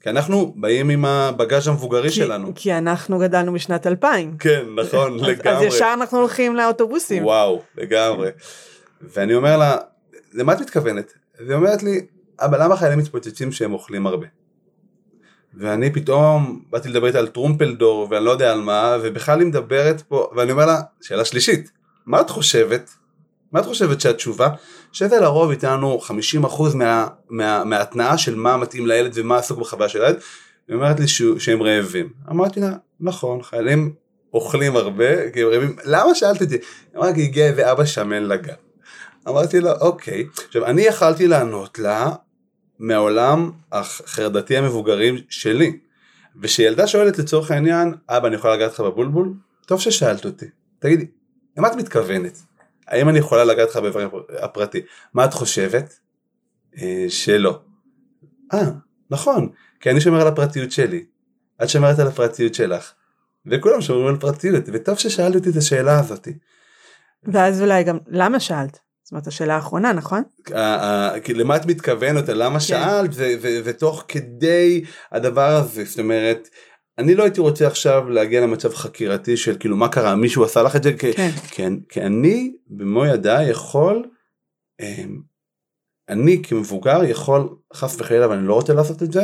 כי 0.01 0.11
אנחנו 0.11 0.55
באים 0.57 0.88
עם 0.88 1.05
הבגאז' 1.05 1.68
המבוגרי 1.68 2.09
כי, 2.09 2.14
שלנו. 2.14 2.53
כי 2.55 2.73
אנחנו 2.73 3.18
גדלנו 3.18 3.53
בשנת 3.53 3.87
2000. 3.87 4.37
כן 4.38 4.64
נכון 4.77 5.14
אז, 5.20 5.23
לגמרי. 5.23 5.66
אז 5.68 5.75
ישר 5.75 5.90
אנחנו 5.94 6.18
הולכים 6.18 6.57
לאוטובוסים. 6.57 7.25
וואו 7.25 7.62
לגמרי. 7.77 8.31
ואני 9.03 9.35
אומר 9.35 9.57
לה 9.57 9.77
למה 10.35 10.53
את 10.53 10.61
מתכוונת? 10.61 11.12
והיא 11.38 11.55
אומרת 11.55 11.83
לי 11.83 12.07
אבא 12.40 12.64
למה 12.64 12.77
חיילים 12.77 12.99
מתפוצצים 12.99 13.53
שהם 13.53 13.73
אוכלים 13.73 14.07
הרבה? 14.07 14.27
ואני 15.55 15.92
פתאום 15.92 16.62
באתי 16.70 16.88
לדבר 16.88 17.07
איתה 17.07 17.18
על 17.18 17.27
טרומפלדור 17.27 18.09
ואני 18.11 18.25
לא 18.25 18.31
יודע 18.31 18.53
על 18.53 18.61
מה 18.61 18.97
ובכלל 19.03 19.40
היא 19.40 19.49
מדברת 19.49 20.01
פה 20.01 20.31
ואני 20.37 20.53
אומר 20.53 20.66
לה 20.66 20.81
שאלה 21.01 21.25
שלישית 21.25 21.70
מה 22.07 22.20
את 22.20 22.31
חושבת? 22.31 22.90
מה 23.53 23.61
את 23.61 23.64
חושבת 23.64 24.01
שהתשובה? 24.01 24.49
שזה 24.92 25.20
לרוב 25.20 25.51
ייתן 25.51 25.73
לנו 25.73 26.01
50% 26.44 26.75
מה, 26.75 27.07
מה, 27.31 27.64
מההתנאה 27.64 28.18
של 28.18 28.35
מה 28.35 28.57
מתאים 28.57 28.87
לילד 28.87 29.12
ומה 29.14 29.37
עסוק 29.37 29.59
בחוויה 29.59 29.88
של 29.88 30.05
הילד 30.05 30.18
היא 30.68 30.77
אומרת 30.77 31.01
לי 31.01 31.09
שהוא, 31.09 31.38
שהם 31.38 31.62
רעבים 31.62 32.12
אמרתי 32.31 32.61
לה 32.61 32.73
נכון 33.00 33.42
חיילים 33.42 33.94
אוכלים 34.35 34.77
הרבה 34.77 35.31
כי 35.31 35.42
הם 35.42 35.48
רעבים 35.48 35.77
למה 35.85 36.15
שאלת 36.15 36.48
זה? 36.48 36.56
היא 36.56 36.96
אמרה 36.96 37.15
כי 37.15 37.23
הגיע 37.23 37.46
איזה 37.46 37.73
אבא 37.73 37.85
שמן 37.85 38.23
לגן 38.23 38.54
אמרתי 39.29 39.60
לה 39.60 39.72
אוקיי 39.72 40.27
עכשיו 40.46 40.66
אני 40.66 40.83
יכלתי 40.83 41.27
לענות 41.27 41.79
לה 41.79 42.10
מהעולם 42.79 43.50
החרדתי 43.72 44.56
המבוגרים 44.56 45.16
שלי 45.29 45.79
ושילדה 46.40 46.87
שואלת 46.87 47.18
לצורך 47.18 47.50
העניין 47.50 47.94
אבא 48.08 48.29
אני 48.29 48.37
יכולה 48.37 48.56
לגעת 48.56 48.72
לך 48.72 48.81
בבולבול? 48.81 49.35
טוב 49.66 49.81
ששאלת 49.81 50.25
אותי 50.25 50.46
תגידי 50.79 51.06
למה 51.56 51.68
את 51.68 51.75
מתכוונת? 51.75 52.38
האם 52.87 53.08
אני 53.08 53.18
יכולה 53.18 53.44
לגעת 53.44 53.68
לך 53.68 53.77
באיבר 53.77 54.20
הפרטי? 54.38 54.81
מה 55.14 55.25
את 55.25 55.35
חושבת? 55.35 55.98
אה, 56.79 57.06
שלא. 57.08 57.60
אה, 58.54 58.70
נכון, 59.10 59.48
כי 59.81 59.90
אני 59.90 60.00
שומר 60.00 60.20
על 60.20 60.27
הפרטיות 60.27 60.72
שלי. 60.72 61.04
את 61.62 61.68
שומרת 61.68 61.98
על 61.98 62.06
הפרטיות 62.06 62.54
שלך. 62.54 62.92
וכולם 63.46 63.81
שומרים 63.81 64.06
על 64.06 64.16
פרטיות, 64.16 64.64
וטוב 64.72 64.98
ששאלת 64.98 65.35
אותי 65.35 65.50
את 65.50 65.56
השאלה 65.56 65.98
הזאת. 66.00 66.29
ואז 67.25 67.62
אולי 67.62 67.85
גם, 67.85 67.98
למה 68.06 68.40
שאלת? 68.40 68.79
זאת 69.05 69.13
אומרת 69.13 69.27
השאלה 69.27 69.55
האחרונה 69.55 69.92
נכון? 69.92 70.23
למה 71.35 71.57
את 71.57 71.67
מתכוונת 71.67 72.29
למה 72.29 72.55
כן. 72.55 72.61
שאלת 72.61 73.13
זה 73.13 73.73
תוך 73.73 74.05
כדי 74.09 74.85
הדבר 75.13 75.57
הזה 75.57 75.85
זאת 75.85 75.98
אומרת 75.98 76.48
אני 76.98 77.15
לא 77.15 77.23
הייתי 77.23 77.40
רוצה 77.40 77.67
עכשיו 77.67 78.11
להגיע 78.11 78.40
למצב 78.40 78.75
חקירתי 78.75 79.37
של 79.37 79.57
כאילו 79.61 79.77
מה 79.77 79.88
קרה 79.88 80.17
מישהו 80.17 80.44
עשה 80.44 80.63
לך 80.63 80.77
את 80.77 80.83
זה 80.83 80.92
כן. 80.92 81.31
כן, 81.50 81.73
כי 81.88 82.00
אני 82.00 82.57
במו 82.67 83.07
ידיי 83.07 83.50
יכול 83.50 84.05
אמ, 84.81 85.21
אני 86.09 86.42
כמבוגר 86.42 87.05
יכול 87.05 87.57
חס 87.75 88.00
וחלילה 88.00 88.29
ואני 88.29 88.46
לא 88.46 88.55
רוצה 88.55 88.73
לעשות 88.75 89.02
את 89.02 89.13
זה 89.13 89.23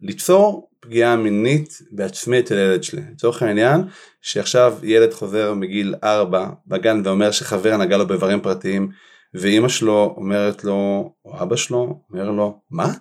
ליצור 0.00 0.68
פגיעה 0.80 1.16
מינית 1.16 1.78
בעצמי 1.90 2.40
אצל 2.40 2.54
הילד 2.58 2.82
שלי. 2.82 3.02
לצורך 3.12 3.42
העניין 3.42 3.82
שעכשיו 4.22 4.74
ילד 4.82 5.12
חוזר 5.12 5.54
מגיל 5.54 5.94
4 6.04 6.48
בגן 6.66 7.02
ואומר 7.04 7.30
שחבר 7.30 7.76
נגע 7.76 7.96
לו 7.96 8.06
באיברים 8.06 8.40
פרטיים 8.40 8.88
ואימא 9.34 9.68
שלו 9.68 10.14
אומרת 10.16 10.64
לו 10.64 11.12
או 11.24 11.42
אבא 11.42 11.56
שלו 11.56 12.00
אומר 12.10 12.30
לו 12.30 12.60
מה? 12.70 12.92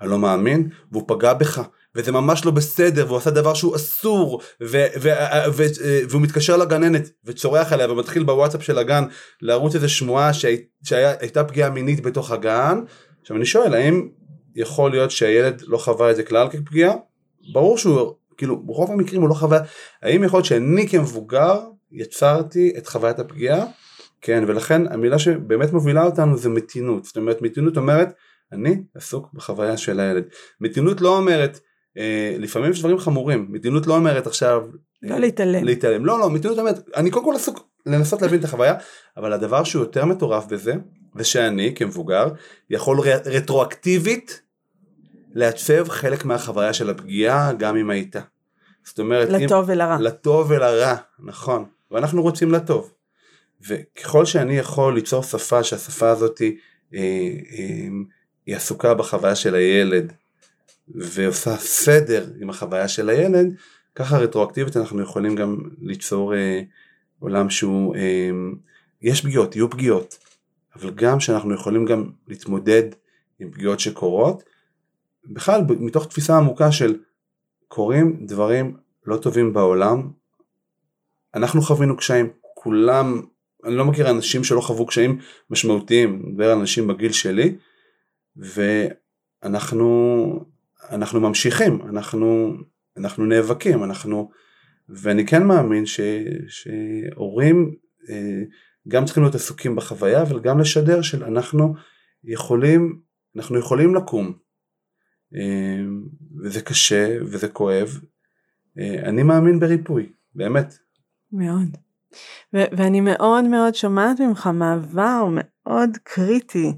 אני 0.00 0.10
לא 0.10 0.18
מאמין 0.18 0.68
והוא 0.92 1.04
פגע 1.06 1.32
בך 1.34 1.62
וזה 1.94 2.12
ממש 2.12 2.44
לא 2.44 2.50
בסדר 2.50 3.04
והוא 3.06 3.18
עשה 3.18 3.30
דבר 3.30 3.54
שהוא 3.54 3.76
אסור 3.76 4.40
ו- 4.62 4.86
ו- 5.00 5.08
ו- 5.52 5.64
והוא 6.10 6.22
מתקשר 6.22 6.56
לגננת 6.56 7.10
וצורח 7.24 7.72
עליה 7.72 7.92
ומתחיל 7.92 8.22
בוואטסאפ 8.22 8.62
של 8.62 8.78
הגן 8.78 9.04
לערוץ 9.42 9.74
איזה 9.74 9.88
שמועה 9.88 10.32
שהי- 10.32 10.64
שהייתה 10.84 11.44
פגיעה 11.44 11.70
מינית 11.70 12.00
בתוך 12.02 12.30
הגן 12.30 12.78
עכשיו 13.22 13.36
אני 13.36 13.46
שואל 13.46 13.74
האם 13.74 14.08
יכול 14.56 14.90
להיות 14.90 15.10
שהילד 15.10 15.62
לא 15.66 15.78
חווה 15.78 16.10
את 16.10 16.16
זה 16.16 16.22
כלל 16.22 16.48
כפגיעה? 16.48 16.94
ברור 17.52 17.78
שהוא 17.78 18.14
כאילו 18.36 18.62
ברוב 18.62 18.90
המקרים 18.90 19.20
הוא 19.20 19.28
לא 19.28 19.34
חווה. 19.34 19.58
האם 20.02 20.24
יכול 20.24 20.36
להיות 20.36 20.46
שאני 20.46 20.88
כמבוגר 20.88 21.60
יצרתי 21.92 22.72
את 22.78 22.86
חוויית 22.86 23.18
הפגיעה? 23.18 23.66
כן 24.20 24.44
ולכן 24.46 24.92
המילה 24.92 25.18
שבאמת 25.18 25.72
מובילה 25.72 26.04
אותנו 26.04 26.36
זה 26.36 26.48
מתינות. 26.48 27.04
זאת 27.04 27.16
אומרת 27.16 27.42
מתינות 27.42 27.76
אומרת 27.76 28.08
אני 28.52 28.82
עסוק 28.94 29.28
בחוויה 29.34 29.76
של 29.76 30.00
הילד. 30.00 30.24
מתינות 30.60 31.00
לא 31.00 31.16
אומרת 31.16 31.60
אה, 31.98 32.34
לפעמים 32.38 32.70
יש 32.70 32.80
דברים 32.80 32.98
חמורים. 32.98 33.46
מתינות 33.50 33.86
לא 33.86 33.94
אומרת 33.96 34.26
עכשיו 34.26 34.62
לא 35.02 35.18
להתעלם. 35.18 35.64
להתעלם. 35.64 36.06
לא 36.06 36.18
לא 36.18 36.30
מתינות 36.30 36.58
אומרת 36.58 36.88
אני 36.96 37.10
קודם 37.10 37.24
כל 37.24 37.34
עסוק 37.34 37.68
לנסות 37.86 38.22
להבין 38.22 38.38
את 38.38 38.44
החוויה 38.44 38.74
אבל 39.16 39.32
הדבר 39.32 39.64
שהוא 39.64 39.82
יותר 39.82 40.04
מטורף 40.04 40.46
בזה 40.46 40.74
זה 41.14 41.24
שאני 41.24 41.74
כמבוגר 41.74 42.28
יכול 42.70 43.00
רטרואקטיבית 43.24 44.42
לעצב 45.32 45.88
חלק 45.88 46.24
מהחוויה 46.24 46.72
של 46.72 46.90
הפגיעה 46.90 47.52
גם 47.52 47.76
אם 47.76 47.90
הייתה. 47.90 48.20
זאת 48.84 48.98
אומרת 48.98 49.28
לטוב 49.28 49.70
אם, 49.70 49.76
ולרע. 49.76 49.98
לטוב 50.00 50.50
ולרע 50.50 50.96
נכון. 51.18 51.64
ואנחנו 51.90 52.22
רוצים 52.22 52.52
לטוב. 52.52 52.92
וככל 53.68 54.24
שאני 54.24 54.58
יכול 54.58 54.94
ליצור 54.94 55.22
שפה 55.22 55.64
שהשפה 55.64 56.10
הזאת 56.10 56.40
אה, 56.42 56.50
אה, 56.94 57.88
היא 58.46 58.56
עסוקה 58.56 58.94
בחוויה 58.94 59.36
של 59.36 59.54
הילד 59.54 60.12
ועושה 60.94 61.56
סדר 61.56 62.26
עם 62.40 62.50
החוויה 62.50 62.88
של 62.88 63.08
הילד 63.08 63.54
ככה 63.94 64.18
רטרואקטיבית 64.18 64.76
אנחנו 64.76 65.02
יכולים 65.02 65.34
גם 65.34 65.58
ליצור 65.80 66.34
אה, 66.34 66.60
עולם 67.18 67.50
שהוא 67.50 67.96
אה, 67.96 68.30
יש 69.02 69.20
פגיעות 69.20 69.56
יהיו 69.56 69.70
פגיעות 69.70 70.18
אבל 70.74 70.90
גם 70.90 71.20
שאנחנו 71.20 71.54
יכולים 71.54 71.84
גם 71.84 72.10
להתמודד 72.28 72.82
עם 73.38 73.50
פגיעות 73.50 73.80
שקורות 73.80 74.42
בכלל 75.24 75.60
מתוך 75.80 76.06
תפיסה 76.06 76.36
עמוקה 76.36 76.72
של 76.72 76.98
קורים 77.68 78.26
דברים 78.26 78.76
לא 79.06 79.16
טובים 79.16 79.52
בעולם 79.52 80.10
אנחנו 81.34 81.62
חווינו 81.62 81.96
קשיים 81.96 82.30
כולם 82.54 83.22
אני 83.64 83.74
לא 83.74 83.84
מכיר 83.84 84.10
אנשים 84.10 84.44
שלא 84.44 84.60
חוו 84.60 84.86
קשיים 84.86 85.18
משמעותיים 85.50 86.20
אני 86.22 86.30
מדבר 86.30 86.50
על 86.50 86.58
אנשים 86.58 86.86
בגיל 86.86 87.12
שלי 87.12 87.56
ואנחנו 89.42 89.90
אנחנו 90.90 91.20
ממשיכים 91.20 91.80
אנחנו 91.88 92.52
אנחנו 92.96 93.24
נאבקים 93.24 93.84
אנחנו 93.84 94.30
ואני 94.88 95.26
כן 95.26 95.42
מאמין 95.42 95.86
ש, 95.86 96.00
שהורים 96.48 97.74
אה, 98.10 98.42
גם 98.88 99.04
צריכים 99.04 99.22
להיות 99.22 99.34
עסוקים 99.34 99.76
בחוויה 99.76 100.22
אבל 100.22 100.40
גם 100.40 100.60
לשדר 100.60 101.02
של 101.02 101.24
אנחנו 101.24 101.74
יכולים 102.24 103.00
אנחנו 103.36 103.58
יכולים 103.58 103.94
לקום 103.94 104.32
אמ, 105.34 106.02
וזה 106.42 106.62
קשה 106.62 107.18
וזה 107.20 107.48
כואב. 107.48 108.00
אה, 108.78 109.08
אני 109.08 109.22
מאמין 109.22 109.60
בריפוי, 109.60 110.12
באמת. 110.34 110.74
מאוד. 111.32 111.76
ו- 112.54 112.76
ואני 112.76 113.00
מאוד 113.00 113.44
מאוד 113.44 113.74
שומעת 113.74 114.20
ממך 114.20 114.50
מעבר 114.54 115.24
מאוד 115.30 115.90
קריטי 116.02 116.72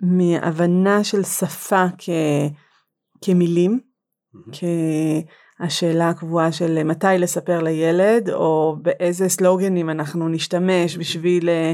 מהבנה 0.00 1.04
של 1.04 1.22
שפה 1.22 1.84
כ- 1.98 2.52
כמילים, 3.24 3.80
mm-hmm. 4.34 4.50
כהשאלה 5.58 6.08
הקבועה 6.08 6.52
של 6.52 6.82
מתי 6.82 7.06
לספר 7.18 7.62
לילד 7.62 8.30
או 8.30 8.76
באיזה 8.82 9.28
סלוגנים 9.28 9.90
אנחנו 9.90 10.28
נשתמש 10.28 10.96
בשביל 10.96 11.48
אה, 11.48 11.72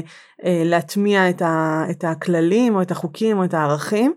להטמיע 0.65 1.29
את, 1.29 1.41
ה- 1.41 1.83
את 1.91 2.03
הכללים 2.03 2.75
או 2.75 2.81
את 2.81 2.91
החוקים 2.91 3.37
או 3.37 3.43
את 3.43 3.53
הערכים. 3.53 4.13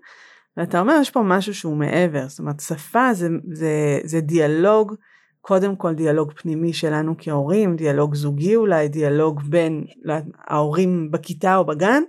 ואתה 0.56 0.80
אומר 0.80 0.98
יש 1.00 1.10
פה 1.10 1.22
משהו 1.24 1.54
שהוא 1.54 1.76
מעבר, 1.76 2.28
זאת 2.28 2.38
אומרת 2.38 2.60
שפה 2.60 3.14
זה, 3.14 3.28
זה, 3.52 3.98
זה 4.04 4.20
דיאלוג, 4.20 4.94
קודם 5.40 5.76
כל 5.76 5.94
דיאלוג 5.94 6.32
פנימי 6.32 6.72
שלנו 6.72 7.14
כהורים, 7.18 7.76
דיאלוג 7.76 8.14
זוגי 8.14 8.56
אולי, 8.56 8.88
דיאלוג 8.88 9.42
בין 9.42 9.84
לא, 10.02 10.14
ההורים 10.46 11.10
בכיתה 11.10 11.56
או 11.56 11.66
בגן, 11.66 12.02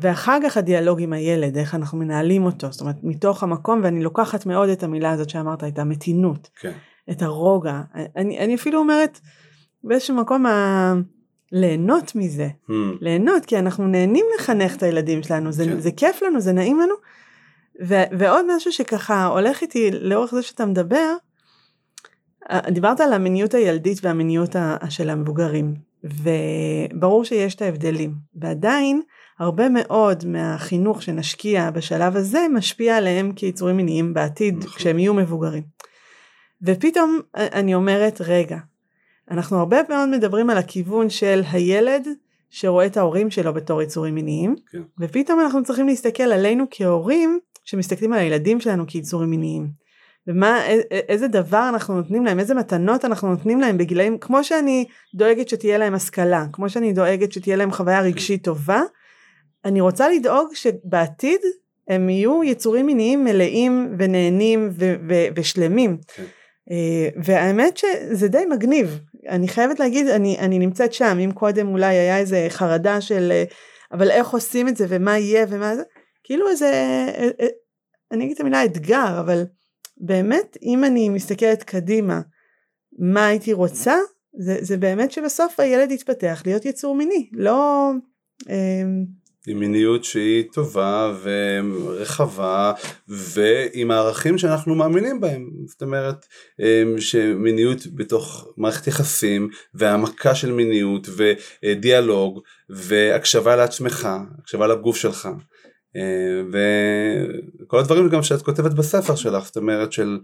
ואחר 0.00 0.38
כך 0.44 0.56
הדיאלוג 0.56 1.02
עם 1.02 1.12
הילד, 1.12 1.56
איך 1.56 1.74
אנחנו 1.74 1.98
מנהלים 1.98 2.44
אותו, 2.44 2.72
זאת 2.72 2.80
אומרת 2.80 2.96
מתוך 3.02 3.42
המקום, 3.42 3.80
ואני 3.84 4.02
לוקחת 4.02 4.46
מאוד 4.46 4.68
את 4.68 4.82
המילה 4.82 5.10
הזאת 5.10 5.30
שאמרת, 5.30 5.64
את 5.64 5.78
המתינות, 5.78 6.48
כן. 6.60 6.72
את 7.10 7.22
הרוגע, 7.22 7.80
אני, 8.16 8.38
אני 8.38 8.54
אפילו 8.54 8.78
אומרת 8.78 9.20
באיזשהו 9.84 10.16
מקום 10.16 10.46
ה... 10.46 10.94
ליהנות 11.52 12.14
מזה, 12.14 12.48
hmm. 12.68 12.72
ליהנות 13.00 13.44
כי 13.44 13.58
אנחנו 13.58 13.86
נהנים 13.86 14.26
לחנך 14.38 14.76
את 14.76 14.82
הילדים 14.82 15.22
שלנו, 15.22 15.52
זה, 15.52 15.64
כן. 15.64 15.80
זה 15.80 15.90
כיף 15.92 16.22
לנו, 16.22 16.40
זה 16.40 16.52
נעים 16.52 16.80
לנו, 16.80 16.94
ו- 17.86 18.18
ועוד 18.18 18.44
משהו 18.56 18.72
שככה 18.72 19.26
הולך 19.26 19.62
איתי 19.62 19.90
לאורך 19.90 20.34
זה 20.34 20.42
שאתה 20.42 20.66
מדבר, 20.66 21.14
אה, 22.50 22.70
דיברת 22.70 23.00
על 23.00 23.12
המיניות 23.12 23.54
הילדית 23.54 23.98
והמיניות 24.02 24.56
של 24.88 25.10
המבוגרים, 25.10 25.74
וברור 26.04 27.24
שיש 27.24 27.54
את 27.54 27.62
ההבדלים, 27.62 28.14
ועדיין 28.34 29.02
הרבה 29.38 29.68
מאוד 29.68 30.24
מהחינוך 30.26 31.02
שנשקיע 31.02 31.70
בשלב 31.70 32.16
הזה 32.16 32.46
משפיע 32.54 32.96
עליהם 32.96 33.32
כיצורים 33.32 33.76
מיניים 33.76 34.14
בעתיד 34.14 34.58
נכון. 34.58 34.70
כשהם 34.70 34.98
יהיו 34.98 35.14
מבוגרים. 35.14 35.62
ופתאום 36.62 37.20
אני 37.34 37.74
אומרת 37.74 38.20
רגע, 38.20 38.58
אנחנו 39.30 39.58
הרבה 39.58 39.78
מאוד 39.88 40.08
מדברים 40.08 40.50
על 40.50 40.58
הכיוון 40.58 41.10
של 41.10 41.42
הילד 41.52 42.08
שרואה 42.50 42.86
את 42.86 42.96
ההורים 42.96 43.30
שלו 43.30 43.54
בתור 43.54 43.82
יצורים 43.82 44.14
מיניים, 44.14 44.56
כן. 44.70 44.82
ופתאום 45.00 45.40
אנחנו 45.40 45.64
צריכים 45.64 45.86
להסתכל 45.86 46.22
עלינו 46.22 46.64
כהורים 46.70 47.38
שמסתכלים 47.64 48.12
על 48.12 48.18
הילדים 48.18 48.60
שלנו 48.60 48.86
כיצורים 48.86 49.30
מיניים. 49.30 49.68
ומה, 50.26 50.66
איזה 50.90 51.28
דבר 51.28 51.68
אנחנו 51.68 51.94
נותנים 51.94 52.24
להם, 52.24 52.38
איזה 52.38 52.54
מתנות 52.54 53.04
אנחנו 53.04 53.30
נותנים 53.30 53.60
להם 53.60 53.78
בגילאים, 53.78 54.18
כמו 54.18 54.44
שאני 54.44 54.84
דואגת 55.14 55.48
שתהיה 55.48 55.78
להם 55.78 55.94
השכלה, 55.94 56.46
כמו 56.52 56.70
שאני 56.70 56.92
דואגת 56.92 57.32
שתהיה 57.32 57.56
להם 57.56 57.72
חוויה 57.72 58.00
רגשית 58.00 58.44
טובה, 58.44 58.80
אני 59.66 59.80
רוצה 59.80 60.08
לדאוג 60.08 60.54
שבעתיד 60.54 61.40
הם 61.88 62.08
יהיו 62.08 62.44
יצורים 62.44 62.86
מיניים 62.86 63.24
מלאים 63.24 63.94
ונהנים 63.98 64.68
ו- 64.72 64.94
ו- 65.08 65.26
ושלמים. 65.36 65.98
כן. 66.06 66.24
אה, 66.70 67.08
והאמת 67.24 67.76
שזה 67.76 68.28
די 68.28 68.44
מגניב, 68.50 69.00
אני 69.28 69.48
חייבת 69.48 69.80
להגיד, 69.80 70.06
אני, 70.06 70.38
אני 70.38 70.58
נמצאת 70.58 70.92
שם, 70.92 71.18
אם 71.24 71.32
קודם 71.32 71.68
אולי 71.68 71.94
היה 71.94 72.18
איזה 72.18 72.46
חרדה 72.48 73.00
של, 73.00 73.32
אה, 73.32 73.44
אבל 73.92 74.10
איך 74.10 74.30
עושים 74.30 74.68
את 74.68 74.76
זה 74.76 74.86
ומה 74.88 75.18
יהיה 75.18 75.46
ומה 75.48 75.76
זה, 75.76 75.82
כאילו 76.24 76.48
איזה, 76.48 76.72
אה, 77.18 77.46
אני 78.12 78.24
אגיד 78.24 78.34
את 78.34 78.40
המילה 78.40 78.64
אתגר, 78.64 79.20
אבל 79.20 79.44
באמת 79.96 80.56
אם 80.62 80.84
אני 80.84 81.08
מסתכלת 81.08 81.62
קדימה 81.62 82.20
מה 82.98 83.26
הייתי 83.26 83.52
רוצה, 83.52 83.96
זה, 84.38 84.58
זה 84.60 84.76
באמת 84.76 85.12
שבסוף 85.12 85.60
הילד 85.60 85.90
יתפתח 85.90 86.42
להיות 86.46 86.64
יצור 86.64 86.94
מיני, 86.94 87.30
לא... 87.32 87.90
אמ, 89.48 89.52
עם 89.52 89.58
מיניות 89.58 90.04
שהיא 90.04 90.44
טובה 90.52 91.14
ורחבה 91.22 92.72
ועם 93.08 93.90
הערכים 93.90 94.38
שאנחנו 94.38 94.74
מאמינים 94.74 95.20
בהם. 95.20 95.50
זאת 95.66 95.82
אומרת 95.82 96.26
אמ, 96.60 97.00
שמיניות 97.00 97.86
בתוך 97.94 98.48
מערכת 98.56 98.86
יחסים 98.86 99.48
והעמקה 99.74 100.34
של 100.34 100.52
מיניות 100.52 101.08
ודיאלוג 101.16 102.40
והקשבה 102.70 103.56
לעצמך 103.56 104.08
הקשבה 104.40 104.66
לגוף 104.66 104.96
שלך. 104.96 105.28
אה, 105.96 106.60
וכל 107.62 107.78
הדברים 107.78 108.08
גם 108.08 108.22
שאת 108.22 108.42
כותבת 108.42 108.72
בספר 108.72 109.14
שלך, 109.14 109.44
זאת 109.44 109.56
אומרת 109.56 109.92
של 109.92 110.18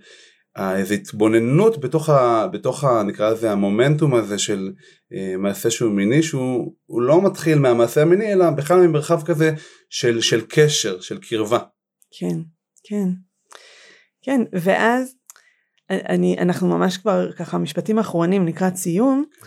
איזו 0.57 0.94
התבוננות 0.94 1.80
בתוך, 1.80 2.09
ה, 2.09 2.46
בתוך 2.53 2.84
ה, 2.84 3.03
נקרא 3.03 3.30
לזה 3.30 3.53
המומנטום 3.53 4.14
הזה 4.14 4.38
של 4.38 4.72
אה, 5.12 5.36
מעשה 5.38 5.70
שהוא 5.70 5.92
מיני 5.92 6.22
שהוא 6.22 6.72
לא 6.88 7.22
מתחיל 7.22 7.59
מהמעשה 7.59 8.03
המיני 8.03 8.32
אלא 8.32 8.50
בכלל 8.50 8.86
ממרחב 8.86 9.22
כזה 9.24 9.55
של, 9.90 10.20
של 10.20 10.40
קשר, 10.48 11.00
של 11.00 11.18
קרבה. 11.18 11.59
כן, 12.18 12.36
כן. 12.84 13.09
כן, 14.22 14.40
ואז 14.53 15.14
אני, 15.90 16.38
אנחנו 16.38 16.68
ממש 16.68 16.96
כבר 16.96 17.32
ככה 17.32 17.59
משפטים 17.59 17.98
אחרונים 17.98 18.46
לקראת 18.46 18.76
סיום. 18.76 19.24
אמ, 19.24 19.42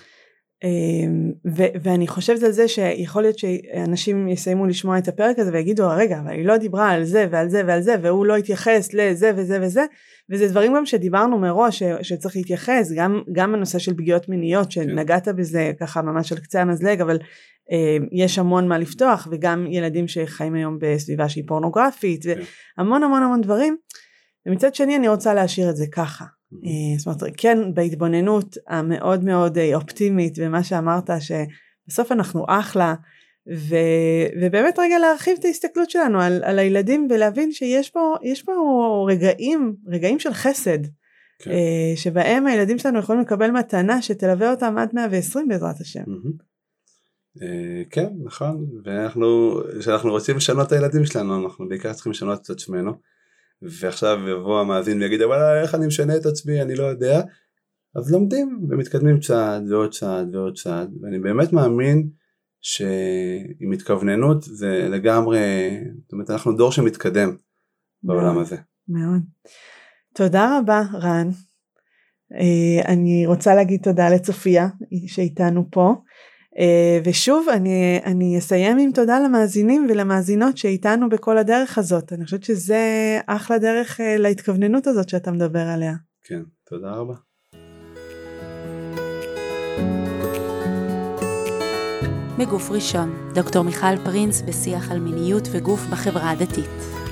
ו- 1.56 1.74
ואני 1.84 2.08
חושבת 2.08 2.44
על 2.44 2.52
זה 2.52 2.68
שיכול 2.68 3.22
להיות 3.22 3.40
שאנשים 3.40 4.28
יסיימו 4.28 4.66
לשמוע 4.66 4.98
את 4.98 5.08
הפרק 5.08 5.40
הזה 5.40 5.52
ויגידו 5.54 5.90
רגע 5.90 6.20
אבל 6.20 6.30
היא 6.32 6.46
לא 6.46 6.58
דיברה 6.58 6.92
על 6.92 7.04
זה 7.04 7.28
ועל 7.32 7.50
זה 7.50 7.62
ועל 7.68 7.82
זה 7.82 7.96
והוא 8.02 8.26
לא 8.26 8.36
התייחס 8.36 8.94
לזה 8.94 9.32
וזה 9.36 9.60
וזה. 9.62 9.86
וזה 10.30 10.48
דברים 10.48 10.74
גם 10.76 10.86
שדיברנו 10.86 11.40
מראש 11.40 11.80
ש- 11.84 12.08
שצריך 12.10 12.36
להתייחס 12.36 12.92
גם 12.96 13.22
גם 13.32 13.54
הנושא 13.54 13.80
של 13.80 13.94
פגיעות 13.94 14.30
מיניות 14.30 14.72
שנגעת 14.72 15.28
בזה 15.28 15.72
ככה 15.80 16.02
ממש 16.02 16.32
על 16.32 16.40
קצה 16.40 16.62
המזלג 16.62 17.02
אבל 17.02 17.18
אה, 17.72 17.98
יש 18.12 18.40
המון 18.40 18.68
מה 18.68 18.78
לפתוח 18.78 19.28
וגם 19.32 19.66
ילדים 19.70 20.08
שחיים 20.08 20.54
היום 20.54 20.78
בסביבה 20.82 21.30
שהיא 21.30 21.44
פורנוגרפית 21.48 22.24
כן. 22.24 22.40
והמון 22.78 23.04
המון 23.04 23.24
המון 23.24 23.42
דברים. 23.42 23.78
ומצד 24.46 24.76
שני 24.76 24.96
אני 24.96 25.08
רוצה 25.08 25.34
להשאיר 25.34 25.70
את 25.70 25.76
זה 25.76 25.86
ככה 25.92 26.26
זאת 26.98 27.08
אומרת 27.08 27.24
כן 27.38 27.74
בהתבוננות 27.74 28.58
המאוד 28.68 29.24
מאוד 29.24 29.58
אה, 29.58 29.76
אופטימית 29.76 30.34
ומה 30.38 30.64
שאמרת 30.64 31.10
שבסוף 31.20 32.12
אנחנו 32.12 32.46
אחלה 32.48 32.96
ו, 33.54 33.76
ובאמת 34.42 34.80
רגע 34.80 35.00
להרחיב 35.00 35.38
את 35.40 35.46
ההסתכלות 35.46 35.90
שלנו 35.90 36.22
על, 36.22 36.44
על 36.44 36.60
הילדים 36.60 37.08
ולהבין 37.10 37.52
שיש 37.52 37.90
פה, 37.90 38.16
יש 38.24 38.44
פה 38.44 38.54
רגעים, 39.10 39.76
רגעים 39.88 40.20
של 40.20 40.34
חסד 40.34 40.80
כן. 41.40 41.52
אה, 41.52 41.94
שבהם 41.96 42.48
הילדים 42.48 42.78
שלנו 42.78 43.00
יכולים 43.00 43.22
לקבל 43.22 43.52
מתנה 43.52 44.02
שתלווה 44.02 44.52
אותם 44.52 44.78
עד 44.78 44.90
120 44.94 45.48
בעזרת 45.48 45.82
השם. 45.82 46.04
כן 47.90 48.08
נכון 48.24 48.66
ואנחנו 48.84 49.60
כשאנחנו 49.80 50.12
רוצים 50.12 50.38
לשנות 50.38 50.68
את 50.68 50.72
הילדים 50.72 51.06
שלנו 51.06 51.46
אנחנו 51.46 51.68
בעיקר 51.68 51.94
צריכים 51.94 52.12
לשנות 52.12 52.42
את 52.42 52.50
עצמנו. 52.50 52.94
ועכשיו 53.62 54.20
יבוא 54.30 54.60
המאזין 54.60 55.02
ויגיד 55.02 55.22
אבל 55.22 55.62
איך 55.62 55.76
אני 55.76 55.88
משנה 55.88 56.16
את 56.16 56.26
עצמי 56.26 56.62
אני 56.62 56.76
לא 56.76 56.84
יודע 56.84 57.22
אז 57.96 58.12
לומדים 58.12 58.68
ומתקדמים 58.70 59.20
צעד 59.20 59.72
ועוד 59.72 59.92
צעד 59.94 60.36
ועוד 60.36 60.58
צעד 60.58 60.94
ואני 61.02 61.20
באמת 61.20 61.54
מאמין 61.54 62.10
שעם 62.62 63.72
התכווננות 63.74 64.44
זה 64.44 64.88
לגמרי 64.92 65.40
זאת 66.04 66.12
אומרת 66.14 66.30
אנחנו 66.30 66.58
דור 66.58 66.72
שמתקדם 66.72 67.36
בעולם 68.04 68.38
הזה. 68.38 68.58
מאוד. 68.88 69.22
תודה 70.14 70.58
רבה 70.60 70.82
רן. 70.94 71.30
אה, 72.34 72.94
אני 72.94 73.26
רוצה 73.28 73.56
להגיד 73.56 73.82
תודה 73.84 74.10
לצופיה 74.10 74.68
שאיתנו 75.08 75.68
פה. 75.72 75.94
אה, 76.60 77.00
ושוב 77.04 77.50
אני, 77.50 78.00
אני 78.06 78.38
אסיים 78.38 78.78
עם 78.78 78.92
תודה 78.92 79.20
למאזינים 79.20 79.88
ולמאזינות 79.90 80.58
שאיתנו 80.58 81.10
בכל 81.10 81.38
הדרך 81.38 81.78
הזאת 81.78 82.14
אני 82.14 82.26
חושבת 82.26 82.44
שזה 82.44 83.20
אחלה 83.28 83.58
דרך 83.60 84.02
אה, 84.02 84.18
להתכווננות 84.18 84.88
הזאת 84.88 85.10
שאתה 85.10 85.32
מדבר 85.32 85.68
עליה. 85.68 85.94
כן 86.24 86.42
תודה 86.70 86.92
רבה. 86.92 87.14
בגוף 92.40 92.72
ראשון, 92.72 93.32
דוקטור 93.34 93.64
מיכל 93.64 93.98
פרינס 94.06 94.42
בשיח 94.42 94.92
על 94.92 95.00
מיניות 95.00 95.44
וגוף 95.52 95.80
בחברה 95.92 96.32
הדתית. 96.32 97.05